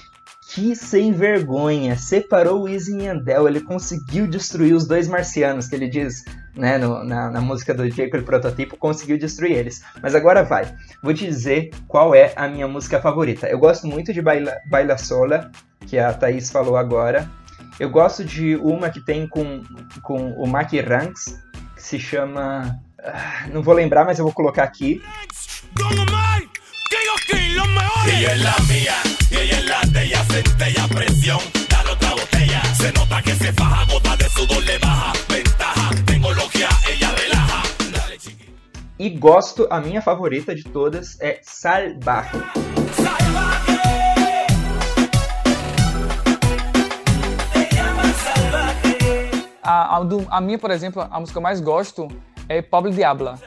que 0.53 0.75
sem 0.75 1.11
vergonha, 1.11 1.97
separou 1.97 2.63
o 2.63 2.69
Easy 2.69 2.97
Yandel, 2.97 3.47
ele 3.47 3.59
conseguiu 3.59 4.25
destruir 4.27 4.73
os 4.73 4.87
dois 4.87 5.07
marcianos, 5.07 5.67
que 5.67 5.75
ele 5.75 5.89
diz 5.89 6.23
né, 6.57 6.77
no, 6.77 7.03
na, 7.03 7.29
na, 7.29 7.41
música 7.41 7.73
do 7.73 7.89
Jacob 7.89 8.23
Prototipo, 8.23 8.75
conseguiu 8.75 9.17
destruir 9.17 9.51
eles. 9.51 9.83
Mas 10.01 10.15
agora 10.15 10.43
vai, 10.43 10.73
vou 11.01 11.13
te 11.13 11.25
dizer 11.25 11.69
qual 11.87 12.13
é 12.15 12.33
a 12.35 12.47
minha 12.47 12.67
música 12.67 12.99
favorita. 12.99 13.47
Eu 13.47 13.59
gosto 13.59 13.87
muito 13.87 14.11
de 14.11 14.21
Baila, 14.21 14.57
Baila 14.69 14.97
Sola, 14.97 15.51
que 15.85 15.97
a 15.97 16.13
Thaís 16.13 16.51
falou 16.51 16.75
agora. 16.75 17.29
Eu 17.79 17.89
gosto 17.89 18.25
de 18.25 18.55
uma 18.55 18.89
que 18.89 18.99
tem 18.99 19.27
com, 19.27 19.63
com 20.01 20.31
o 20.33 20.47
Mark 20.47 20.71
Ranks, 20.73 21.39
que 21.75 21.83
se 21.83 21.99
chama... 21.99 22.79
Ah, 22.99 23.47
não 23.53 23.61
vou 23.61 23.73
lembrar, 23.73 24.03
mas 24.03 24.17
eu 24.17 24.25
vou 24.25 24.33
colocar 24.33 24.63
aqui. 24.63 25.01
Se 32.77 32.91
nota 32.91 33.21
que 33.21 33.31
se 33.31 33.51
faja, 33.53 33.85
gota 33.85 34.17
de 34.17 34.29
sudor 34.29 34.63
le 34.63 34.79
baja, 34.79 35.36
E 38.99 39.11
gosto, 39.11 39.67
a 39.69 39.79
minha 39.79 40.01
favorita 40.01 40.55
de 40.55 40.63
todas 40.63 41.21
é. 41.21 41.39
Salvaje. 41.43 42.31
A, 49.61 49.97
a, 49.97 50.03
do, 50.03 50.25
a 50.31 50.41
minha, 50.41 50.57
por 50.57 50.71
exemplo, 50.71 51.07
a 51.11 51.19
música 51.19 51.33
que 51.33 51.37
eu 51.37 51.43
mais 51.43 51.61
gosto 51.61 52.07
é 52.49 52.59
Pobre 52.63 52.91
Diabla. 52.91 53.39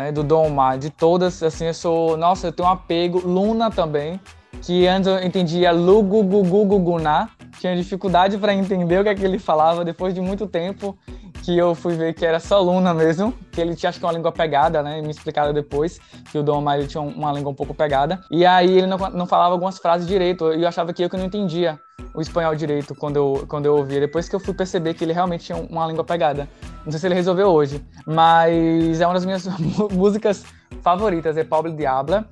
Né, 0.00 0.10
do 0.10 0.24
Dom 0.24 0.46
Omar, 0.46 0.78
de 0.78 0.88
todas, 0.88 1.42
assim, 1.42 1.66
eu 1.66 1.74
sou, 1.74 2.16
nossa, 2.16 2.46
eu 2.48 2.52
tenho 2.52 2.68
um 2.68 2.72
apego, 2.72 3.20
Luna 3.20 3.70
também, 3.70 4.18
que 4.62 4.86
antes 4.86 5.06
eu 5.06 5.22
entendia 5.22 5.70
Lugu 5.72 6.22
Gugu 6.22 6.64
Guguná, 6.64 7.28
tinha 7.60 7.76
dificuldade 7.76 8.38
para 8.38 8.54
entender 8.54 8.98
o 8.98 9.02
que 9.02 9.10
é 9.10 9.14
que 9.14 9.22
ele 9.22 9.38
falava, 9.38 9.84
depois 9.84 10.14
de 10.14 10.20
muito 10.20 10.46
tempo 10.46 10.96
que 11.42 11.56
eu 11.56 11.74
fui 11.74 11.94
ver 11.94 12.14
que 12.14 12.24
era 12.24 12.40
só 12.40 12.58
Luna 12.60 12.94
mesmo, 12.94 13.34
que 13.52 13.60
ele 13.60 13.74
tinha 13.74 13.90
acho 13.90 13.98
que 13.98 14.04
uma 14.04 14.12
língua 14.12 14.32
pegada, 14.32 14.82
né? 14.82 15.02
Me 15.02 15.10
explicaram 15.10 15.52
depois 15.52 16.00
que 16.30 16.38
o 16.38 16.42
Dom 16.42 16.70
ele 16.72 16.86
tinha 16.86 17.02
uma 17.02 17.30
língua 17.32 17.50
um 17.52 17.54
pouco 17.54 17.74
pegada. 17.74 18.20
E 18.30 18.46
aí 18.46 18.78
ele 18.78 18.86
não, 18.86 18.96
não 18.96 19.26
falava 19.26 19.52
algumas 19.52 19.78
frases 19.78 20.06
direito, 20.06 20.52
e 20.54 20.62
eu 20.62 20.68
achava 20.68 20.92
que 20.94 21.02
eu 21.02 21.10
que 21.10 21.18
não 21.18 21.26
entendia 21.26 21.78
o 22.14 22.20
espanhol 22.22 22.54
direito 22.54 22.94
quando 22.94 23.16
eu, 23.16 23.46
quando 23.46 23.66
eu 23.66 23.76
ouvia. 23.76 24.00
Depois 24.00 24.26
que 24.26 24.34
eu 24.34 24.40
fui 24.40 24.54
perceber 24.54 24.94
que 24.94 25.04
ele 25.04 25.12
realmente 25.12 25.44
tinha 25.44 25.58
uma 25.58 25.86
língua 25.86 26.04
pegada. 26.04 26.48
Não 26.84 26.90
sei 26.90 26.98
se 26.98 27.06
ele 27.06 27.14
resolveu 27.14 27.48
hoje, 27.48 27.84
mas 28.06 29.00
é 29.00 29.06
uma 29.06 29.14
das 29.14 29.26
minhas 29.26 29.46
músicas 29.92 30.44
favoritas. 30.82 31.36
É 31.36 31.44
Pablo 31.44 31.70
Diabla, 31.72 32.26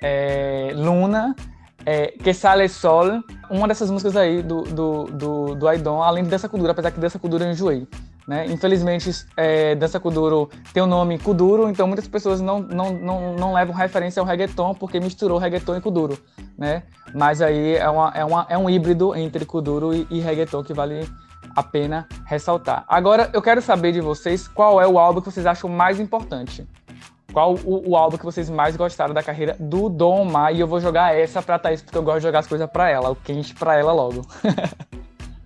é 0.00 0.72
Luna, 0.74 1.36
é 1.84 2.08
Que 2.08 2.32
Sale 2.32 2.68
Sol. 2.68 3.22
Uma 3.50 3.68
dessas 3.68 3.90
músicas 3.90 4.16
aí 4.16 4.42
do, 4.42 4.62
do, 4.62 5.04
do, 5.04 5.54
do 5.54 5.68
Aidon, 5.68 6.02
além 6.02 6.24
dessa 6.24 6.48
cultura, 6.48 6.72
apesar 6.72 6.90
que 6.90 7.00
dessa 7.00 7.18
cultura 7.18 7.44
eu 7.44 7.50
enjoei. 7.50 7.86
Né? 8.26 8.46
Infelizmente, 8.46 9.10
é, 9.36 9.74
dança 9.74 9.98
Kuduro 9.98 10.48
tem 10.72 10.82
o 10.82 10.86
nome 10.86 11.18
Kuduro, 11.18 11.68
então 11.68 11.86
muitas 11.86 12.06
pessoas 12.06 12.40
não, 12.40 12.60
não, 12.60 12.92
não, 12.92 13.34
não 13.34 13.52
levam 13.52 13.74
referência 13.74 14.20
ao 14.20 14.26
reggaeton 14.26 14.74
porque 14.74 15.00
misturou 15.00 15.38
reggaeton 15.38 15.76
e 15.76 15.80
Kuduro. 15.80 16.16
Né? 16.56 16.84
Mas 17.14 17.42
aí 17.42 17.76
é, 17.76 17.88
uma, 17.88 18.12
é, 18.14 18.24
uma, 18.24 18.46
é 18.48 18.56
um 18.56 18.70
híbrido 18.70 19.14
entre 19.16 19.44
Kuduro 19.44 19.92
e, 19.92 20.06
e 20.10 20.20
reggaeton 20.20 20.62
que 20.62 20.72
vale 20.72 21.08
a 21.54 21.62
pena 21.62 22.06
ressaltar. 22.24 22.84
Agora, 22.88 23.28
eu 23.32 23.42
quero 23.42 23.60
saber 23.60 23.92
de 23.92 24.00
vocês 24.00 24.48
qual 24.48 24.80
é 24.80 24.86
o 24.86 24.98
álbum 24.98 25.20
que 25.20 25.30
vocês 25.30 25.44
acham 25.44 25.68
mais 25.68 26.00
importante. 26.00 26.66
Qual 27.32 27.54
o, 27.64 27.90
o 27.90 27.96
álbum 27.96 28.18
que 28.18 28.24
vocês 28.24 28.50
mais 28.50 28.76
gostaram 28.76 29.14
da 29.14 29.22
carreira 29.22 29.56
do 29.58 29.88
Dom 29.88 30.22
Omar? 30.22 30.54
E 30.54 30.60
eu 30.60 30.66
vou 30.66 30.80
jogar 30.80 31.16
essa 31.16 31.40
pra 31.40 31.58
Thaís, 31.58 31.80
porque 31.82 31.96
eu 31.96 32.02
gosto 32.02 32.18
de 32.18 32.24
jogar 32.24 32.40
as 32.40 32.46
coisas 32.46 32.68
pra 32.70 32.90
ela, 32.90 33.10
o 33.10 33.16
quente 33.16 33.54
pra 33.54 33.76
ela 33.76 33.92
logo. 33.92 34.26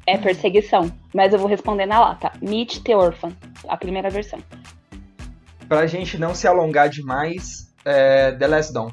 É 0.06 0.16
perseguição. 0.16 0.88
Mas 1.12 1.32
eu 1.32 1.38
vou 1.38 1.48
responder 1.48 1.84
na 1.84 1.98
lata. 1.98 2.30
Meet 2.40 2.80
the 2.84 2.96
Orphan, 2.96 3.32
a 3.68 3.76
primeira 3.76 4.08
versão. 4.08 4.38
Pra 5.68 5.84
gente 5.86 6.16
não 6.16 6.32
se 6.32 6.46
alongar 6.46 6.88
demais, 6.88 7.74
é 7.84 8.30
The 8.30 8.46
Last 8.46 8.72
Dawn. 8.72 8.90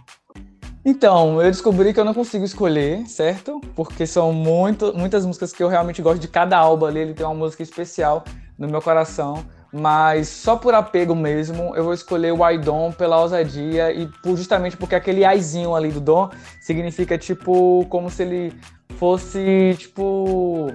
Então, 0.83 1.41
eu 1.41 1.49
descobri 1.49 1.93
que 1.93 1.99
eu 1.99 2.03
não 2.03 2.13
consigo 2.13 2.43
escolher, 2.43 3.05
certo? 3.07 3.61
Porque 3.75 4.07
são 4.07 4.33
muito, 4.33 4.91
muitas 4.97 5.25
músicas 5.25 5.53
que 5.53 5.63
eu 5.63 5.69
realmente 5.69 6.01
gosto 6.01 6.19
de 6.19 6.27
cada 6.27 6.57
álbum 6.57 6.87
ali, 6.87 6.99
ele 6.99 7.13
tem 7.13 7.25
uma 7.25 7.35
música 7.35 7.63
especial 7.63 8.23
no 8.57 8.67
meu 8.67 8.81
coração. 8.81 9.45
Mas 9.73 10.27
só 10.27 10.55
por 10.55 10.75
apego 10.75 11.15
mesmo, 11.15 11.75
eu 11.75 11.83
vou 11.83 11.95
escolher 11.95 12.31
o 12.31 12.43
Aidon 12.43 12.91
pela 12.91 13.19
ousadia 13.19 13.91
e 13.91 14.05
por, 14.21 14.37
justamente 14.37 14.77
porque 14.77 14.93
aquele 14.93 15.25
aizinho 15.25 15.73
ali 15.73 15.89
do 15.89 15.99
Dom 15.99 16.29
significa 16.61 17.17
tipo 17.17 17.83
como 17.89 18.07
se 18.07 18.21
ele 18.21 18.53
fosse 18.99 19.75
tipo 19.79 20.67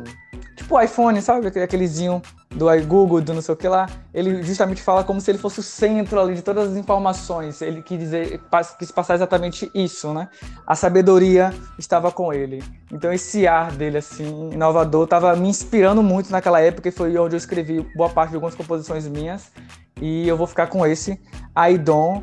tipo 0.59 0.77
o 0.77 0.81
iPhone, 0.81 1.21
sabe? 1.23 1.47
Aquelezinho 1.47 2.21
do 2.51 2.67
Google, 2.87 3.21
do 3.21 3.33
não 3.33 3.41
sei 3.41 3.55
o 3.55 3.57
que 3.57 3.69
lá. 3.69 3.89
Ele 4.13 4.43
justamente 4.43 4.83
fala 4.83 5.05
como 5.05 5.21
se 5.21 5.31
ele 5.31 5.39
fosse 5.39 5.61
o 5.61 5.63
centro 5.63 6.21
ali 6.21 6.35
de 6.35 6.43
todas 6.43 6.71
as 6.71 6.77
informações. 6.77 7.63
Ele 7.63 7.83
quis 7.83 7.99
dizer, 7.99 8.41
quis 8.79 8.91
passar 8.91 9.15
exatamente 9.15 9.71
isso, 9.75 10.13
né? 10.13 10.29
A 10.67 10.75
sabedoria 10.75 11.55
estava 11.79 12.11
com 12.11 12.33
ele. 12.33 12.63
Então 12.93 13.13
esse 13.13 13.47
ar 13.47 13.73
dele, 13.73 13.99
assim, 13.99 14.51
inovador, 14.53 15.05
estava 15.05 15.35
me 15.37 15.49
inspirando 15.49 16.03
muito 16.03 16.31
naquela 16.31 16.61
época 16.61 16.89
e 16.89 16.93
foi 16.93 17.17
onde 17.17 17.37
eu 17.37 17.39
escrevi 17.39 17.81
boa 17.97 18.11
parte 18.11 18.31
de 18.31 18.37
algumas 18.37 18.55
composições 18.55 19.07
minhas. 19.07 19.51
E 20.01 20.29
eu 20.29 20.37
vou 20.37 20.47
ficar 20.47 20.69
com 20.69 20.87
esse, 20.87 21.21
Aidon, 21.55 22.23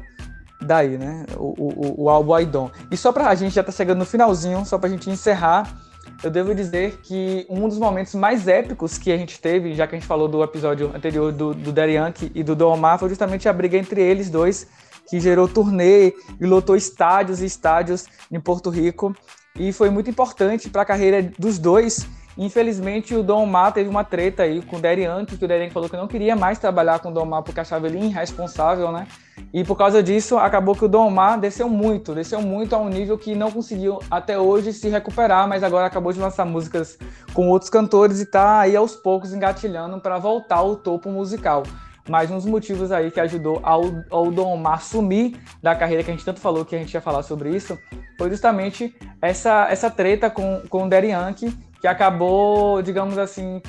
daí, 0.61 0.97
né? 0.97 1.25
O, 1.37 1.53
o, 1.57 2.03
o 2.03 2.09
álbum 2.09 2.33
Aidon. 2.33 2.71
E 2.91 2.97
só 2.97 3.11
pra 3.11 3.29
a 3.29 3.35
gente 3.35 3.53
já 3.53 3.63
tá 3.63 3.71
chegando 3.71 3.99
no 3.99 4.05
finalzinho, 4.05 4.65
só 4.65 4.77
pra 4.77 4.89
gente 4.89 5.09
encerrar 5.09 5.84
eu 6.23 6.31
devo 6.31 6.55
dizer 6.55 6.99
que 7.03 7.45
um 7.49 7.67
dos 7.67 7.77
momentos 7.77 8.15
mais 8.15 8.47
épicos 8.47 8.97
que 8.97 9.11
a 9.11 9.17
gente 9.17 9.39
teve, 9.39 9.73
já 9.73 9.85
que 9.87 9.95
a 9.95 9.99
gente 9.99 10.07
falou 10.07 10.27
do 10.27 10.43
episódio 10.43 10.91
anterior 10.95 11.31
do, 11.31 11.53
do 11.53 11.79
Yankee 11.79 12.31
e 12.33 12.43
do 12.43 12.55
Dom 12.55 12.73
Omar, 12.73 12.97
foi 12.99 13.09
justamente 13.09 13.47
a 13.47 13.53
briga 13.53 13.77
entre 13.77 14.01
eles 14.01 14.29
dois, 14.29 14.67
que 15.09 15.19
gerou 15.19 15.47
turnê 15.47 16.13
e 16.39 16.45
lotou 16.45 16.75
estádios 16.75 17.41
e 17.41 17.45
estádios 17.45 18.05
em 18.31 18.39
Porto 18.39 18.69
Rico. 18.69 19.15
E 19.57 19.71
foi 19.71 19.89
muito 19.89 20.09
importante 20.09 20.69
para 20.69 20.81
a 20.81 20.85
carreira 20.85 21.31
dos 21.37 21.59
dois 21.59 22.07
Infelizmente, 22.37 23.15
o 23.15 23.23
Dom 23.23 23.43
Omar 23.43 23.71
teve 23.71 23.89
uma 23.89 24.03
treta 24.03 24.43
aí 24.43 24.61
com 24.61 24.75
o 24.75 24.81
Derianke, 24.81 25.37
que 25.37 25.45
o 25.45 25.47
Derianke 25.47 25.73
falou 25.73 25.89
que 25.89 25.95
não 25.95 26.07
queria 26.07 26.35
mais 26.35 26.59
trabalhar 26.59 26.99
com 26.99 27.09
o 27.09 27.13
Dom 27.13 27.23
Omar 27.23 27.43
porque 27.43 27.59
achava 27.59 27.87
ele 27.87 27.97
irresponsável, 27.97 28.91
né? 28.91 29.07
E 29.53 29.63
por 29.63 29.77
causa 29.77 30.03
disso, 30.03 30.37
acabou 30.37 30.75
que 30.75 30.85
o 30.85 30.87
Dom 30.87 31.07
Omar 31.07 31.39
desceu 31.39 31.69
muito, 31.69 32.13
desceu 32.13 32.41
muito 32.41 32.75
a 32.75 32.79
um 32.79 32.89
nível 32.89 33.17
que 33.17 33.35
não 33.35 33.51
conseguiu 33.51 33.99
até 34.09 34.37
hoje 34.37 34.73
se 34.73 34.89
recuperar, 34.89 35.47
mas 35.47 35.63
agora 35.63 35.87
acabou 35.87 36.11
de 36.11 36.19
lançar 36.19 36.45
músicas 36.45 36.97
com 37.33 37.49
outros 37.49 37.69
cantores 37.69 38.19
e 38.19 38.25
tá 38.25 38.59
aí 38.59 38.75
aos 38.75 38.95
poucos 38.95 39.33
engatilhando 39.33 39.99
para 39.99 40.17
voltar 40.17 40.57
ao 40.57 40.75
topo 40.75 41.09
musical. 41.09 41.63
Mas 42.07 42.29
um 42.29 42.35
dos 42.35 42.45
motivos 42.45 42.91
aí 42.91 43.09
que 43.09 43.19
ajudou 43.19 43.59
ao, 43.63 43.83
ao 44.11 44.31
Dom 44.31 44.53
Omar 44.53 44.81
sumir 44.81 45.39
da 45.61 45.75
carreira, 45.75 46.03
que 46.03 46.11
a 46.11 46.13
gente 46.13 46.25
tanto 46.25 46.39
falou 46.39 46.63
que 46.63 46.75
a 46.75 46.79
gente 46.79 46.93
ia 46.93 47.01
falar 47.01 47.23
sobre 47.23 47.49
isso, 47.49 47.77
foi 48.17 48.29
justamente 48.29 48.95
essa, 49.21 49.67
essa 49.69 49.89
treta 49.89 50.29
com, 50.29 50.61
com 50.69 50.87
o 50.87 50.93
Yankee, 50.93 51.51
que 51.81 51.87
acabou, 51.87 52.81
digamos 52.81 53.17
assim, 53.17 53.61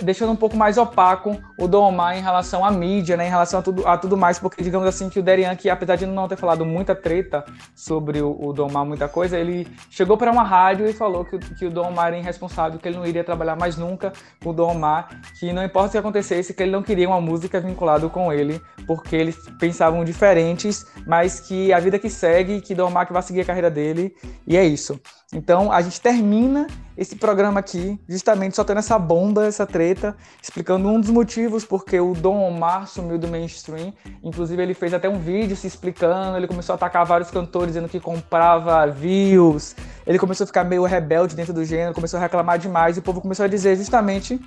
deixando 0.00 0.32
um 0.32 0.36
pouco 0.36 0.56
mais 0.56 0.78
opaco 0.78 1.36
o 1.58 1.68
Dom 1.68 1.88
Omar 1.88 2.16
em 2.16 2.22
relação 2.22 2.64
à 2.64 2.70
mídia, 2.70 3.16
né, 3.16 3.26
em 3.26 3.30
relação 3.30 3.60
a 3.60 3.62
tudo, 3.62 3.86
a 3.86 3.98
tudo 3.98 4.16
mais, 4.16 4.38
porque 4.38 4.62
digamos 4.62 4.86
assim 4.88 5.08
que 5.08 5.18
o 5.18 5.22
Derian, 5.22 5.54
que 5.54 5.68
apesar 5.68 5.96
de 5.96 6.06
não 6.06 6.28
ter 6.28 6.36
falado 6.36 6.64
muita 6.64 6.94
treta 6.94 7.44
sobre 7.74 8.20
o, 8.20 8.36
o 8.40 8.52
Dom 8.52 8.68
Omar, 8.68 8.84
muita 8.84 9.08
coisa, 9.08 9.38
ele 9.38 9.68
chegou 9.90 10.16
para 10.16 10.30
uma 10.30 10.42
rádio 10.42 10.86
e 10.86 10.92
falou 10.92 11.24
que, 11.24 11.38
que 11.38 11.66
o 11.66 11.70
Dom 11.70 11.88
Omar 11.88 12.08
era 12.08 12.18
irresponsável, 12.18 12.78
que 12.78 12.88
ele 12.88 12.96
não 12.96 13.06
iria 13.06 13.24
trabalhar 13.24 13.56
mais 13.56 13.76
nunca 13.76 14.12
com 14.42 14.50
o 14.50 14.52
Dom 14.52 14.72
Omar, 14.72 15.08
que 15.38 15.52
não 15.52 15.64
importa 15.64 15.88
o 15.88 15.92
que 15.92 15.98
acontecesse, 15.98 16.54
que 16.54 16.62
ele 16.62 16.72
não 16.72 16.82
queria 16.82 17.08
uma 17.08 17.20
música 17.20 17.60
vinculada 17.60 18.08
com 18.08 18.32
ele, 18.32 18.60
porque 18.86 19.14
eles 19.14 19.36
pensavam 19.58 20.04
diferentes, 20.04 20.86
mas 21.06 21.40
que 21.40 21.72
a 21.72 21.78
vida 21.78 21.98
que 21.98 22.08
segue, 22.08 22.60
que 22.60 22.74
Dom 22.74 22.88
Omar 22.88 23.06
que 23.06 23.12
vai 23.12 23.22
seguir 23.22 23.42
a 23.42 23.44
carreira 23.44 23.70
dele, 23.70 24.14
e 24.46 24.56
é 24.56 24.64
isso. 24.64 25.00
Então 25.32 25.72
a 25.72 25.80
gente 25.80 26.00
termina 26.00 26.66
esse 26.96 27.16
programa 27.16 27.60
aqui, 27.60 27.98
justamente 28.06 28.54
soltando 28.54 28.78
essa 28.78 28.98
bomba, 28.98 29.46
essa 29.46 29.66
treta, 29.66 30.14
explicando 30.42 30.88
um 30.88 31.00
dos 31.00 31.08
motivos 31.08 31.64
porque 31.64 31.98
o 31.98 32.12
Dom 32.12 32.42
Omar 32.42 32.86
sumiu 32.86 33.18
do 33.18 33.26
mainstream. 33.26 33.94
Inclusive, 34.22 34.62
ele 34.62 34.74
fez 34.74 34.92
até 34.92 35.08
um 35.08 35.18
vídeo 35.18 35.56
se 35.56 35.66
explicando, 35.66 36.36
ele 36.36 36.46
começou 36.46 36.74
a 36.74 36.76
atacar 36.76 37.06
vários 37.06 37.30
cantores 37.30 37.68
dizendo 37.68 37.88
que 37.88 37.98
comprava 37.98 38.86
views. 38.86 39.74
Ele 40.06 40.18
começou 40.18 40.44
a 40.44 40.46
ficar 40.46 40.64
meio 40.64 40.84
rebelde 40.84 41.34
dentro 41.34 41.54
do 41.54 41.64
gênero, 41.64 41.94
começou 41.94 42.18
a 42.18 42.22
reclamar 42.22 42.58
demais, 42.58 42.96
e 42.96 43.00
o 43.00 43.02
povo 43.02 43.20
começou 43.20 43.44
a 43.44 43.48
dizer 43.48 43.76
justamente 43.76 44.38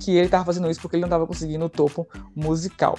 que 0.00 0.12
ele 0.12 0.24
estava 0.24 0.44
fazendo 0.44 0.70
isso 0.70 0.80
porque 0.80 0.96
ele 0.96 1.02
não 1.02 1.08
estava 1.08 1.26
conseguindo 1.26 1.64
o 1.64 1.68
topo 1.68 2.08
musical. 2.34 2.98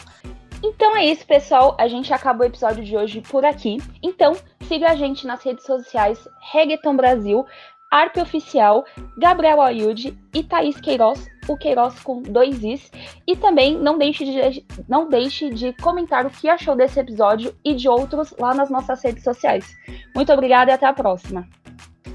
Então 0.63 0.95
é 0.95 1.05
isso, 1.05 1.27
pessoal. 1.27 1.75
A 1.77 1.89
gente 1.89 2.13
acabou 2.13 2.45
o 2.45 2.49
episódio 2.49 2.85
de 2.85 2.95
hoje 2.95 3.19
por 3.19 3.43
aqui. 3.43 3.77
Então, 4.01 4.33
siga 4.61 4.91
a 4.91 4.95
gente 4.95 5.27
nas 5.27 5.43
redes 5.43 5.65
sociais 5.65 6.25
Reggaeton 6.53 6.95
Brasil, 6.95 7.45
Arp 7.91 8.15
Oficial, 8.15 8.85
Gabriel 9.17 9.61
Ayud 9.61 10.17
e 10.33 10.43
Thaís 10.43 10.79
Queiroz, 10.79 11.27
o 11.49 11.57
Queiroz 11.57 11.99
com 11.99 12.21
dois 12.21 12.63
Is. 12.63 12.89
E 13.27 13.35
também 13.35 13.77
não 13.77 13.97
deixe, 13.97 14.23
de, 14.23 14.65
não 14.87 15.09
deixe 15.09 15.49
de 15.49 15.73
comentar 15.73 16.25
o 16.25 16.29
que 16.29 16.47
achou 16.47 16.77
desse 16.77 16.97
episódio 16.97 17.53
e 17.63 17.75
de 17.75 17.89
outros 17.89 18.33
lá 18.39 18.53
nas 18.53 18.69
nossas 18.69 19.03
redes 19.03 19.23
sociais. 19.23 19.75
Muito 20.15 20.31
obrigada 20.31 20.71
e 20.71 20.73
até 20.73 20.85
a 20.85 20.93
próxima. 20.93 21.45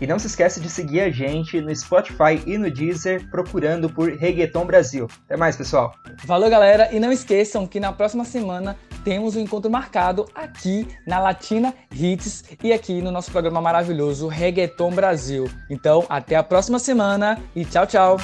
E 0.01 0.07
não 0.07 0.19
se 0.19 0.27
esqueça 0.27 0.61
de 0.61 0.69
seguir 0.69 1.01
a 1.01 1.11
gente 1.11 1.61
no 1.61 1.75
Spotify 1.75 2.41
e 2.47 2.57
no 2.57 2.71
Deezer 2.71 3.29
procurando 3.31 3.89
por 3.89 4.11
Reggaeton 4.11 4.65
Brasil. 4.65 5.09
Até 5.25 5.37
mais, 5.37 5.57
pessoal. 5.57 5.95
Valeu, 6.25 6.49
galera. 6.49 6.89
E 6.93 7.01
não 7.01 7.11
esqueçam 7.11 7.67
que 7.67 7.81
na 7.81 7.93
próxima 7.93 8.25
semana 8.25 8.77
temos 9.05 9.37
um 9.37 9.41
encontro 9.41 9.71
marcado 9.71 10.27
aqui 10.35 10.87
na 11.07 11.19
Latina 11.19 11.75
Hits 11.93 12.45
e 12.63 12.73
aqui 12.73 13.01
no 13.01 13.11
nosso 13.11 13.31
programa 13.31 13.61
maravilhoso 13.61 14.29
Reggaeton 14.29 14.91
Brasil. 14.91 15.51
Então, 15.71 16.05
até 16.09 16.37
a 16.37 16.43
próxima 16.43 16.79
semana 16.79 17.43
e 17.55 17.65
tchau, 17.65 17.87
tchau. 17.87 18.17